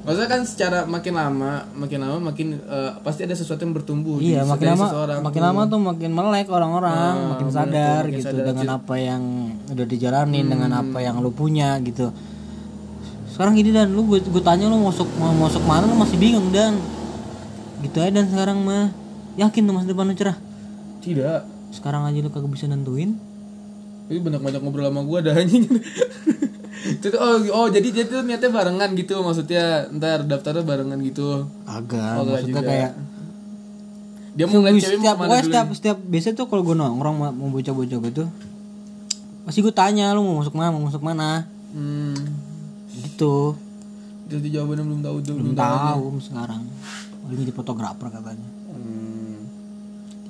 Maksudnya 0.00 0.28
kan 0.28 0.40
secara 0.42 0.78
makin 0.84 1.12
lama, 1.12 1.52
makin 1.76 1.98
lama 2.00 2.16
makin 2.24 2.46
eh, 2.56 2.90
pasti 3.00 3.20
ada 3.20 3.36
sesuatu 3.36 3.60
yang 3.60 3.70
bertumbuh 3.72 4.16
Iya 4.16 4.42
di- 4.42 4.48
makin 4.48 4.66
lama 4.68 4.86
seseorang 4.88 5.18
makin 5.20 5.36
tuh. 5.36 5.46
lama 5.46 5.62
tuh 5.68 5.80
makin 5.84 6.10
melek 6.10 6.48
orang-orang, 6.48 7.14
Ah, 7.16 7.28
makin 7.28 7.48
sadar 7.48 8.02
makin 8.02 8.14
gitu 8.16 8.26
sadar. 8.32 8.44
dengan 8.48 8.66
apa 8.72 8.94
yang 8.96 9.22
udah 9.68 9.86
dijalanin, 9.86 10.42
Hmm. 10.42 10.52
dengan 10.52 10.70
apa 10.76 10.98
yang 10.98 11.14
lu 11.18 11.30
punya 11.30 11.74
gitu. 11.80 12.10
Sekarang 13.28 13.54
gini 13.54 13.70
dan 13.70 13.90
lu 13.90 14.02
gue 14.04 14.18
gue 14.20 14.42
tanya 14.42 14.66
lu 14.66 14.80
masuk 14.80 15.06
mau 15.14 15.30
masuk 15.32 15.62
mana 15.62 15.84
lu 15.84 15.94
masih 15.94 16.16
bingung 16.16 16.48
dan 16.50 16.74
gitu 17.80 17.96
aja 17.96 18.12
dan 18.12 18.26
sekarang 18.26 18.60
mah 18.60 18.92
yakin 19.34 19.62
tuh 19.62 19.72
masa 19.72 19.86
depan 19.86 20.04
lu 20.04 20.14
cerah. 20.14 20.36
Tidak. 20.98 21.40
Sekarang 21.70 22.02
aja 22.02 22.16
lu 22.16 22.28
kagak 22.28 22.50
bisa 22.50 22.64
nentuin. 22.64 23.16
Tapi 24.04 24.18
banyak-banyak 24.18 24.60
ngobrol 24.60 24.84
sama 24.84 25.02
gua 25.02 25.20
dah 25.20 25.34
anjing. 25.34 25.64
Oh, 27.12 27.36
oh 27.54 27.66
jadi 27.68 27.92
dia 27.92 28.04
tuh 28.04 28.24
niatnya 28.24 28.48
barengan 28.48 28.88
gitu 28.94 29.20
maksudnya 29.20 29.84
ntar 29.92 30.24
daftarnya 30.24 30.64
barengan 30.64 30.96
gitu. 30.98 31.44
Agak 31.62 32.16
Oh, 32.16 32.24
maksudnya 32.24 32.56
juga. 32.56 32.60
kayak 32.64 32.90
Dia 34.32 34.44
mau 34.46 34.58
ngeliat 34.58 34.80
cewek 34.80 34.96
setiap 34.96 35.16
dulu. 35.18 35.36
setiap 35.36 35.66
setiap 35.70 35.98
biasa 36.00 36.28
tuh 36.32 36.46
kalau 36.46 36.62
gue 36.62 36.72
nongkrong 36.72 37.16
mau 37.20 37.48
bocah-bocah 37.50 37.98
gitu 38.00 38.24
pasti 39.42 39.58
gue 39.58 39.70
tanya 39.70 40.14
lu 40.14 40.22
mau 40.22 40.38
masuk 40.38 40.54
mana 40.54 40.68
mau 40.70 40.82
masuk 40.82 41.02
mana 41.02 41.44
Hmm. 41.68 42.16
gitu 42.96 43.52
Jadi 44.26 44.48
jawabannya 44.48 44.84
belum 44.86 45.00
tahu 45.00 45.16
tuh. 45.20 45.34
belum 45.36 45.52
tahu 45.52 46.04
sekarang 46.18 46.62
lagi 47.30 47.40
jadi 47.40 47.52
fotografer 47.52 48.06
katanya 48.08 48.48
Hmm. 48.70 49.46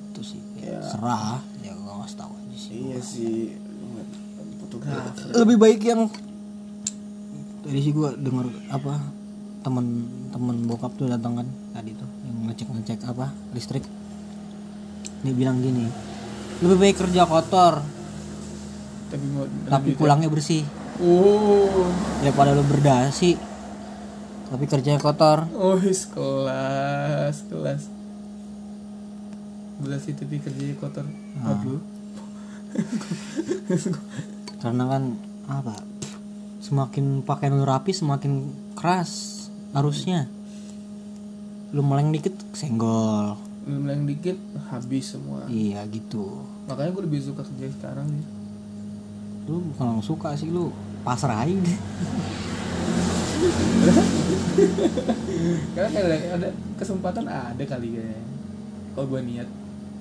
itu 0.07 0.21
sih 0.23 0.41
kayak 0.53 0.81
serah 0.83 1.41
ya 1.59 1.73
gue 1.73 1.91
nggak 1.91 2.11
tahu 2.11 2.31
aja 2.31 2.55
sih 2.55 2.77
Iya 2.83 2.99
sih. 3.01 3.57
Fotografer. 4.59 5.33
lebih 5.35 5.57
baik 5.57 5.81
yang 5.83 6.07
tadi 7.61 7.79
sih 7.79 7.91
gue 7.91 8.09
denger 8.15 8.45
apa 8.69 8.97
temen 9.61 9.85
temen 10.29 10.55
bokap 10.63 10.93
tuh 10.93 11.05
datang 11.05 11.35
kan 11.35 11.47
tadi 11.71 11.91
tuh 11.91 12.07
yang 12.23 12.47
ngecek 12.47 12.67
ngecek 12.67 12.99
apa 13.03 13.29
listrik 13.51 13.85
dia 15.19 15.33
bilang 15.33 15.57
gini 15.57 15.85
lebih 16.59 16.77
baik 16.79 16.97
kerja 16.99 17.25
kotor 17.25 17.81
Tapi 19.07 19.25
mau 19.27 19.43
tapi 19.67 19.93
pulangnya 19.93 20.27
bersih 20.27 20.63
Oh. 20.97 21.89
daripada 22.19 22.53
lu 22.53 22.61
berdasi 22.61 23.33
tapi 24.51 24.67
kerjanya 24.67 24.99
kotor 24.99 25.47
Oh, 25.53 25.79
kelas, 25.79 27.47
kelas. 27.47 27.81
Belas 29.79 30.03
itu 30.03 30.19
tapi 30.19 30.37
kerjanya 30.37 30.75
kotor. 30.75 31.07
Ah. 31.39 31.55
Aduh. 31.55 31.79
karena 34.61 34.83
kan 34.87 35.03
apa 35.45 35.75
semakin 36.61 37.19
pakaian 37.21 37.51
lu 37.51 37.65
rapi 37.65 37.91
semakin 37.91 38.47
keras 38.73 39.43
arusnya 39.71 40.29
lu 41.71 41.81
meleng 41.81 42.11
dikit 42.11 42.35
senggol 42.53 43.35
Belum 43.61 43.85
yang 43.85 44.03
dikit 44.05 44.37
habis 44.67 45.13
semua. 45.13 45.45
iya 45.45 45.85
gitu 45.85 46.41
Makanya 46.65 46.91
gue 46.91 47.03
lebih 47.05 47.21
suka 47.21 47.43
kerja 47.43 47.67
sekarang 47.71 48.07
sih. 48.09 48.25
lu 49.43 49.73
kalau 49.75 49.99
suka 49.99 50.33
sih 50.33 50.47
lu 50.47 50.71
pasrah 51.01 51.41
aja 51.41 51.53
deh 51.53 51.79
Karena 55.73 55.89
kayak 55.89 56.07
ada 56.37 56.49
kesempatan 56.75 57.25
ada 57.25 57.63
kali 57.63 57.87
kayaknya. 57.91 58.21
Kalau 58.91 59.07
gue 59.07 59.21
niat. 59.23 59.49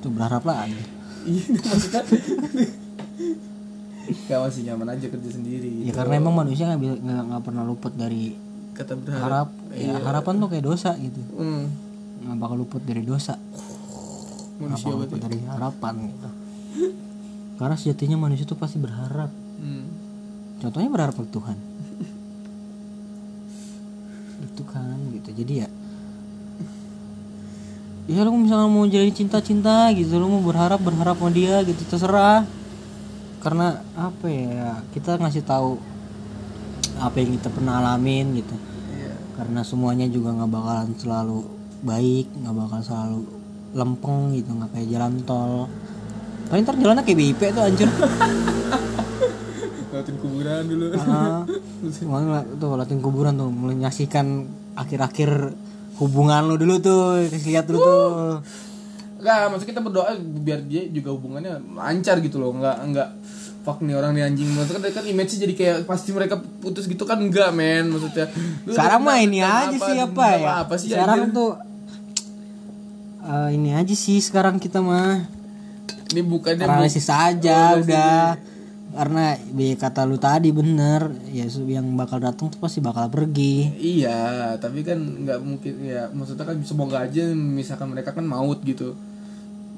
tuh 0.01 0.09
berharap 0.09 0.41
lagi 0.43 0.81
Iya 1.23 1.45
maksudnya. 1.61 2.01
Gak 4.27 4.39
masih 4.41 4.63
nyaman 4.65 4.89
aja 4.91 5.07
kerja 5.07 5.31
sendiri. 5.31 5.85
ya 5.85 5.93
karena 5.93 6.17
emang 6.17 6.35
manusia 6.35 6.67
nggak 6.67 6.81
bisa 6.81 6.95
nggak 6.99 7.43
pernah 7.45 7.63
luput 7.63 7.93
dari 7.93 8.33
kata 8.73 8.97
berharap. 8.97 9.53
harap 9.53 9.77
ya 9.77 9.95
harapan 10.01 10.35
tuh 10.37 10.49
kayak 10.49 10.65
dosa 10.65 10.97
gitu 10.97 11.21
Hmm. 11.37 11.69
nggak 12.25 12.37
bakal 12.41 12.57
luput 12.59 12.81
dari 12.81 13.05
dosa 13.05 13.37
manusia 14.57 14.89
apa 14.89 15.05
berarti 15.05 15.21
dari 15.21 15.39
harapan 15.45 15.95
gitu 16.09 16.29
karena 17.55 17.77
sejatinya 17.77 18.17
manusia 18.19 18.49
itu 18.49 18.57
pasti 18.57 18.81
berharap 18.81 19.29
hmm. 19.61 19.85
contohnya 20.59 20.89
berharap 20.89 21.15
ke 21.15 21.25
Tuhan 21.29 21.57
itu 24.41 24.63
kan 24.67 24.97
gitu. 25.13 25.31
Jadi 25.45 25.55
ya 25.65 25.69
ya 28.11 28.27
lu 28.27 28.35
misalnya 28.35 28.67
mau 28.67 28.83
jadi 28.91 29.07
cinta-cinta 29.15 29.87
gitu 29.95 30.19
lu 30.19 30.27
mau 30.27 30.43
berharap 30.43 30.83
berharap 30.83 31.15
sama 31.21 31.31
dia 31.31 31.63
gitu 31.63 31.83
terserah. 31.87 32.45
Karena 33.41 33.81
apa 33.97 34.27
ya 34.29 34.85
kita 34.93 35.17
ngasih 35.17 35.45
tahu 35.47 35.81
apa 37.01 37.17
yang 37.17 37.37
kita 37.39 37.49
pernah 37.49 37.81
alamin 37.81 38.37
gitu. 38.41 38.57
Iya. 38.91 39.17
karena 39.41 39.65
semuanya 39.65 40.05
juga 40.11 40.37
nggak 40.37 40.53
bakalan 40.53 40.93
selalu 41.01 41.41
baik 41.81 42.29
nggak 42.37 42.53
bakal 42.53 42.81
selalu 42.85 43.21
lempeng 43.73 44.37
gitu 44.37 44.51
nggak 44.53 44.71
kayak 44.77 44.89
jalan 44.93 45.15
tol. 45.25 45.71
Paling 46.51 46.67
ntar 46.67 46.77
jalannya 46.77 47.07
kayak 47.07 47.19
BIP 47.19 47.41
tuh 47.55 47.63
anjir 47.63 47.89
Lewatin 50.11 50.19
kuburan 50.19 50.63
dulu. 50.67 50.85
Ah, 50.99 51.43
Makanya 52.03 52.43
tuh 52.59 52.71
latihan 52.75 53.01
kuburan 53.01 53.35
tuh 53.39 53.49
menyaksikan 53.49 54.27
akhir-akhir 54.75 55.55
hubungan 56.03 56.43
lu 56.49 56.57
dulu 56.59 56.75
tuh 56.83 57.01
kasih 57.31 57.55
lihat 57.55 57.71
dulu 57.71 57.79
tuh. 57.79 58.09
Enggak, 59.21 59.53
maksud 59.53 59.67
kita 59.69 59.81
berdoa 59.81 60.17
biar 60.17 60.65
dia 60.65 60.89
juga 60.89 61.13
hubungannya 61.13 61.61
lancar 61.77 62.19
gitu 62.19 62.41
loh 62.41 62.57
Enggak, 62.57 62.77
enggak 62.83 63.09
Fuck 63.61 63.85
nih 63.85 63.93
orang 63.93 64.17
nih 64.17 64.25
anjing. 64.25 64.49
Maksudnya 64.51 64.89
kan, 64.89 64.93
kan 64.97 65.05
image 65.05 65.37
jadi 65.37 65.53
kayak 65.53 65.77
pasti 65.85 66.17
mereka 66.17 66.41
putus 66.41 66.89
gitu 66.89 67.05
kan? 67.05 67.21
Enggak 67.21 67.53
men 67.53 67.93
Maksudnya. 67.93 68.33
Lu 68.65 68.73
sekarang 68.73 69.05
mah 69.05 69.21
ini 69.21 69.45
aja 69.45 69.77
sih 69.77 69.97
apa 70.01 70.27
ya? 70.35 70.65
apa 70.65 70.75
sih 70.81 70.89
sekarang 70.89 71.29
anjir? 71.29 71.37
tuh 71.37 71.51
eh, 73.21 73.49
ini 73.53 73.71
aja 73.77 73.93
sih 73.93 74.19
sekarang 74.19 74.57
kita 74.57 74.81
mah. 74.81 75.29
Ini 76.11 76.25
bukannya 76.25 76.65
bu- 76.65 76.73
analisis 76.73 77.07
aja 77.07 77.77
udah 77.77 78.41
karena 78.91 79.39
ya 79.55 79.75
kata 79.79 80.03
lu 80.03 80.19
tadi 80.19 80.51
bener 80.51 81.15
ya 81.31 81.47
yang 81.47 81.95
bakal 81.95 82.19
datang 82.19 82.51
tuh 82.51 82.59
pasti 82.59 82.83
bakal 82.83 83.07
pergi 83.07 83.71
Iya, 83.79 84.59
tapi 84.59 84.83
kan 84.83 84.99
nggak 84.99 85.39
mungkin 85.39 85.75
ya 85.87 86.11
maksudnya 86.11 86.43
kan 86.43 86.59
semoga 86.67 87.07
aja 87.07 87.31
misalkan 87.31 87.95
mereka 87.95 88.11
kan 88.11 88.27
maut 88.27 88.59
gitu. 88.67 88.99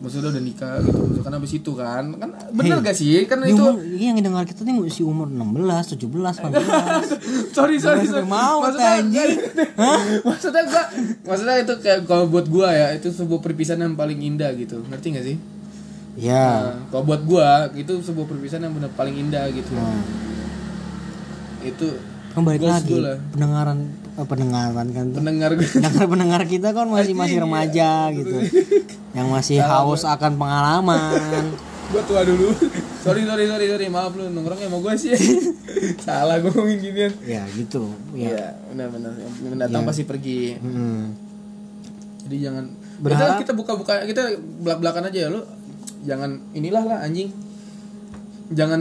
Maksudnya 0.03 0.35
udah 0.35 0.43
nikah 0.43 0.83
gitu. 0.83 0.99
Misalkan 1.15 1.35
habis 1.39 1.53
itu 1.55 1.73
kan 1.79 2.05
kan 2.19 2.31
bener 2.51 2.83
gak 2.83 2.97
sih? 2.99 3.23
Kan 3.31 3.47
itu 3.47 3.63
umur, 3.63 3.79
ini 3.87 4.05
yang 4.11 4.19
dengar 4.19 4.43
kita 4.43 4.67
nih 4.67 4.75
masih 4.75 5.07
umur 5.07 5.31
16, 5.31 5.95
17, 5.95 6.11
18 6.11 7.55
sorry 7.55 7.79
sorry 7.79 8.03
sorry. 8.11 8.27
mau, 8.27 8.67
maksudnya 8.67 8.99
anjing. 8.99 9.31
maksudnya 10.27 10.63
gua 10.67 10.85
maksudnya 11.23 11.57
itu 11.63 11.75
kayak 11.79 12.01
kalau 12.11 12.27
buat 12.27 12.51
gua 12.51 12.75
ya 12.75 12.89
itu 12.99 13.15
sebuah 13.15 13.39
perpisahan 13.39 13.87
yang 13.87 13.95
paling 13.95 14.19
indah 14.19 14.51
gitu. 14.59 14.83
Ngerti 14.91 15.07
gak 15.15 15.27
sih? 15.29 15.37
Ya 16.15 16.45
Nah, 16.71 16.85
kalau 16.89 17.05
buat 17.07 17.23
gua 17.23 17.49
itu 17.73 17.93
sebuah 17.99 18.27
perpisahan 18.27 18.63
yang 18.63 18.75
benar 18.75 18.93
paling 18.93 19.17
indah 19.19 19.49
gitu. 19.49 19.73
Nah, 19.73 19.97
Itu 21.63 21.89
kan 22.29 22.43
balik 22.43 22.61
goals 22.61 22.73
lagi 22.75 22.97
lah. 22.97 23.17
pendengaran 23.29 23.79
eh, 24.11 24.25
pendengaran 24.25 24.89
kan 24.89 25.07
pendengar 25.11 25.51
pendengar 25.53 26.05
pendengar 26.07 26.43
kita 26.47 26.69
kan 26.71 26.87
masih 26.87 27.13
masih 27.13 27.39
remaja 27.39 28.09
gitu 28.11 28.41
yang 29.17 29.29
masih 29.29 29.61
haus 29.61 30.03
akan 30.03 30.37
pengalaman 30.37 31.53
gua 31.93 32.03
tua 32.03 32.25
dulu. 32.25 32.49
sorry 33.05 33.23
sorry 33.23 33.45
sorry 33.45 33.67
sorry 33.67 33.87
maaf 33.87 34.13
lu 34.13 34.27
nongkrong 34.27 34.59
sama 34.59 34.79
gua 34.79 34.93
sih. 34.95 35.13
Salah 35.99 36.41
gua 36.41 36.49
ngomongin 36.51 36.79
ginian. 36.83 37.13
ya 37.23 37.45
gitu 37.49 37.89
ya 38.13 38.33
Iya, 38.33 38.47
benar-benar. 38.67 39.13
Yang 39.15 39.33
mendatang 39.47 39.83
pasti 39.85 40.03
pergi. 40.03 40.57
Hmm. 40.57 41.13
Jadi 42.23 42.37
jangan 42.39 42.65
Berharap- 42.95 43.35
Kita, 43.37 43.43
kita 43.43 43.53
buka-buka 43.53 43.95
kita 44.05 44.23
belak-belakan 44.63 45.11
aja 45.11 45.19
ya 45.19 45.29
lu. 45.29 45.43
Jangan 46.03 46.30
inilah 46.53 46.84
lah 46.84 46.98
anjing. 47.00 47.30
Jangan 48.53 48.80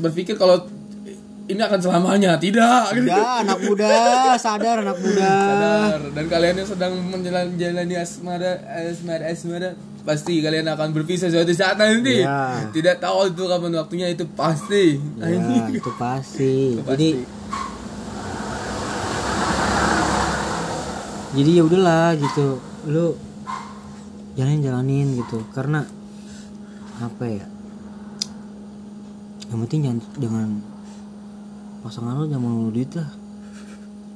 berpikir 0.00 0.34
kalau 0.34 0.64
ini 1.48 1.60
akan 1.60 1.80
selamanya. 1.80 2.36
Tidak. 2.36 2.92
gitu. 2.92 3.08
Udah 3.08 3.40
anak 3.40 3.58
muda 3.62 3.88
sadar 4.36 4.84
anak 4.84 4.98
muda 5.00 5.28
Sadar. 5.28 6.00
Dan 6.12 6.24
kalian 6.26 6.54
yang 6.60 6.68
sedang 6.68 6.92
menjalani 7.04 7.94
asmara 7.96 8.52
asmara 8.68 9.24
asmara 9.28 9.70
pasti 10.04 10.40
kalian 10.40 10.64
akan 10.68 10.92
berpisah 10.92 11.28
suatu 11.28 11.52
saat 11.52 11.76
nanti. 11.76 12.24
Iya. 12.24 12.68
Tidak 12.72 12.96
tahu 12.96 13.28
itu 13.28 13.44
kapan 13.44 13.72
waktunya 13.76 14.08
itu 14.08 14.24
pasti. 14.32 14.96
ya 15.20 15.28
itu 15.68 15.90
pasti 15.96 16.76
Itu 16.76 16.84
jadi 16.84 17.08
pasti. 17.12 17.36
jadi 21.28 21.50
ya 21.60 21.62
udahlah 21.64 22.16
gitu 22.16 22.56
lu 22.88 23.06
jalanin 24.34 24.64
jalanin 24.64 25.06
gitu 25.18 25.44
karena 25.52 25.84
apa 26.98 27.24
ya? 27.26 27.46
Yang 29.48 29.58
penting 29.64 29.80
jangan 29.86 30.00
jangan 30.18 30.48
pasangan 31.80 32.14
lu 32.18 32.26
jangan 32.26 32.42
mau 32.42 32.70
duit 32.74 32.90
lah. 32.98 33.10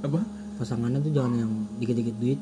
Apa? 0.02 0.20
pasangannya 0.62 1.02
tuh 1.02 1.10
jangan 1.10 1.32
yang 1.42 1.52
dikit-dikit 1.82 2.16
duit. 2.22 2.40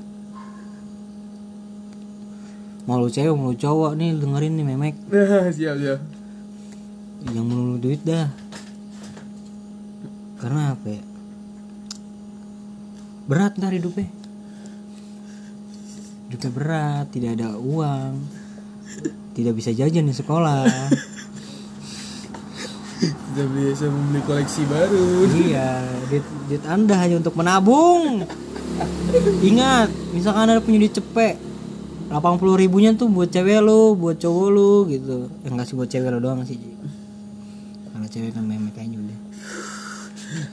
Mau 2.85 3.01
lu 3.01 3.09
cewek 3.09 3.33
mau 3.33 3.53
lu 3.53 3.57
cowok 3.57 3.97
nih 3.97 4.13
dengerin 4.19 4.53
nih 4.61 4.67
memek. 4.67 4.97
Siap 5.57 5.77
siap. 5.81 6.01
yang 7.33 7.45
melulu 7.45 7.77
duit 7.81 8.01
dah. 8.01 8.33
Karena 10.41 10.73
apa 10.73 10.89
ya? 10.89 11.03
Berat 13.29 13.61
ntar 13.61 13.77
hidupnya. 13.77 14.09
Hidupnya 16.29 16.51
berat 16.53 17.07
tidak 17.13 17.37
ada 17.41 17.61
uang 17.61 18.40
tidak 19.41 19.55
bisa 19.57 19.71
jajan 19.73 20.05
di 20.07 20.15
sekolah 20.15 20.65
Tidak 23.01 23.49
bisa 23.57 23.89
membeli 23.89 24.21
koleksi 24.29 24.69
baru. 24.69 25.25
iya 25.33 25.81
duit, 26.13 26.25
duit 26.53 26.63
anda 26.69 27.01
hanya 27.01 27.17
untuk 27.17 27.33
menabung 27.33 28.29
ingat 29.41 29.89
misalkan 30.13 30.53
anda 30.53 30.61
punya 30.61 30.85
duit 30.85 30.93
cepet 30.93 31.41
80 32.13 32.61
ribunya 32.61 32.91
tuh 32.93 33.09
buat 33.09 33.31
cewek 33.31 33.63
lu 33.63 33.97
buat 33.97 34.19
cowok 34.21 34.47
lu 34.51 34.85
gitu 34.91 35.33
yang 35.47 35.57
nggak 35.57 35.65
sih 35.65 35.77
buat 35.79 35.89
cewek 35.89 36.11
lu 36.13 36.19
doang 36.21 36.45
sih 36.45 36.59
kalau 37.95 38.07
cewek 38.11 38.37
kan 38.37 38.45
memek 38.45 38.77
aja 38.77 38.99
udah 38.99 39.19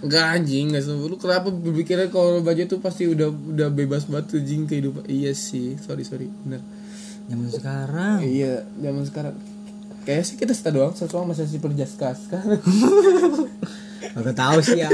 Enggak 0.02 0.26
anjing, 0.34 0.74
enggak 0.74 0.90
semua. 0.90 1.06
Lu 1.06 1.22
kenapa 1.22 1.54
berpikirnya 1.54 2.10
kalau 2.10 2.42
baju 2.42 2.64
tuh 2.66 2.82
pasti 2.82 3.06
udah 3.06 3.30
udah 3.30 3.70
bebas 3.70 4.10
banget 4.10 4.26
tuh 4.34 4.42
jing 4.42 4.66
kehidupan. 4.66 5.06
Iya 5.06 5.38
sih, 5.38 5.78
sorry 5.78 6.02
sorry, 6.02 6.34
bener. 6.42 6.66
Zaman 7.28 7.50
sekarang 7.52 8.18
Iya, 8.24 8.64
zaman 8.80 9.04
sekarang. 9.04 9.36
Kayaknya 10.08 10.24
sih 10.24 10.36
kita 10.40 10.54
setah 10.56 10.72
doang, 10.72 10.94
sesuatu 10.96 11.28
masih 11.28 11.48
si 11.52 11.60
perjaskas 11.60 12.28
kan. 12.32 12.48
Gak 14.18 14.38
tahu 14.40 14.58
sih 14.64 14.80
ya. 14.80 14.90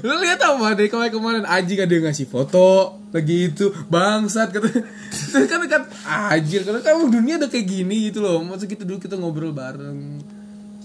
Lu 0.00 0.14
lihat 0.24 0.40
apa 0.40 0.74
deh 0.74 0.88
kemarin 0.88 1.12
kemarin 1.12 1.44
anjing 1.44 1.78
ada 1.78 1.92
yang 1.92 2.08
ngasih 2.08 2.26
foto 2.26 2.98
lagi 3.14 3.54
itu 3.54 3.70
bangsat 3.86 4.50
kata 4.50 4.66
Terus 5.30 5.46
kan 5.46 5.62
kan 5.70 5.82
anjir 6.02 6.66
karena 6.66 6.82
kan 6.82 6.98
dunia 7.06 7.38
udah 7.38 7.46
kayak 7.46 7.66
gini 7.70 8.10
gitu 8.10 8.18
loh 8.26 8.42
maksud 8.42 8.66
kita 8.66 8.82
dulu 8.82 8.98
kita 8.98 9.14
ngobrol 9.14 9.54
bareng 9.54 10.18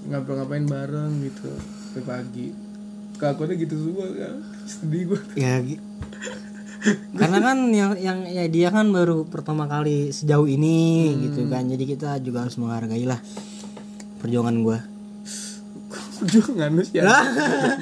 ngobrol 0.05 0.37
ngapain 0.37 0.69
bareng 0.69 1.25
gitu 1.25 1.49
sampai 1.89 2.03
pagi 2.05 2.47
kelakuannya 3.17 3.55
gitu 3.57 3.75
semua 3.81 4.05
kan 4.13 4.35
sedih 4.69 5.01
gue 5.09 5.19
ya 5.41 5.57
karena 7.11 7.37
kan 7.43 7.57
yang 7.75 7.91
yang 7.99 8.19
ya 8.23 8.47
dia 8.47 8.71
kan 8.71 8.87
baru 8.95 9.27
pertama 9.27 9.67
kali 9.67 10.15
sejauh 10.15 10.47
ini 10.47 11.11
gitu 11.27 11.47
kan. 11.51 11.67
Jadi 11.67 11.83
kita 11.83 12.19
juga 12.23 12.47
harus 12.47 12.55
menghargai 12.55 13.03
lah 13.03 13.19
perjuangan 14.23 14.55
gua. 14.63 14.79
perjuangan 16.19 16.75
lu 16.75 16.83
sih 16.83 16.99
ya? 16.99 17.07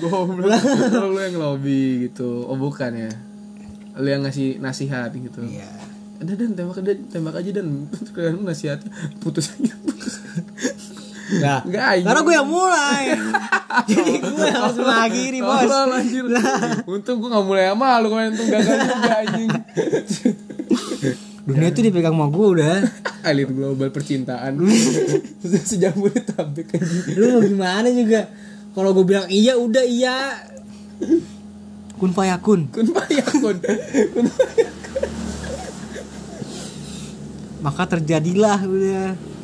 Goblok. 0.02 0.62
Kalau 0.94 1.10
lu 1.10 1.20
yang 1.22 1.38
lobby 1.42 2.10
gitu? 2.10 2.46
Oh 2.46 2.58
bukan 2.58 2.94
ya? 2.94 3.12
Lu 3.98 4.06
yang 4.06 4.22
ngasih 4.26 4.62
nasihat 4.62 5.10
gitu. 5.14 5.42
Iya. 5.42 5.70
ada 6.18 6.34
dan 6.34 6.58
tembak 6.58 6.82
aja 6.82 6.94
tembak 7.14 7.36
aja 7.38 7.50
dan. 7.62 7.90
Kalian 8.14 8.42
nasihatnya 8.46 8.90
putus 9.22 9.54
aja 9.54 9.74
putus 9.86 10.22
Nah, 11.28 11.60
anjing. 11.68 12.08
karena 12.08 12.22
gue 12.24 12.34
yang 12.40 12.48
mulai. 12.48 13.04
Jadi 13.92 14.12
gue 14.24 14.46
yang 14.48 14.62
harus 14.64 14.78
mengakhiri 14.80 15.40
bos. 15.44 15.60
Tolol, 15.68 15.90
anjir. 15.92 16.26
Untung 16.88 17.18
gue 17.20 17.30
gak 17.30 17.46
mulai 17.46 17.66
sama 17.68 18.00
lu 18.00 18.08
kemarin 18.16 18.32
untung 18.32 18.48
gagal 18.48 18.78
juga 18.80 19.14
anjing. 19.28 19.50
Dunia 21.48 21.68
itu 21.72 21.80
dipegang 21.84 22.16
sama 22.16 22.28
gue 22.32 22.48
udah. 22.60 22.76
Alir 23.28 23.48
global 23.52 23.92
percintaan. 23.92 24.60
Sejak 25.68 26.00
mulai 26.00 26.24
tabek 26.24 26.80
anjing. 26.80 27.04
Lu 27.20 27.26
mau 27.36 27.42
gimana 27.44 27.88
juga? 27.92 28.32
Kalau 28.72 28.96
gue 28.96 29.04
bilang 29.04 29.28
iya 29.28 29.60
udah 29.60 29.84
iya. 29.84 30.48
Kun 32.00 32.16
fayakun. 32.16 32.72
Kun 32.72 32.88
payakun. 32.96 33.58
Kun 34.16 34.26
Maka 37.58 37.84
terjadilah 38.00 38.64
udah. 38.64 39.37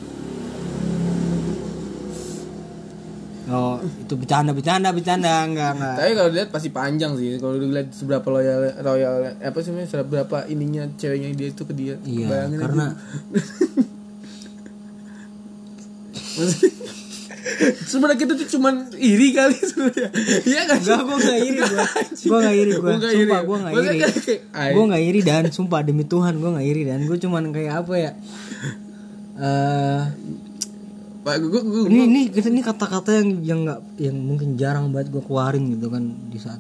Oh, 3.54 3.78
itu 3.78 4.18
bercanda, 4.18 4.49
bercanda, 4.49 4.89
bercanda, 4.89 5.45
enggak, 5.45 5.78
enggak. 5.78 5.95
Tapi 6.01 6.12
kalau 6.18 6.30
dilihat 6.34 6.49
pasti 6.49 6.70
panjang 6.74 7.14
sih. 7.14 7.38
Kalau 7.38 7.62
dilihat 7.62 7.93
seberapa 7.93 8.26
loyal 8.34 8.82
royal 8.82 9.38
apa 9.38 9.58
sih 9.62 9.70
seberapa 9.86 10.49
ininya 10.49 10.89
ceweknya 10.97 11.30
dia 11.38 11.54
itu 11.54 11.62
ke 11.62 11.74
dia. 11.78 12.01
Iya, 12.01 12.28
Bayangin 12.34 12.60
karena 12.66 12.86
sebenarnya 17.91 18.18
kita 18.18 18.34
tuh 18.39 18.47
cuman 18.58 18.89
iri 18.97 19.38
kali 19.38 19.54
sebenarnya. 19.54 20.10
Iya 20.49 20.62
kan 20.66 20.78
Enggak, 20.82 21.01
gue 21.06 21.18
gak 21.22 21.38
iri 21.38 21.60
gue 21.62 21.86
Gue 22.26 22.38
gak 22.41 22.56
iri 22.58 22.72
gue 22.74 22.82
Gua 22.82 22.97
nggak 22.97 23.14
iri. 23.14 23.22
Sumpah 23.22 23.41
gue 23.43 23.58
gak 23.60 23.74
iri. 23.74 23.99
Gue 24.74 24.84
gak 24.89 25.04
iri 25.04 25.20
dan. 25.22 25.43
Sumpah 25.54 25.80
demi 25.86 26.04
Tuhan 26.08 26.34
gue 26.41 26.49
gak 26.49 26.66
iri 26.66 26.82
Dan. 26.89 27.06
Gue 27.06 27.18
cuman 27.22 27.54
kayak 27.54 27.86
apa 27.86 27.93
ya? 27.99 28.12
Eh 29.34 30.01
pak 31.24 31.39
gue 31.39 31.61
gue 31.63 31.82
ini 31.88 32.03
ini 32.03 32.21
ini 32.36 32.61
kata-kata 32.61 33.15
yang 33.15 33.30
yang 33.39 33.59
nggak 33.63 33.80
yang 33.95 34.17
mungkin 34.19 34.59
jarang 34.59 34.91
banget 34.91 35.15
gue 35.15 35.24
keluarin 35.24 35.71
gitu 35.71 35.88
kan 35.88 36.03
di 36.28 36.36
saat 36.36 36.59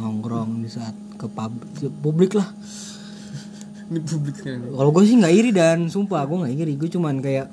nongkrong 0.00 0.64
di 0.64 0.70
saat 0.72 0.96
ke 1.22 1.26
pub 1.30 1.52
publik 2.02 2.34
lah. 2.34 2.48
Ini 3.92 4.00
publik 4.02 4.42
kan. 4.42 4.58
Kalau 4.74 4.90
gue 4.90 5.02
sih 5.06 5.16
nggak 5.20 5.34
iri 5.34 5.50
dan. 5.54 5.86
Sumpah 5.86 6.26
gue 6.26 6.36
nggak 6.42 6.54
iri. 6.58 6.74
Gue 6.74 6.90
cuman 6.90 7.22
kayak 7.22 7.46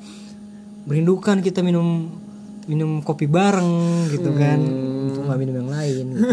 merindukan 0.90 1.38
kita 1.46 1.62
minum 1.62 2.10
minum 2.66 3.06
kopi 3.06 3.30
bareng 3.30 4.10
gitu 4.10 4.34
kan. 4.34 4.60
Untuk 5.12 5.22
nggak 5.30 5.40
minum 5.40 5.56
yang 5.66 5.70
lain 5.70 6.06
gitu. 6.18 6.26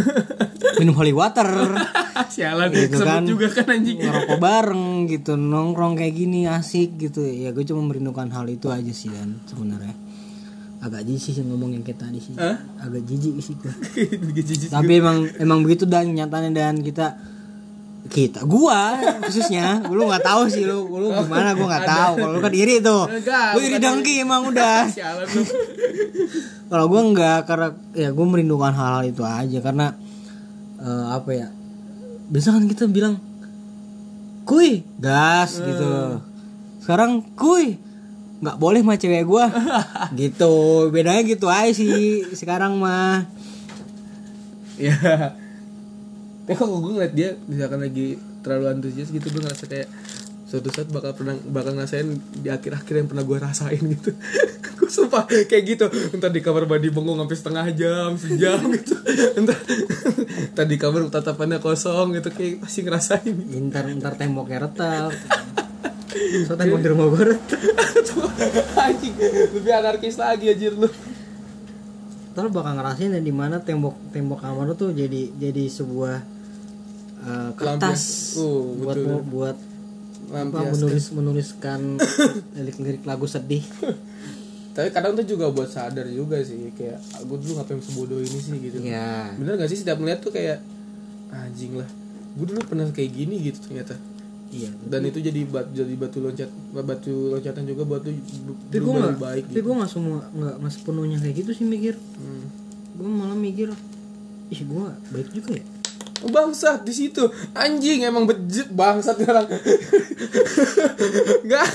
minum 0.80 0.94
holy 0.96 1.12
water 1.12 1.48
sialan. 2.34 2.68
Gitu 2.72 2.98
kan. 3.02 3.22
juga 3.24 3.46
kan 3.52 3.66
anjing. 3.72 3.98
Ngerokok 4.00 4.38
bareng 4.46 4.84
gitu 5.10 5.32
nongkrong 5.36 5.94
kayak 5.98 6.14
gini 6.14 6.48
asik 6.48 6.96
gitu. 6.96 7.24
Ya 7.24 7.52
gue 7.52 7.64
cuma 7.64 7.84
merindukan 7.84 8.28
hal 8.32 8.46
itu 8.48 8.72
aja 8.72 8.92
sih 8.92 9.12
dan 9.12 9.40
sebenarnya. 9.44 9.94
Agak 10.76 11.08
jijik 11.08 11.32
sih 11.32 11.42
ngomong 11.42 11.72
yang 11.72 11.84
kayak 11.84 12.00
tadi 12.04 12.20
sih. 12.20 12.36
Hah? 12.36 12.60
agak 12.84 13.02
jijik 13.08 13.34
sih 13.40 13.54
gue 13.56 13.74
tapi 14.76 14.92
emang 15.00 15.24
emang 15.40 15.64
begitu 15.64 15.88
dan 15.88 16.12
nyatanya 16.12 16.52
dan 16.52 16.84
kita 16.84 17.16
kita 18.06 18.46
gua 18.46 18.98
khususnya. 19.26 19.82
Lu 19.90 20.06
nggak 20.06 20.24
tahu 20.24 20.42
sih 20.46 20.62
lu 20.62 20.86
lu 20.86 21.10
gimana 21.10 21.52
gua 21.58 21.66
nggak 21.76 21.86
tahu. 21.86 22.14
Kalau 22.22 22.32
lu 22.38 22.40
kan 22.42 22.54
iri 22.54 22.78
tuh. 22.78 23.10
Enggak, 23.10 23.58
lu 23.58 23.60
iri 23.66 23.78
dengki 23.82 24.22
emang 24.22 24.46
udah. 24.50 24.86
Kalau 26.70 26.84
gua 26.86 27.00
nggak 27.02 27.38
karena 27.46 27.68
ya 27.94 28.08
gua 28.14 28.26
merindukan 28.26 28.72
hal-hal 28.74 29.04
itu 29.10 29.22
aja. 29.26 29.58
Karena 29.58 29.86
eh, 30.80 31.06
apa 31.10 31.30
ya 31.34 31.48
biasa 32.30 32.54
kan 32.54 32.64
kita 32.66 32.84
bilang 32.90 33.18
kuy 34.46 34.86
gas 34.98 35.58
gitu. 35.58 36.22
Sekarang 36.82 37.22
kuy 37.34 37.78
nggak 38.42 38.58
boleh 38.60 38.80
mah 38.84 39.00
cewek 39.00 39.26
gua. 39.26 39.48
Gitu. 40.20 40.54
Bedanya 40.92 41.22
gitu 41.24 41.50
aja 41.50 41.72
sih 41.72 42.26
sekarang 42.36 42.78
mah. 42.78 43.26
Ya 44.76 45.34
tapi 46.46 46.54
kalau 46.54 46.78
gue 46.78 46.94
ngeliat 46.94 47.10
dia 47.10 47.34
misalkan 47.50 47.82
lagi 47.82 48.22
terlalu 48.46 48.78
antusias 48.78 49.10
gitu 49.10 49.34
gue 49.34 49.42
ngerasa 49.42 49.66
kayak 49.66 49.90
suatu 50.46 50.70
saat 50.70 50.86
bakal 50.88 51.10
pernah 51.10 51.34
bakal 51.50 51.74
ngerasain 51.74 52.06
di 52.38 52.46
akhir-akhir 52.46 52.94
yang 52.94 53.08
pernah 53.10 53.26
gue 53.26 53.38
rasain 53.42 53.82
gitu. 53.82 54.10
Gue 54.76 54.86
sumpah 54.86 55.26
kayak 55.26 55.64
gitu. 55.66 55.86
Entar 56.14 56.30
di 56.30 56.38
kamar 56.38 56.70
mandi 56.70 56.86
bengong 56.86 57.18
sampai 57.18 57.36
setengah 57.36 57.66
jam 57.74 58.10
sejam 58.14 58.60
gitu. 58.70 58.94
Entar 59.34 59.58
entar 60.52 60.66
di 60.70 60.76
kamar 60.78 61.10
tatapannya 61.10 61.58
kosong 61.58 62.14
gitu 62.14 62.30
kayak 62.30 62.62
pasti 62.62 62.86
ngerasain. 62.86 63.34
Ntar 63.66 63.90
ntar 63.98 64.14
temboknya 64.14 64.70
retak. 64.70 65.10
So 66.48 66.56
tembok 66.56 66.80
di 66.80 66.88
rumah 66.88 67.12
gue 67.12 67.24
retak. 67.28 67.60
Anjing 68.78 69.14
lebih 69.52 69.72
anarkis 69.74 70.16
lagi 70.16 70.48
anjir 70.48 70.72
lu. 70.72 70.88
Ntar 72.32 72.48
bakal 72.48 72.78
ngerasain 72.78 73.12
ya 73.12 73.20
di 73.20 73.34
mana 73.34 73.58
tembok 73.60 74.14
tembok 74.14 74.40
kamar 74.40 74.64
lu 74.64 74.74
tuh 74.76 74.94
jadi 74.94 75.28
jadi 75.34 75.64
sebuah 75.66 76.16
eh, 77.20 77.50
kertas 77.58 78.36
Oh, 78.38 78.76
buat 78.76 78.96
betul. 78.96 79.20
buat 79.28 79.56
apa, 80.30 80.58
menulis 80.74 81.06
menuliskan 81.14 82.00
lirik-lirik 82.56 83.02
lagu 83.06 83.26
sedih. 83.30 83.62
Tapi 84.76 84.92
kadang 84.92 85.16
tuh 85.16 85.24
juga 85.24 85.48
buat 85.48 85.72
sadar 85.72 86.04
juga 86.10 86.36
sih 86.44 86.68
kayak 86.76 87.00
gue 87.24 87.36
dulu 87.40 87.56
ngapain 87.56 87.80
sebodoh 87.80 88.20
ini 88.20 88.38
sih 88.38 88.58
gitu. 88.60 88.76
Ya 88.84 89.32
bener 89.38 89.56
gak 89.56 89.70
sih 89.72 89.78
setiap 89.80 89.96
melihat 90.02 90.20
tuh 90.20 90.34
kayak 90.34 90.60
anjing 91.32 91.74
lah 91.80 91.88
gue 92.36 92.46
dulu 92.52 92.60
pernah 92.68 92.84
kayak 92.92 93.10
gini 93.16 93.40
gitu 93.40 93.58
ternyata. 93.64 93.96
Iya 94.46 94.70
dan 94.86 95.02
itu 95.02 95.18
jadi 95.18 95.42
batu 95.48 95.74
jadi 95.74 95.94
batu 95.98 96.18
loncat 96.22 96.50
batu 96.70 97.34
loncatan 97.34 97.66
juga 97.66 97.82
buat 97.82 98.02
tuh 98.06 98.14
tapi 98.70 98.78
gue 98.78 98.94
lebih 98.94 99.18
baik 99.18 99.44
tapi 99.50 99.58
gitu. 99.58 99.66
gue 99.66 99.74
nggak 99.74 99.90
semua 99.90 100.20
nggak 100.30 100.54
nggak 100.62 100.72
sepenuhnya 100.72 101.18
kayak 101.18 101.34
gitu 101.42 101.50
sih 101.56 101.66
mikir. 101.66 101.94
Hmm. 101.98 102.46
gue 102.96 103.08
malah 103.10 103.34
mikir 103.34 103.74
ih 104.46 104.60
gue 104.62 104.86
baik 105.10 105.28
juga 105.34 105.58
ya 105.58 105.64
bangsat 106.24 106.86
di 106.86 106.92
situ. 106.96 107.28
Anjing 107.52 108.08
emang 108.08 108.24
bejek 108.24 108.72
bangsat 108.72 109.20
orang. 109.28 109.46
Nggak 111.44 111.66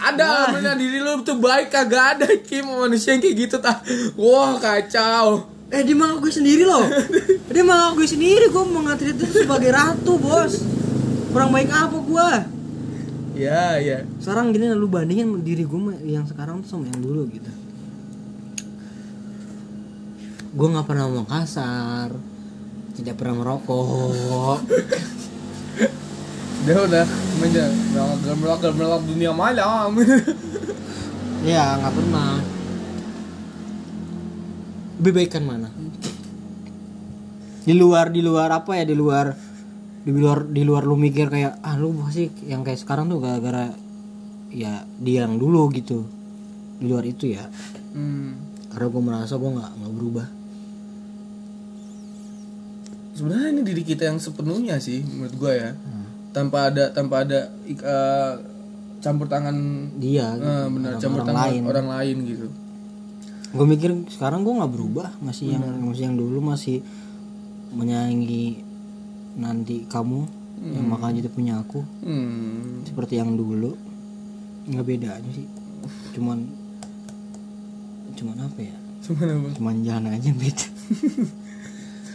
ada 0.00 0.50
mana 0.50 0.74
diri 0.74 0.98
lu 0.98 1.22
tuh 1.22 1.38
baik 1.38 1.70
kagak 1.70 2.18
ada. 2.18 2.26
Kim 2.42 2.66
manusia 2.66 3.14
yang 3.14 3.22
kayak 3.22 3.36
gitu 3.36 3.56
tak 3.62 3.86
wah 4.18 4.58
kacau. 4.58 5.46
Eh 5.70 5.86
dia 5.86 5.94
mengaku 5.94 6.34
sendiri 6.34 6.66
loh. 6.66 6.82
Dia 7.46 7.62
mengaku 7.62 8.02
sendiri 8.02 8.50
gue 8.50 8.64
mengatur 8.66 9.14
itu 9.14 9.46
sebagai 9.46 9.70
ratu 9.70 10.18
bos. 10.18 10.58
Kurang 11.30 11.54
baik 11.54 11.70
apa 11.70 11.94
gue 11.94 12.28
ya 13.38 13.78
ya. 13.78 14.02
Sekarang 14.18 14.50
gini 14.50 14.68
lu 14.74 14.90
bandingin 14.90 15.30
diri 15.46 15.62
gue 15.62 15.80
yang 16.04 16.26
sekarang 16.26 16.66
tuh 16.66 16.76
sama 16.76 16.90
yang 16.90 17.00
dulu 17.00 17.30
gitu. 17.30 17.50
Gue 20.50 20.66
nggak 20.74 20.86
pernah 20.90 21.06
mau 21.06 21.22
kasar 21.22 22.29
tidak 22.96 23.14
pernah 23.20 23.42
merokok. 23.42 24.58
Dia 26.60 26.76
udah 26.76 27.04
menjadi 27.40 27.72
melak 27.96 28.36
melak 28.36 28.60
melak 28.76 29.02
dunia 29.08 29.32
malam. 29.32 29.96
Ya 31.40 31.72
nggak 31.72 31.96
pernah. 31.96 32.36
Lebih 35.00 35.12
baik 35.16 35.30
kan 35.32 35.40
mana? 35.48 35.72
Di 37.64 37.72
luar 37.72 38.12
di 38.12 38.20
luar 38.20 38.52
apa 38.52 38.76
ya? 38.76 38.84
Di 38.84 38.92
luar 38.92 39.32
di 40.04 40.12
luar 40.12 40.44
di 40.44 40.62
luar 40.68 40.84
lu 40.84 41.00
mikir 41.00 41.32
kayak 41.32 41.64
ah 41.64 41.80
lu 41.80 41.96
pasti 42.04 42.28
yang 42.44 42.60
kayak 42.60 42.84
sekarang 42.84 43.08
tuh 43.08 43.24
gara-gara 43.24 43.72
ya 44.52 44.84
dia 45.00 45.24
yang 45.24 45.40
dulu 45.40 45.72
gitu. 45.72 46.04
Di 46.76 46.84
luar 46.84 47.08
itu 47.08 47.32
ya. 47.32 47.48
Hmm. 47.96 48.36
karena 48.70 48.86
gue 48.86 49.02
merasa 49.02 49.34
gue 49.34 49.50
nggak 49.50 49.70
nggak 49.82 49.92
berubah 49.98 50.26
sebenarnya 53.20 53.48
ini 53.50 53.62
diri 53.62 53.82
kita 53.82 54.02
yang 54.06 54.16
sepenuhnya 54.16 54.76
sih 54.78 55.04
menurut 55.04 55.36
gue 55.36 55.52
ya. 55.54 55.70
Tanpa 56.30 56.68
ada 56.68 56.88
tanpa 56.88 57.22
ada 57.22 57.52
eh, 57.66 58.32
campur 58.98 59.26
tangan 59.26 59.56
dia 59.94 60.32
gitu. 60.32 60.42
eh, 60.42 60.66
benar 60.68 60.90
orang- 60.90 61.00
campur 61.00 61.18
orang 61.18 61.28
tangan 61.28 61.44
lain. 61.46 61.62
orang 61.66 61.86
lain 61.90 62.16
gitu. 62.24 62.46
Gue 63.50 63.66
mikir 63.66 63.90
sekarang 64.08 64.40
gue 64.40 64.54
nggak 64.54 64.70
berubah 64.70 65.08
masih 65.20 65.52
yang 65.52 65.64
masih 65.80 66.02
yang 66.04 66.16
dulu 66.16 66.38
masih 66.40 66.80
menyayangi 67.70 68.62
nanti 69.32 69.84
kamu 69.84 70.26
yang 70.62 70.86
makanya 70.86 71.20
itu 71.20 71.30
punya 71.30 71.56
aku. 71.56 71.80
Hmm. 72.00 72.82
seperti 72.82 73.16
yang 73.16 73.32
dulu 73.32 73.74
nggak 74.66 74.86
beda 74.86 75.08
aja 75.14 75.30
sih. 75.30 75.46
Cuman 76.12 76.46
cuman 78.12 78.36
apa 78.40 78.60
ya? 78.60 78.76
Cuman 79.00 79.26
apa? 79.30 79.48
Cuman 79.56 79.74
jalan 79.80 80.10
aja 80.10 80.30
beda 80.30 80.66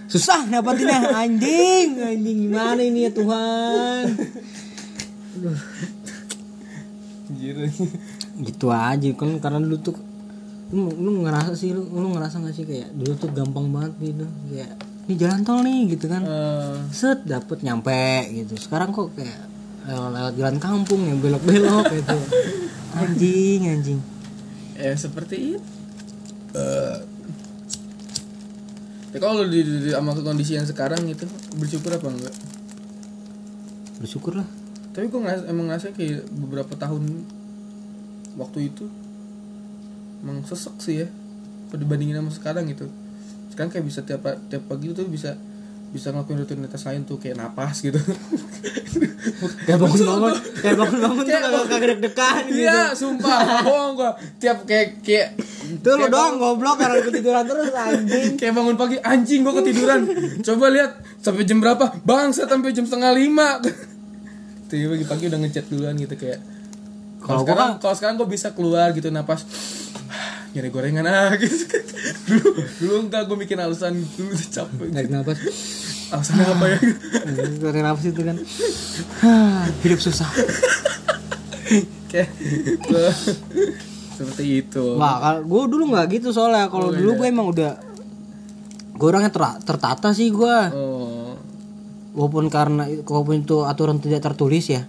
susah 0.05 0.47
dapatinnya. 0.49 1.11
Anjing 1.21 1.99
anjing. 1.99 2.37
Gimana 2.49 2.81
ini 2.81 3.05
ya 3.07 3.11
Tuhan? 3.11 4.03
Gitu 8.41 8.65
aja 8.69 9.09
kan. 9.17 9.29
Karena 9.41 9.59
dulu 9.61 9.77
tuh 9.81 9.95
lu, 10.73 10.89
lu 10.97 11.11
ngerasa 11.23 11.53
sih 11.53 11.71
lu, 11.71 11.85
lu 11.93 12.17
ngerasa 12.17 12.41
gak 12.41 12.55
sih 12.57 12.65
kayak 12.65 12.89
dulu 12.97 13.13
tuh 13.21 13.29
gampang 13.29 13.69
banget 13.69 13.93
gitu 14.01 14.25
kayak 14.49 14.73
ini 15.05 15.13
jalan 15.21 15.45
tol 15.45 15.61
nih 15.61 15.93
gitu 15.93 16.09
kan. 16.09 16.25
Eh, 16.25 16.77
set 16.89 17.21
dapet 17.29 17.61
nyampe 17.61 18.25
gitu. 18.33 18.57
Sekarang 18.57 18.89
kok 18.89 19.13
kayak 19.13 19.37
lewat, 19.85 20.09
lewat 20.17 20.33
jalan 20.33 20.57
kampung 20.57 21.01
yang 21.05 21.21
belok-belok 21.21 21.85
gitu. 21.93 22.17
Anjing 23.01 23.61
anjing. 23.69 23.99
Ya 24.73 24.97
seperti 24.97 25.55
itu. 25.55 25.61
Eh, 26.57 26.97
ya 29.15 29.19
kalau 29.23 29.47
di, 29.47 29.63
di, 29.63 29.89
di- 29.89 29.95
sama 29.95 30.11
kondisi 30.11 30.59
yang 30.59 30.67
sekarang 30.67 31.07
itu 31.07 31.23
bersyukur 31.55 31.95
apa 31.95 32.11
enggak? 32.11 32.35
Bersyukur 34.03 34.35
lah 34.43 34.47
tapi 34.95 35.11
gue 35.11 35.19
ngerasa, 35.19 35.43
emang 35.51 35.67
ngerasa 35.67 35.91
kayak 35.91 36.23
beberapa 36.31 36.71
tahun 36.79 37.03
waktu 38.39 38.71
itu 38.71 38.87
emang 40.23 40.39
sesek 40.47 40.75
sih 40.79 40.95
ya 41.03 41.07
kalau 41.67 41.79
dibandingin 41.83 42.23
sama 42.23 42.31
sekarang 42.31 42.63
gitu. 42.71 42.87
Sekarang 43.51 43.75
kayak 43.75 43.83
bisa 43.83 44.07
tiap 44.07 44.23
tiap 44.47 44.63
pagi 44.71 44.95
tuh 44.95 45.03
bisa 45.11 45.35
bisa 45.95 46.11
ngelakuin 46.11 46.43
rutinitas 46.43 46.83
lain 46.83 47.07
tuh 47.07 47.15
kayak 47.15 47.39
napas 47.39 47.79
gitu. 47.79 47.95
Kayak 49.65 49.79
bangun 49.81 49.99
bangun 50.05 50.33
kayak 50.61 50.75
bangun 50.75 50.97
bangun 51.01 51.23
tuh 51.23 51.33
kagak 51.33 51.63
kagak 51.71 51.87
deg-degan 51.95 52.41
gitu. 52.51 52.61
Iya 52.67 52.81
sumpah 52.91 53.39
bohong 53.63 53.91
gue 53.95 54.11
tiap 54.43 54.57
kayak 54.67 55.01
kayak 55.01 55.39
tuh 55.81 55.95
lu 55.97 56.05
doang 56.11 56.35
goblok 56.35 56.75
karena 56.77 56.99
ketiduran 56.99 57.43
terus 57.47 57.71
anjing. 57.73 58.35
Kayak 58.39 58.53
bangun 58.59 58.75
pagi 58.75 58.97
anjing 58.99 59.39
gue 59.41 59.53
ketiduran. 59.63 59.99
Coba 60.43 60.65
lihat 60.69 60.91
sampai 61.23 61.43
jam 61.47 61.57
berapa? 61.63 61.85
Bangsa 62.03 62.45
sampai 62.45 62.75
jam 62.75 62.85
setengah 62.85 63.11
lima. 63.15 63.63
Tuh 64.69 64.75
pagi 64.75 65.05
pagi 65.07 65.23
udah 65.31 65.39
ngechat 65.41 65.65
duluan 65.71 65.95
gitu 65.95 66.15
kayak. 66.19 66.39
Kalau 67.23 67.41
gua 67.41 67.47
sekarang 67.47 67.71
kalau 67.81 67.95
sekarang 67.97 68.15
gue 68.21 68.29
bisa 68.29 68.47
keluar 68.53 68.91
gitu 68.93 69.09
napas 69.09 69.47
nyari 70.55 70.69
gorengan 70.69 71.03
ah 71.03 71.35
gitu 71.41 71.67
dulu 72.25 72.49
dulu 72.77 72.93
enggak 73.03 73.21
gue 73.25 73.37
bikin 73.37 73.59
alasan 73.59 73.99
dulu 74.09 74.31
capek 74.31 74.87
Tarik 74.89 75.09
nafas. 75.09 75.37
alasan 76.07 76.35
apa 76.39 76.65
ya 76.65 76.77
Tarik 77.61 77.81
nafas 77.81 78.05
itu 78.05 78.21
kan. 78.21 78.37
Hah, 79.19 79.67
Hidup 79.81 79.99
susah. 79.99 80.29
kayak 82.09 82.29
seperti 84.15 84.43
itu 84.61 84.95
Wah, 84.95 85.37
gue 85.37 85.61
dulu 85.67 85.91
nggak 85.91 86.07
gitu 86.13 86.31
soalnya. 86.31 86.67
Kalau 86.67 86.87
Oh, 86.87 86.93
dulu 86.93 87.11
iya. 87.11 87.17
gue 87.17 87.27
emang 87.27 87.47
udah 87.47 87.71
gue 88.95 89.03
orangnya 89.05 89.27
ter- 89.27 89.59
tertata 89.61 90.11
sih 90.11 90.29
gue. 90.29 90.55
oh 90.71 91.35
Walaupun 92.15 92.47
karena 92.47 92.87
walaupun 93.03 93.43
itu 93.43 93.59
aturan 93.61 93.99
tidak 93.99 94.23
tertulis 94.23 94.65
ya. 94.65 94.87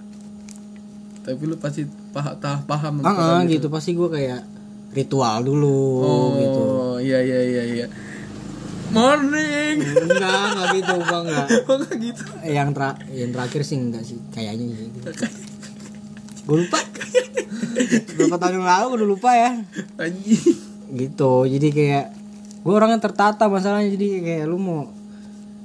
tapi 1.18 1.42
lu 1.42 1.58
pasti 1.58 1.82
paham 2.14 2.62
paham 2.62 3.02
Ah, 3.02 3.10
ah, 3.10 3.42
gitu 3.42 3.66
pasti 3.66 3.90
gue 3.92 4.06
kayak 4.06 4.46
ritual 4.96 5.44
dulu 5.44 5.80
gitu. 6.40 6.62
oh 6.64 6.96
iya 6.96 7.20
iya 7.20 7.40
iya 7.44 7.62
iya 7.68 7.86
morning 8.90 9.76
Enggak, 9.82 10.42
enggak 10.54 10.68
gitu, 10.78 10.94
gua 11.02 11.18
enggak. 11.20 11.46
oh 11.68 11.74
enggak 11.76 11.96
gitu 12.00 12.22
Yang 12.46 12.68
tra- 12.72 12.98
yang 13.10 13.30
terakhir 13.34 13.60
sih 13.66 13.76
enggak 13.76 14.02
sih, 14.06 14.18
kayaknya 14.30 14.72
sih. 14.72 14.88
Gue 16.46 16.56
lupa. 16.62 16.78
Berapa 18.16 18.36
tahun 18.38 18.62
yang 18.62 18.66
lalu 18.66 18.84
gue 18.86 18.98
udah 19.02 19.10
lupa 19.10 19.30
ya. 19.34 19.50
anjing 19.98 20.54
Gitu. 20.94 21.32
Jadi 21.50 21.68
kayak 21.74 22.06
gue 22.62 22.72
orangnya 22.72 23.02
tertata 23.02 23.50
masalahnya 23.50 23.90
jadi 23.90 24.06
kayak 24.22 24.44
lu 24.46 24.58
mau 24.58 24.82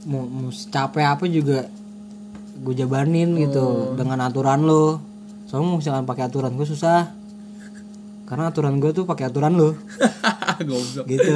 mau, 0.10 0.26
mau 0.26 0.50
capek 0.50 1.06
apa 1.06 1.30
juga 1.30 1.70
gue 2.58 2.74
jabanin 2.74 3.38
gitu 3.38 3.94
dengan 3.94 4.26
aturan 4.26 4.66
lo. 4.66 4.98
Soalnya 5.46 5.78
misalkan 5.78 6.10
pakai 6.10 6.26
aturan 6.26 6.58
gue 6.58 6.66
susah. 6.66 7.14
Karena 8.32 8.48
aturan 8.48 8.80
gue 8.80 8.96
tuh 8.96 9.04
pakai 9.04 9.28
aturan 9.28 9.60
lo. 9.60 9.76
goblok. 10.70 11.04
Gitu. 11.04 11.28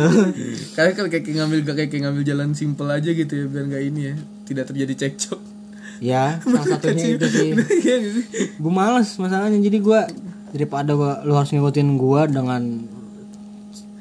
kayak 0.80 0.96
kayak 0.96 1.12
kayak 1.12 1.36
ngambil 1.44 1.60
kayak 1.68 1.92
kayak 1.92 2.04
ngambil 2.08 2.24
jalan 2.24 2.56
simpel 2.56 2.88
aja 2.88 3.12
gitu 3.12 3.36
ya 3.36 3.46
biar 3.52 3.66
nggak 3.68 3.84
ini 3.84 4.02
ya 4.08 4.16
tidak 4.48 4.72
terjadi 4.72 4.94
cekcok. 5.04 5.42
Ya, 6.00 6.40
salah 6.48 6.80
satunya 6.80 7.20
itu 7.20 7.28
sih. 7.28 7.52
Iya 7.84 7.96
gue 8.56 8.72
males 8.72 9.12
masalahnya 9.20 9.60
jadi 9.60 9.78
gue 9.84 10.00
daripada 10.56 10.96
gua, 10.96 11.20
lu 11.28 11.36
harus 11.36 11.52
ngikutin 11.52 12.00
gue 12.00 12.22
dengan 12.32 12.64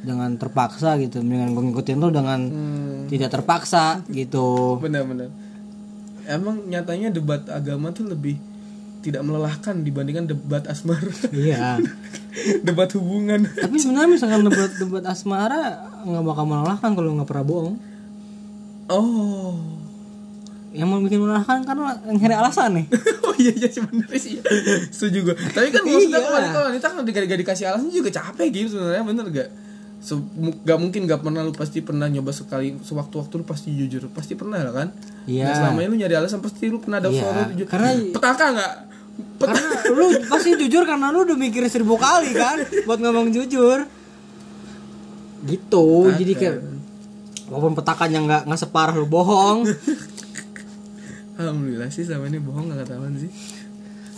dengan 0.07 0.31
terpaksa 0.39 0.95
gitu. 1.03 1.19
Dengan 1.19 1.51
gue 1.51 1.63
ngikutin 1.67 1.99
lu 1.99 2.15
dengan 2.15 2.41
Hmm, 2.47 3.11
tidak 3.11 3.35
terpaksa 3.35 4.07
gitu. 4.07 4.79
Benar-benar 4.79 5.35
emang 6.29 6.65
nyatanya 6.69 7.13
debat 7.13 7.45
agama 7.53 7.93
tuh 7.93 8.09
lebih 8.09 8.41
tidak 9.05 9.21
melelahkan 9.21 9.77
dibandingkan 9.79 10.25
debat 10.27 10.65
asmara. 10.65 11.13
Iya. 11.29 11.77
Debat 12.67 12.89
hubungan. 12.91 13.45
Tapi 13.47 13.77
sebenarnya 13.77 14.11
misalkan 14.11 14.43
debat 14.43 14.73
debat 14.73 15.05
asmara 15.05 15.85
nggak 16.03 16.25
bakal 16.25 16.45
melelahkan 16.45 16.91
kalau 16.91 17.15
nggak 17.15 17.29
pernah 17.29 17.45
bohong. 17.45 17.77
Oh. 18.87 19.55
Yang 20.75 20.89
mau 20.89 20.99
bikin 20.99 21.19
melelahkan 21.19 21.63
karena 21.63 21.95
nyari 22.09 22.35
alasan 22.35 22.71
nih. 22.75 22.87
Oh 23.25 23.35
iya 23.35 23.51
iya 23.53 23.69
sebenarnya 23.69 24.15
sih. 24.17 24.39
Setuju 24.89 25.19
gue 25.25 25.35
tapi 25.51 25.69
kan 25.69 25.83
maksudnya 25.83 26.17
Iya. 26.17 26.23
kalau 26.23 26.49
kalau 26.51 26.67
wanita 26.69 26.87
kan 26.87 26.97
gak, 27.03 27.25
gak 27.25 27.41
dikasih 27.41 27.65
alasan 27.67 27.89
juga 27.89 28.11
capek 28.13 28.47
gitu 28.49 28.69
sebenarnya 28.75 29.03
bener 29.03 29.27
gak 29.29 29.49
Se- 29.99 30.15
mu- 30.15 30.55
gak 30.61 30.77
mungkin 30.77 31.03
gak 31.05 31.19
pernah 31.19 31.41
lu 31.41 31.51
pasti 31.51 31.81
pernah 31.81 32.07
nyoba 32.07 32.31
sekali 32.31 32.77
sewaktu-waktu 32.77 33.35
lu 33.35 33.45
pasti 33.45 33.73
jujur 33.73 34.07
pasti 34.11 34.35
pernah 34.35 34.61
lah 34.61 34.71
kan? 34.73 34.89
Iya. 35.25 35.49
Nah, 35.49 35.55
selama 35.57 35.79
ini 35.81 35.89
lu 35.89 35.97
nyari 35.99 36.15
alasan 36.15 36.39
pasti 36.39 36.69
lu 36.69 36.79
pernah 36.79 36.99
ada 36.99 37.09
Iya, 37.09 37.17
suara 37.17 37.43
jujur 37.49 37.67
karena- 37.67 37.95
petaka 38.13 38.45
Peta- 38.45 38.79
karena 39.39 39.69
lu 39.93 40.07
pasti 40.27 40.57
jujur 40.57 40.83
karena 40.89 41.11
lu 41.11 41.27
udah 41.27 41.37
mikir 41.39 41.67
seribu 41.69 41.99
kali 42.01 42.35
kan? 42.35 42.63
Buat 42.89 42.99
ngomong 43.03 43.31
jujur. 43.35 43.87
Gitu. 45.45 45.87
Jadi 46.17 46.33
kayak 46.33 46.57
walaupun 47.53 47.77
petakannya 47.77 48.21
nggak 48.25 48.43
nggak 48.49 48.61
separah 48.61 48.95
lu 48.97 49.05
bohong. 49.05 49.69
Alhamdulillah 51.35 51.91
sih 51.91 52.07
selama 52.07 52.31
ini 52.31 52.39
bohong 52.39 52.71
gak 52.71 52.87
ketahuan 52.87 53.19
sih. 53.19 53.27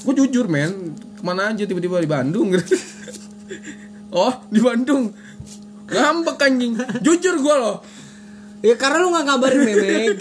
Gue 0.05 0.15
jujur 0.15 0.53
men. 0.53 0.93
Ke 1.17 1.23
mana 1.25 1.49
aja 1.49 1.65
tiba-tiba 1.65 1.97
di 1.97 2.11
Bandung 2.13 2.53
gitu. 2.53 2.77
Oh 4.13 4.37
di 4.53 4.61
Bandung. 4.61 5.17
Ngambek 5.89 6.37
anjing. 6.45 6.77
Jujur 7.01 7.41
gue 7.41 7.57
loh. 7.57 7.81
Ya 8.61 8.77
karena 8.77 9.01
lu 9.01 9.17
gak 9.17 9.25
ngabarin 9.33 9.61
Memek 9.65 10.21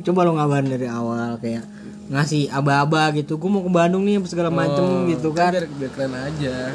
Coba 0.00 0.26
lu 0.26 0.36
ngabarin 0.36 0.70
dari 0.70 0.88
awal 0.88 1.36
kayak 1.40 1.64
ngasih 2.10 2.50
aba-aba 2.50 3.14
gitu. 3.14 3.38
Gue 3.38 3.50
mau 3.50 3.62
ke 3.62 3.70
Bandung 3.70 4.02
nih 4.02 4.18
segala 4.26 4.50
macem 4.50 5.06
gitu 5.08 5.30
kan 5.30 5.54
biar, 5.54 5.66
biar 5.70 5.90
keren 5.94 6.14
aja. 6.14 6.74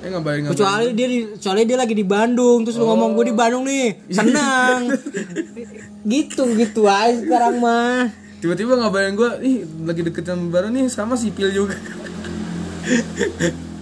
Eh 0.00 0.08
ngabarin 0.08 0.48
ngabarin 0.48 0.56
Kecuali 0.56 0.88
dia 0.96 1.06
di, 1.08 1.18
kecuali 1.36 1.60
dia 1.68 1.76
lagi 1.76 1.92
di 1.92 2.06
Bandung 2.08 2.64
Terus 2.64 2.76
lu 2.80 2.88
ngomong 2.88 3.16
gue 3.20 3.24
di 3.28 3.36
Bandung 3.36 3.64
nih 3.68 4.08
Senang. 4.08 4.88
Gitu 6.12 6.42
gitu 6.56 6.88
aja 6.88 7.12
sekarang 7.12 7.60
mah. 7.60 8.08
Tiba-tiba 8.40 8.80
ngabarin 8.80 9.12
gue 9.12 9.30
ih 9.44 9.56
lagi 9.84 10.00
deket 10.00 10.24
sama 10.24 10.48
baru 10.48 10.72
nih 10.72 10.88
sama 10.88 11.12
sipil 11.12 11.52
juga. 11.52 11.76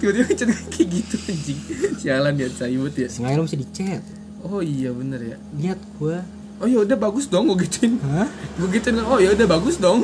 Tiba-tiba 0.02 0.26
chat 0.34 0.50
kayak 0.50 0.88
gitu 0.90 1.14
anjing. 1.30 1.60
Sialan 2.02 2.34
ya 2.34 2.50
sayut 2.50 2.90
ya 2.98 3.06
Sengaja 3.06 3.38
lu 3.38 3.46
mesti 3.46 3.58
di 3.62 3.68
chat. 3.70 4.02
Oh 4.42 4.58
iya 4.58 4.90
bener 4.90 5.22
ya. 5.22 5.36
Lihat 5.54 5.78
gue 6.02 6.18
oh 6.58 6.66
ya 6.66 6.78
udah 6.82 6.96
bagus 6.98 7.30
dong 7.30 7.46
gue 7.50 7.66
gituin. 7.66 7.98
Hah? 8.02 8.28
gue 8.28 8.68
gituin. 8.74 8.98
Oh 9.06 9.18
ya 9.22 9.30
udah 9.34 9.46
bagus 9.46 9.78
dong. 9.78 10.02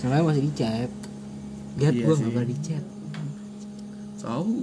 Sengaja 0.00 0.24
masih 0.24 0.42
di 0.48 0.52
chat. 0.56 0.90
Lihat 1.76 1.92
Iya 1.92 2.04
gue 2.08 2.14
sih. 2.16 2.24
gak 2.24 2.32
pernah 2.32 2.48
di 2.48 2.58
chat. 2.64 2.84
Tahu. 4.20 4.54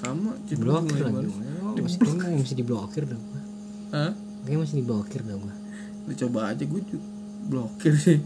Sama 0.00 0.30
chat 0.48 0.56
Blokir 0.56 0.96
gue 0.96 1.04
lagi. 1.04 1.28
gue 1.30 1.82
Mesti, 1.84 1.98
kayaknya 2.02 2.38
mesti 2.40 2.56
diblokir 2.56 3.02
dah 3.06 3.18
gue 3.18 3.40
Hah? 3.94 4.12
Kayaknya 4.42 4.58
masih 4.64 4.76
diblokir 4.82 5.20
dah 5.22 5.36
gue 5.36 5.54
Udah 6.08 6.16
coba 6.26 6.40
aja 6.50 6.64
gue 6.64 6.80
blokir 7.50 7.94
sih. 8.00 8.18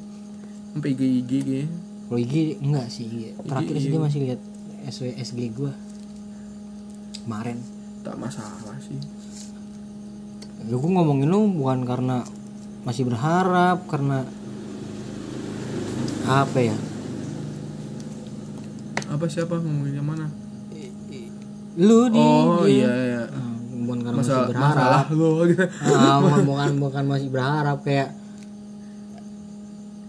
Sampai 0.73 0.95
IG 0.95 1.03
IG 1.25 1.33
kayaknya. 1.45 1.69
Kalau 2.09 2.21
IG 2.21 2.35
enggak 2.62 2.87
sih 2.89 3.07
Terakhir 3.37 3.75
sih 3.81 3.91
dia 3.91 4.01
masih 4.01 4.21
lihat 4.23 4.41
SW 4.89 5.05
SG 5.19 5.41
gue 5.51 5.73
Kemarin. 7.25 7.59
Tak 8.05 8.17
masalah 8.21 8.77
sih 8.85 9.01
Ya 10.61 10.73
gue 10.73 10.91
ngomongin 10.91 11.27
lu 11.27 11.51
bukan 11.53 11.83
karena 11.83 12.23
masih 12.83 13.05
berharap 13.05 13.85
karena 13.85 14.25
apa 16.25 16.59
ya? 16.59 16.77
apa 19.07 19.25
siapa 19.27 19.55
ngomongin 19.57 19.95
yang 19.95 20.09
mana 20.09 20.27
Lu 21.77 22.07
di 22.07 22.19
oh 22.19 22.63
di- 22.63 22.77
iya 22.77 22.91
iya 22.91 23.23
Ah, 23.27 23.55
bukan 23.81 23.99
karena 24.01 24.17
masalah 24.17 24.41
masih 24.41 24.51
berharap. 24.51 24.75
masalah 24.75 25.05
lo 25.13 25.31
gitu 25.45 25.65
Ah, 25.81 26.17
bukan, 26.41 26.71
bukan 26.79 27.05
masih 27.05 27.29
berharap 27.29 27.79
kayak 27.81 28.11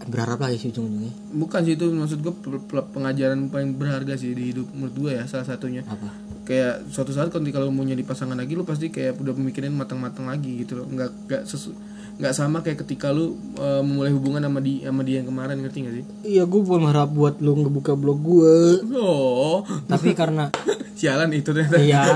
berharap 0.06 0.38
lagi 0.40 0.58
sih 0.60 0.70
ujung-ujungnya. 0.70 1.14
bukan 1.34 1.62
sih 1.62 1.74
itu 1.74 1.86
maksud 1.92 2.20
gue 2.20 2.34
pe- 2.36 2.62
pe- 2.64 2.88
pengajaran 2.92 3.50
paling 3.50 3.74
berharga 3.74 4.14
sih 4.16 4.32
di 4.32 4.54
hidup 4.54 4.70
menurut 4.72 4.94
gue 4.96 5.12
ya 5.12 5.26
salah 5.26 5.46
satunya 5.48 5.82
Apa? 5.84 6.10
Kayak 6.46 6.86
suatu 6.94 7.10
saat 7.10 7.34
ketika 7.34 7.58
lo 7.58 7.74
mau 7.74 7.82
jadi 7.82 8.06
pasangan 8.06 8.38
lagi 8.38 8.54
lo 8.54 8.62
pasti 8.62 8.94
kayak 8.94 9.18
udah 9.18 9.34
mikirin 9.34 9.74
matang-matang 9.74 10.30
lagi 10.30 10.62
gitu 10.62 10.78
loh 10.78 10.86
nggak 10.86 11.12
nggak 11.26 11.44
sesu 11.50 11.74
nggak 12.16 12.32
sama 12.32 12.62
kayak 12.62 12.86
ketika 12.86 13.10
lo 13.10 13.34
uh, 13.60 13.82
memulai 13.82 14.14
hubungan 14.14 14.46
sama 14.46 14.62
di 14.62 14.86
sama 14.86 15.02
dia 15.04 15.20
yang 15.20 15.28
kemarin 15.34 15.60
ngerti 15.60 15.78
gak 15.84 15.96
sih 16.00 16.06
Iya, 16.24 16.44
gue 16.48 16.62
bukan 16.64 16.88
berharap 16.88 17.12
buat 17.12 17.36
lu 17.44 17.52
ngebuka 17.60 17.94
blog 17.98 18.20
gue. 18.24 18.56
oh 18.96 19.66
Tapi 19.90 20.16
karena 20.16 20.48
sialan 21.00 21.34
itu 21.36 21.52
ternyata 21.52 21.76
iya 21.82 22.08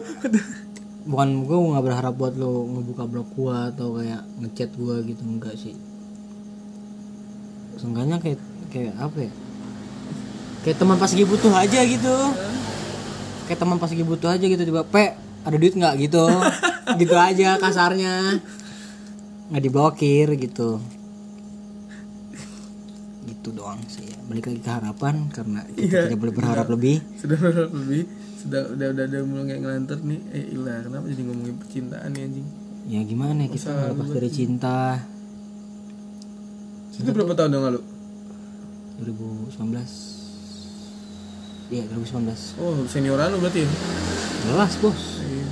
bukan 1.10 1.28
gue 1.44 1.56
nggak 1.56 1.84
berharap 1.84 2.14
buat 2.16 2.34
lu 2.40 2.78
ngebuka 2.78 3.04
blog 3.04 3.28
gue 3.36 3.56
atau 3.74 3.98
kayak 4.00 4.22
ngechat 4.38 4.70
gue 4.78 4.96
gitu 5.12 5.22
enggak 5.26 5.54
sih. 5.60 5.76
Seenggaknya 7.76 8.16
kayak 8.22 8.40
kayak 8.72 8.94
apa 8.96 9.18
ya? 9.28 9.32
Kayak 10.64 10.76
teman 10.78 10.96
pas 10.96 11.10
lagi 11.12 11.26
butuh 11.26 11.52
aja 11.52 11.80
gitu. 11.84 12.16
Kayak 13.48 13.64
teman 13.64 13.80
pas 13.80 13.88
lagi 13.88 14.04
butuh 14.04 14.28
aja 14.36 14.44
gitu 14.44 14.60
tiba 14.60 14.84
pe 14.84 15.16
ada 15.40 15.56
duit 15.56 15.72
nggak? 15.72 15.94
gitu. 16.04 16.24
Gitu 17.00 17.16
aja 17.16 17.60
kasarnya. 17.60 18.40
Nggak 19.48 19.62
diblokir 19.64 20.28
gitu. 20.40 20.80
Gitu 23.28 23.48
doang 23.52 23.80
sih 23.88 24.08
ya. 24.08 24.16
balik 24.28 24.52
lagi 24.52 24.60
ke 24.60 24.68
harapan 24.72 25.32
karena 25.32 25.64
kita 25.68 25.80
Iya, 25.84 26.00
tidak 26.08 26.20
boleh 26.20 26.34
berharap 26.36 26.68
lebih. 26.68 27.00
Sudah 27.16 27.36
berharap 27.40 27.72
lebih. 27.72 28.02
Sudah 28.40 28.62
udah 28.72 28.86
udah 28.92 29.04
udah 29.04 29.20
mulai 29.24 29.56
ngelantur 29.60 30.00
nih. 30.04 30.20
Eh 30.32 30.44
ilah 30.52 30.84
kenapa 30.84 31.04
jadi 31.08 31.22
ngomongin 31.28 31.56
percintaan 31.60 32.08
nih 32.12 32.22
anjing? 32.24 32.46
Ya 32.88 33.00
gimana 33.04 33.44
ya, 33.44 33.48
kita 33.52 33.72
lepas 33.92 34.08
dari 34.12 34.30
cinta. 34.32 34.80
Itu 36.96 37.12
berapa 37.12 37.32
tahun 37.36 37.52
yang 37.52 37.64
lalu? 37.68 37.80
2019 39.04 40.07
iya 41.68 41.84
2019 41.86 42.58
oh 42.58 42.72
senioran 42.86 43.28
lu 43.30 43.38
berarti 43.38 43.62
ya? 43.62 43.70
Jelas 44.44 44.72
bos. 44.78 45.02
Iya. 45.20 45.48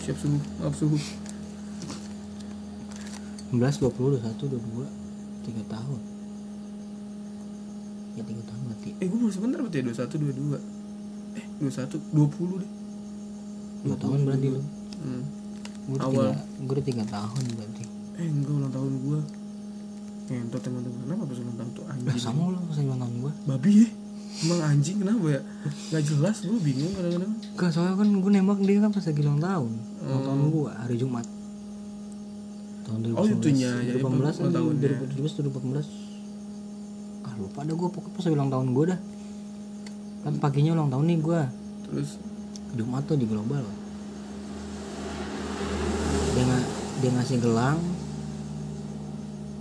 siap 0.00 0.16
subuh 0.16 0.40
maaf 0.58 0.74
subuh. 0.74 1.02
19 3.50 3.60
20 3.60 4.20
21 4.20 4.58
22 4.58 4.84
3 5.48 5.72
tahun. 5.72 6.00
Ya 8.14 8.22
3 8.22 8.48
tahun 8.50 8.60
berarti. 8.66 8.88
Eh 8.98 9.06
gue 9.06 9.18
baru 9.18 9.32
sebentar 9.32 9.58
berarti 9.62 9.78
ya 9.78 9.84
21 9.88 10.58
22 10.58 10.58
eh 11.38 11.44
21 11.62 11.96
20 12.12 12.60
deh. 12.60 12.70
Dua 13.78 13.96
tahun 13.96 14.18
berarti 14.26 14.48
lu 14.50 14.62
Hmm. 14.98 15.22
gue 15.86 15.94
udah 15.94 16.10
tiga 16.10 16.34
gue 16.58 16.74
udah 16.74 16.84
tiga 16.84 17.04
tahun 17.06 17.42
berarti. 17.54 17.84
Eh 18.18 18.26
enggak 18.26 18.50
ulang 18.50 18.72
tahun 18.74 18.92
gua. 18.98 19.20
Ngentot 20.28 20.60
teman-teman. 20.60 20.98
Kenapa 21.06 21.22
pas 21.24 21.38
ulang 21.38 21.56
tahun 21.56 21.70
tuh 21.72 21.84
anjing? 21.86 22.18
sama 22.18 22.40
lu 22.50 22.58
pas 22.60 22.76
ulang 22.76 22.98
tahun 22.98 23.14
gue 23.22 23.32
Babi 23.46 23.70
ya? 23.78 23.88
Emang 24.38 24.60
anjing 24.62 24.96
kenapa 24.98 25.26
ya? 25.28 25.40
Gak 25.90 26.04
jelas 26.04 26.36
gua 26.40 26.58
bingung 26.58 26.94
kadang-kadang. 26.94 27.32
Gak 27.52 27.70
soalnya 27.70 27.94
kan 27.96 28.08
gue 28.12 28.30
nembak 28.30 28.58
dia 28.60 28.78
kan 28.78 28.90
pas 28.90 29.02
lagi 29.02 29.20
ulang 29.20 29.40
tahun 29.40 29.70
Ulang 30.00 30.22
tahun 30.22 30.38
Hmm. 30.38 30.52
gue 30.52 30.70
hari 30.72 30.96
Jumat 30.96 31.26
Tahun 32.80 32.98
2019 33.04 33.18
Oh, 33.18 33.26
itunya, 33.28 33.70
ya, 33.82 33.92
2018 33.96 33.98
ulang 33.98 34.34
kan 34.38 34.50
tahunnya. 34.54 34.88
2017 35.10 35.42
2018 35.42 35.90
Ah 37.20 37.34
lupa 37.34 37.60
dah 37.60 37.74
gue 37.74 37.88
pokoknya 37.90 38.14
pas 38.14 38.26
ulang 38.28 38.48
tahun 38.48 38.66
gue 38.70 38.84
dah 38.86 39.00
Kan 40.20 40.34
paginya 40.38 40.70
ulang 40.72 40.88
tahun 40.88 41.04
nih 41.04 41.18
gue 41.20 41.40
Terus 41.84 42.10
Jumat 42.72 43.02
tuh 43.04 43.16
di 43.16 43.24
global 43.24 43.66
Dia, 46.30 46.44
nga, 46.44 46.58
dia 46.96 47.10
ngasih 47.12 47.38
gelang 47.38 47.78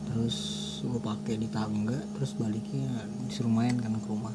Terus 0.05 0.37
gue 0.79 1.01
pakai 1.01 1.35
di 1.35 1.49
tangga 1.49 1.97
Terus 2.13 2.31
baliknya 2.35 2.93
disuruh 3.25 3.49
main 3.49 3.73
kan 3.75 3.91
ke 3.91 4.05
rumah 4.05 4.33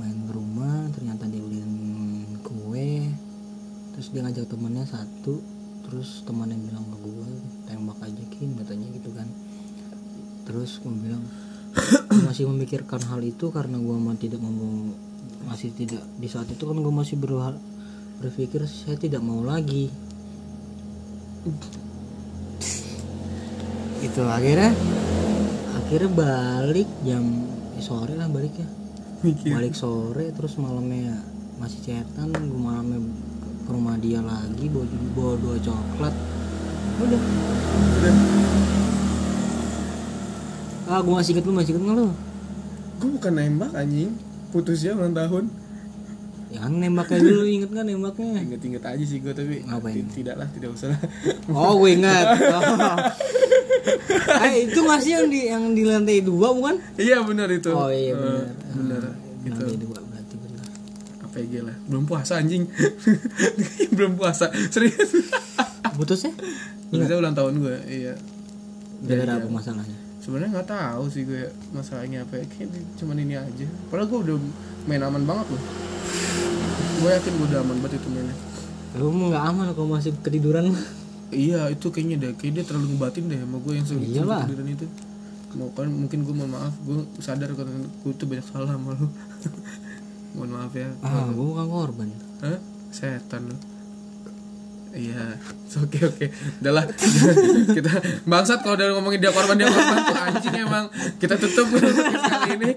Main 0.00 0.24
ke 0.24 0.32
rumah 0.32 0.88
ternyata 0.96 1.28
dia 1.28 1.44
beliin 1.44 1.72
kue. 2.40 3.04
Terus 3.92 4.06
dia 4.16 4.24
ngajak 4.24 4.48
temennya 4.48 4.88
satu 4.88 5.60
Terus 5.90 6.22
temannya 6.22 6.54
bilang 6.54 6.86
ke 6.86 6.96
gue 7.02 7.28
Tembak 7.66 7.98
aja 7.98 8.24
Kin 8.30 8.54
katanya 8.56 8.86
gitu 8.94 9.10
kan. 9.10 9.26
Terus 10.46 10.78
gue 10.78 10.94
bilang 10.94 11.20
"Gua 12.10 12.30
masih 12.30 12.46
memikirkan 12.50 13.02
hal 13.10 13.20
itu 13.22 13.50
karena 13.50 13.78
gue 13.78 13.96
tidak 14.18 14.38
mau 14.42 14.90
masih 15.50 15.74
tidak 15.74 16.02
di 16.18 16.30
saat 16.30 16.46
itu 16.46 16.62
kan 16.62 16.78
gue 16.78 16.94
masih 16.94 17.18
berha- 17.18 17.58
berpikir 18.22 18.62
saya 18.70 18.94
tidak 18.94 19.22
mau 19.22 19.42
lagi. 19.42 19.90
Itu 24.00 24.22
akhirnya 24.26 24.70
akhirnya 25.74 26.10
balik 26.14 26.88
jam 27.02 27.24
eh, 27.74 27.82
sore 27.82 28.14
lah 28.14 28.30
balik 28.30 28.54
ya 28.54 28.79
mikir. 29.22 29.50
balik 29.50 29.74
sore 29.74 30.30
terus 30.30 30.56
malamnya 30.56 31.20
masih 31.56 31.80
chatan 31.82 32.28
gue 32.30 32.56
malamnya 32.58 32.98
ke 33.60 33.70
rumah 33.70 33.96
dia 33.96 34.20
lagi 34.20 34.66
bawa, 34.66 34.86
bawa 35.12 35.34
dua 35.36 35.56
coklat 35.58 36.14
udah 36.98 37.20
Udah. 37.96 38.14
ah 40.86 40.98
gue 40.98 41.12
masih 41.12 41.30
inget 41.32 41.44
lu 41.44 41.52
masih 41.52 41.70
inget 41.70 41.84
nggak 41.84 41.96
lu 41.96 42.08
Gua 43.00 43.08
bukan 43.10 43.32
nembak 43.32 43.72
anjing. 43.72 44.12
Putusnya 44.50 44.92
ulang 44.92 45.16
tahun. 45.16 45.48
ya 46.50 46.60
kan 46.60 46.72
nembaknya 46.74 47.16
dulu 47.18 47.46
inget 47.46 47.70
kan 47.70 47.80
nembaknya 47.82 48.42
Ingat-ingat 48.42 48.82
aja 48.84 49.04
sih 49.06 49.18
gua 49.18 49.32
tapi 49.32 49.62
Ngapain? 49.62 50.04
ti- 50.04 50.20
tidak 50.20 50.36
lah, 50.36 50.48
tidak 50.50 50.74
usah 50.74 50.92
lah. 50.92 51.00
oh 51.48 51.78
gue 51.78 51.90
ingat 51.94 52.26
oh. 52.28 52.96
eh 54.44 54.64
itu 54.64 54.78
nggak 54.78 55.00
sih 55.00 55.12
yang 55.12 55.26
di 55.26 55.40
yang 55.46 55.64
di 55.70 55.82
lantai 55.82 56.20
dua 56.20 56.50
bukan 56.50 56.76
iya 56.96 57.20
benar 57.20 57.48
itu. 57.48 57.70
oh 57.70 57.88
iya 57.88 58.12
Eh, 58.12 58.18
benar 58.18 58.44
benar. 58.74 59.02
Itu 59.42 59.60
lantai 59.60 59.78
dua 59.78 59.98
berarti 60.00 60.34
benar 60.36 60.66
APG 61.22 61.52
lah. 61.62 61.76
Belum 61.84 62.04
puasa 62.04 62.32
anjing. 62.36 62.64
Belum 63.96 64.12
puasa. 64.14 64.48
Serius. 64.68 65.10
putus 65.96 66.22
ya 66.22 66.32
Putusnya 66.86 67.16
ulang 67.16 67.32
tahun 67.32 67.54
gue. 67.58 67.76
Iya. 67.86 68.14
gara-gara 69.00 69.38
apa 69.38 69.48
masalahnya 69.48 69.96
Sebenarnya 70.18 70.52
nggak 70.52 70.68
tahu 70.68 71.04
sih 71.08 71.24
gue 71.24 71.42
masalahnya 71.70 72.22
apa. 72.22 72.36
ya. 72.36 72.44
Kayaknya 72.46 72.80
cuman 72.94 73.16
ini 73.18 73.34
aja. 73.34 73.66
Padahal 73.86 74.06
gue 74.06 74.18
udah 74.22 74.36
main 74.84 75.00
aman 75.00 75.22
banget 75.22 75.46
loh. 75.48 75.62
Gue 76.98 77.10
yakin 77.10 77.32
gue 77.32 77.46
udah 77.48 77.60
aman 77.62 77.76
banget 77.78 77.96
itu 77.96 78.08
mainnya. 78.08 78.36
lu 78.90 79.06
nggak 79.06 79.44
aman 79.46 79.66
kalau 79.70 79.88
masih 79.88 80.10
ketiduran 80.18 80.74
Iya 81.30 81.70
itu 81.70 81.86
kayaknya 81.94 82.16
deh, 82.18 82.32
kayak 82.34 82.52
dia 82.58 82.64
terlalu 82.66 82.94
ngebatin 82.94 83.24
deh 83.30 83.38
sama 83.38 83.56
gue 83.62 83.72
yang 83.78 83.86
sering 83.86 84.02
Iyalah. 84.02 84.42
ketiduran 84.44 84.68
itu. 84.74 84.86
Mau 85.54 85.68
kan 85.74 85.86
mungkin 85.90 86.18
gue 86.26 86.34
mohon 86.34 86.50
maaf, 86.54 86.74
gue 86.82 86.98
sadar 87.18 87.50
kalau 87.54 87.70
gue 87.74 88.12
tuh 88.14 88.26
banyak 88.26 88.46
salah 88.46 88.74
sama 88.74 88.94
lu. 88.98 89.06
mohon 90.34 90.50
maaf 90.54 90.72
ya. 90.74 90.90
ah 91.02 91.26
gue 91.26 91.42
bukan 91.42 91.66
korban 91.66 92.08
Hah? 92.42 92.58
Setan 92.90 93.50
lu. 93.50 93.56
Iya, 94.90 95.38
oke 95.76 95.98
oke. 96.02 96.26
Udahlah. 96.58 96.82
kita 97.76 97.90
bangsat 98.24 98.58
kalau 98.60 98.74
udah 98.74 98.86
ngomongin 98.92 99.18
dia 99.18 99.30
korban 99.30 99.54
dia 99.54 99.66
korban 99.66 99.96
tuh 100.02 100.16
anjing 100.18 100.54
emang. 100.58 100.84
Kita 101.16 101.34
tutup 101.36 101.70
kali 102.26 102.50
ini. 102.54 102.70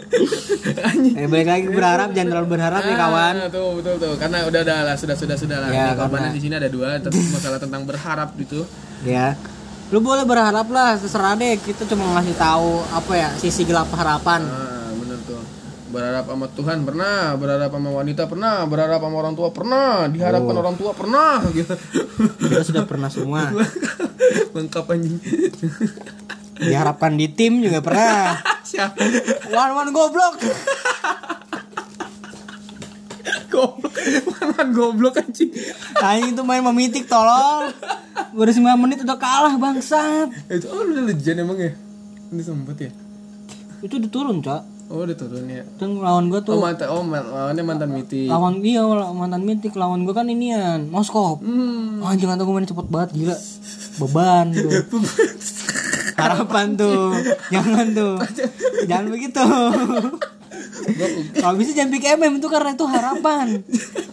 anjing. 0.88 1.14
eh 1.14 1.26
balik 1.26 1.44
lagi 1.46 1.66
berharap 1.68 2.08
jangan 2.10 2.28
terlalu 2.30 2.48
berharap 2.50 2.80
ya 2.82 2.96
kawan 2.96 3.34
Ah, 3.38 3.48
tuh 3.48 3.68
betul 3.76 3.94
tuh. 3.98 4.12
Karena 4.16 4.38
udah 4.42 4.60
udah 4.62 4.76
lah, 4.82 4.96
sudah 4.96 5.12
sudah 5.12 5.36
sudah 5.36 5.58
lah. 5.58 5.68
Ya, 5.68 5.92
korbannya 5.92 6.32
karena- 6.32 6.32
di 6.32 6.40
sini 6.40 6.54
ada 6.56 6.68
dua, 6.68 6.96
tapi 6.98 7.20
masalah 7.28 7.58
tentang 7.58 7.82
berharap 7.84 8.32
gitu. 8.36 8.64
ya 9.02 9.36
lu 9.86 10.02
boleh 10.02 10.26
berharap 10.26 10.66
lah 10.66 10.98
terserah 10.98 11.38
deh 11.38 11.54
kita 11.56 11.86
cuma 11.86 12.10
ngasih 12.12 12.34
tahu 12.34 12.82
apa 12.90 13.12
ya 13.14 13.28
sisi 13.38 13.62
gelap 13.62 13.86
harapan 13.92 14.42
Ah. 14.42 14.75
Berharap 15.86 16.26
sama 16.26 16.50
Tuhan 16.50 16.82
pernah, 16.82 17.34
berharap 17.34 17.70
sama 17.70 17.90
wanita 17.92 18.26
pernah, 18.26 18.66
berharap 18.66 18.98
sama 18.98 19.16
orang 19.16 19.34
tua 19.34 19.48
pernah, 19.50 20.10
diharapkan 20.10 20.54
Oh. 20.54 20.60
orang 20.60 20.74
tua 20.74 20.90
pernah 20.92 21.38
gitu. 21.54 21.74
kita 22.42 22.62
sudah 22.62 22.84
pernah 22.84 23.06
semua 23.06 23.54
Lengkap 24.56 24.84
anjing. 24.88 25.16
diharapkan 26.56 27.14
di 27.14 27.28
tim 27.30 27.60
juga 27.60 27.78
pernah 27.80 28.34
Siapa? 28.68 28.98
one 29.52 29.72
one 29.76 29.90
goblok 29.90 30.34
Goblok. 33.46 33.94
Mana 34.26 34.62
goblok 34.68 35.16
anjing. 35.16 35.48
Anjing 35.96 36.34
itu 36.34 36.42
main 36.42 36.60
memitik 36.62 37.06
tolong 37.06 37.70
Baru 38.32 38.50
9 38.50 38.58
menit 38.76 39.00
udah 39.00 39.16
kalah 39.16 39.54
bangsat 39.54 40.28
Itu 40.46 40.66
oh 40.68 40.82
lu 40.82 41.04
legend 41.04 41.40
emang 41.40 41.56
ya? 41.56 41.72
Ini 42.26 42.42
sempet 42.42 42.76
ya? 42.80 42.90
Itu 43.80 43.96
diturun 43.96 44.40
cak 44.40 44.75
Oh 44.86 45.02
turun 45.02 45.50
ya. 45.50 45.66
Dan 45.82 45.98
lawan 45.98 46.30
gua 46.30 46.38
Oh 46.38 46.46
tuh 46.46 46.62
mantan 46.62 46.86
oh 46.88 47.02
man- 47.02 47.26
lawannya 47.26 47.62
mantan 47.66 47.90
miti. 47.90 48.30
Lawan 48.30 48.62
dia 48.62 48.86
mantan 49.10 49.42
mitik 49.42 49.74
Lawan 49.74 50.06
gua 50.06 50.14
kan 50.14 50.30
inian 50.30 50.86
Moskop 50.86 51.42
Hmm. 51.42 52.06
Anjing 52.06 52.30
atau 52.30 52.46
gue 52.46 52.54
main 52.54 52.62
cepet 52.62 52.86
banget 52.86 53.10
gila. 53.12 53.36
Beban 53.98 54.54
tuh 54.54 54.70
Harapan 56.22 56.78
tuh. 56.78 57.12
Jangan 57.50 57.92
tuh. 57.92 58.14
Jangan 58.86 59.06
begitu. 59.10 59.42
Kalau 61.36 61.56
bisa 61.58 61.74
jangan 61.74 61.90
pick 61.90 62.06
MM 62.06 62.38
itu 62.38 62.46
karena 62.46 62.70
itu 62.72 62.86
harapan. 62.86 63.46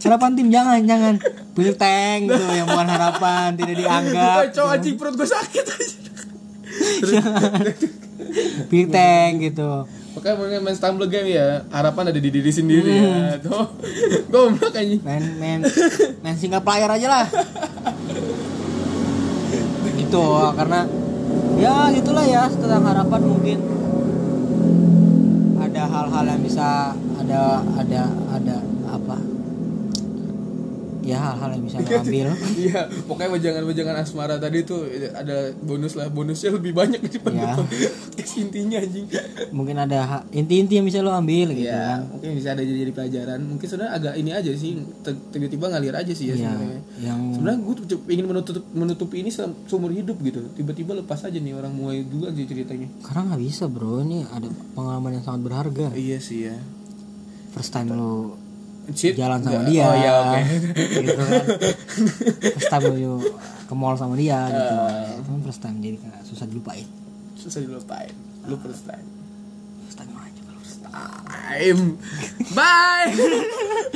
Harapan 0.01 0.31
tim 0.33 0.49
jangan 0.49 0.81
jangan. 0.83 1.15
Pilih 1.53 1.77
tank 1.77 2.27
tuh 2.27 2.49
yang 2.49 2.65
bukan 2.65 2.89
harapan 2.89 3.53
Tidak 3.53 3.77
dianggap. 3.77 4.49
Cowok 4.51 4.71
anjing 4.73 4.95
perut 4.97 5.15
gue 5.15 5.27
sakit 5.27 5.63
aja. 5.63 5.95
Pilih 8.69 8.87
tank 8.89 9.33
gitu 9.43 9.85
Makanya 10.13 10.35
main, 10.37 10.61
main 10.61 10.77
stumble 10.77 11.09
game 11.09 11.33
ya, 11.33 11.65
harapan 11.73 12.13
ada 12.13 12.19
di 12.21 12.29
diri 12.29 12.51
sendiri 12.53 12.93
ya. 12.93 13.35
Tuh. 13.45 13.65
Goblok 14.29 14.73
anjing. 14.73 15.01
main 15.05 15.23
main 15.37 15.59
main 16.25 16.35
single 16.37 16.61
player 16.65 16.89
aja 16.89 17.07
lah 17.09 17.25
gitu 20.01 20.25
karena 20.57 20.85
ya 21.57 21.89
gitulah 21.93 22.25
ya 22.25 22.49
tentang 22.49 22.85
harapan 22.85 23.21
mungkin 23.25 23.57
ada 25.61 25.83
hal-hal 25.89 26.25
yang 26.33 26.41
bisa 26.41 26.97
ada 27.17 27.61
ada 27.77 28.01
ada 28.33 28.55
ya 31.03 31.19
hal-hal 31.19 31.49
yang 31.51 31.63
bisa 31.63 31.77
lo 31.79 31.89
ambil 31.97 32.27
Iya, 32.53 32.79
pokoknya 33.03 33.29
wejangan-wejangan 33.31 33.95
asmara 33.97 34.35
tadi 34.35 34.63
tuh 34.63 34.83
ada 35.11 35.35
bonus 35.59 35.93
lah, 35.93 36.07
bonusnya 36.07 36.49
lebih 36.51 36.71
banyak 36.71 36.99
daripada 36.99 37.35
Ya. 37.35 37.53
intinya 38.35 38.77
anjing. 38.77 39.05
mungkin 39.49 39.75
ada 39.77 39.99
inti-inti 40.29 40.73
yang 40.73 40.85
bisa 40.85 40.99
lo 40.99 41.11
ambil 41.11 41.51
gitu 41.51 41.65
Iya, 41.65 41.99
kan 41.99 41.99
mungkin 42.09 42.29
bisa 42.33 42.49
ada 42.49 42.61
jadi, 42.61 42.79
jadi 42.81 42.93
pelajaran. 42.93 43.39
Mungkin 43.43 43.65
sebenarnya 43.65 43.93
agak 43.93 44.13
ini 44.15 44.31
aja 44.31 44.51
sih, 44.51 44.71
tiba-tiba 45.29 45.65
ngalir 45.67 45.93
aja 45.93 46.09
sih 46.09 46.25
ya 46.25 46.35
Iya, 46.35 46.49
sebenarnya. 46.49 46.79
yang 46.99 47.19
Sebenarnya 47.31 47.59
gue 47.59 47.75
ingin 48.07 48.25
menutup 48.25 48.55
menutupi 48.71 49.15
ini 49.17 49.29
se- 49.29 49.43
seumur 49.65 49.91
hidup 49.91 50.17
gitu. 50.19 50.39
Tiba-tiba 50.51 50.95
lepas 50.95 51.19
aja 51.21 51.35
nih 51.35 51.51
orang 51.51 51.71
mulai 51.71 52.01
duluan 52.03 52.31
sih 52.31 52.45
ceritanya. 52.45 52.87
karena 53.03 53.21
nggak 53.27 53.41
bisa 53.43 53.63
bro 53.65 54.01
ini 54.01 54.23
ada 54.25 54.45
pengalaman 54.71 55.11
yang 55.13 55.23
sangat 55.23 55.41
berharga 55.43 55.87
Iya 55.93 56.17
sih 56.17 56.39
ya. 56.43 56.55
first 57.49 57.69
time 57.69 57.91
lo 57.91 58.37
Cheat? 58.89 59.15
jalan 59.15 59.39
sama 59.39 59.55
Nggak. 59.57 59.67
dia 59.69 59.81
Oh 59.81 59.95
iya 59.95 60.11
oke. 60.17 60.39
gitu 60.75 61.11
kan 61.13 61.27
first 62.53 62.67
time 62.69 62.83
lu 62.91 63.15
ke 63.63 63.73
mall 63.73 63.95
sama 63.95 64.13
dia 64.13 64.43
gitu 64.45 64.73
Ah. 64.75 65.15
Cuman 65.21 65.39
first 65.41 65.59
time 65.59 65.79
jadi 65.79 65.95
kayak 65.97 66.19
susah 66.23 66.43
dilupain 66.43 66.87
Susah 67.33 67.59
dilupain. 67.59 68.11
Lu 68.43 68.55
first 68.57 68.83
time. 68.83 69.07
first 69.83 69.97
time 69.97 70.11
aja 70.13 70.41
kalau 70.41 70.59
first 70.59 70.81
time. 70.81 71.81
Bye. 72.51 73.11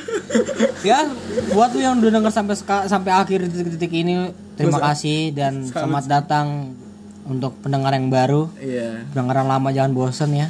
ya 0.87 1.03
buat 1.49 1.71
lu 1.71 1.79
yang 1.79 1.97
udah 1.97 2.11
denger 2.13 2.31
sampai 2.33 2.55
sampai 2.85 3.11
akhir 3.13 3.39
titik-titik 3.45 3.91
ini 3.93 4.13
terima 4.53 4.79
kasih 4.81 5.31
dan 5.31 5.63
selamat 5.67 6.03
datang 6.05 6.75
untuk 7.23 7.59
pendengar 7.59 7.91
yang 7.91 8.07
baru 8.07 8.47
Iya. 8.55 9.03
pendengar 9.09 9.35
yang 9.37 9.49
lama 9.49 9.69
jangan 9.69 9.91
bosen 9.91 10.31
ya 10.33 10.47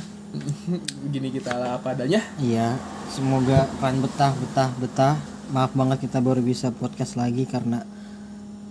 Begini 1.01 1.31
kita 1.31 1.49
apa 1.73 1.91
adanya. 1.91 2.21
iya 2.37 2.77
semoga 3.09 3.65
kalian 3.77 3.99
betah 3.99 4.31
betah 4.33 4.69
betah 4.77 5.15
maaf 5.47 5.71
banget 5.71 6.03
kita 6.03 6.19
baru 6.19 6.39
bisa 6.39 6.69
podcast 6.69 7.15
lagi 7.15 7.43
karena 7.43 7.81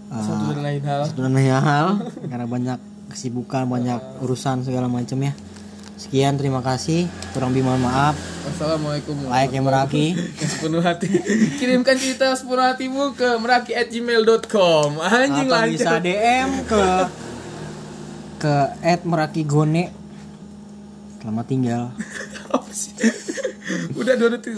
uh, 0.09 0.21
Satu 0.21 0.53
dan 0.53 0.63
lain 0.63 0.83
hal. 0.83 1.01
satu 1.05 1.21
dan 1.21 1.33
lain 1.33 1.51
hal 1.51 1.87
karena 2.31 2.47
banyak 2.47 2.79
kesibukan 3.07 3.65
banyak 3.65 3.97
urusan 4.21 4.63
segala 4.63 4.87
macam 4.87 5.17
ya 5.19 5.33
sekian 5.97 6.37
terima 6.37 6.61
kasih 6.61 7.09
kurang 7.33 7.51
lebih 7.51 7.65
mohon 7.65 7.81
maaf 7.81 8.13
Wassalamualaikum. 8.45 9.17
like 9.27 9.49
yang 9.51 9.65
meraki 9.65 10.13
Yang 10.13 10.51
sepenuh 10.53 10.79
hati. 10.79 11.09
Kirimkan 11.57 11.97
cerita 11.97 12.31
sepenuh 12.31 12.63
hatimu 12.63 13.17
ke 13.17 13.29
meraki@gmail.com. 13.37 15.01
Anjing 15.01 15.49
atau 15.49 15.67
bisa. 15.67 15.97
DM 15.99 16.49
ke 16.63 16.85
ke 18.37 18.55
@merakigone 19.03 19.89
selamat 21.19 21.45
tinggal 21.49 21.83
Udah 23.99 24.15
dua 24.15 24.29
detik 24.39 24.55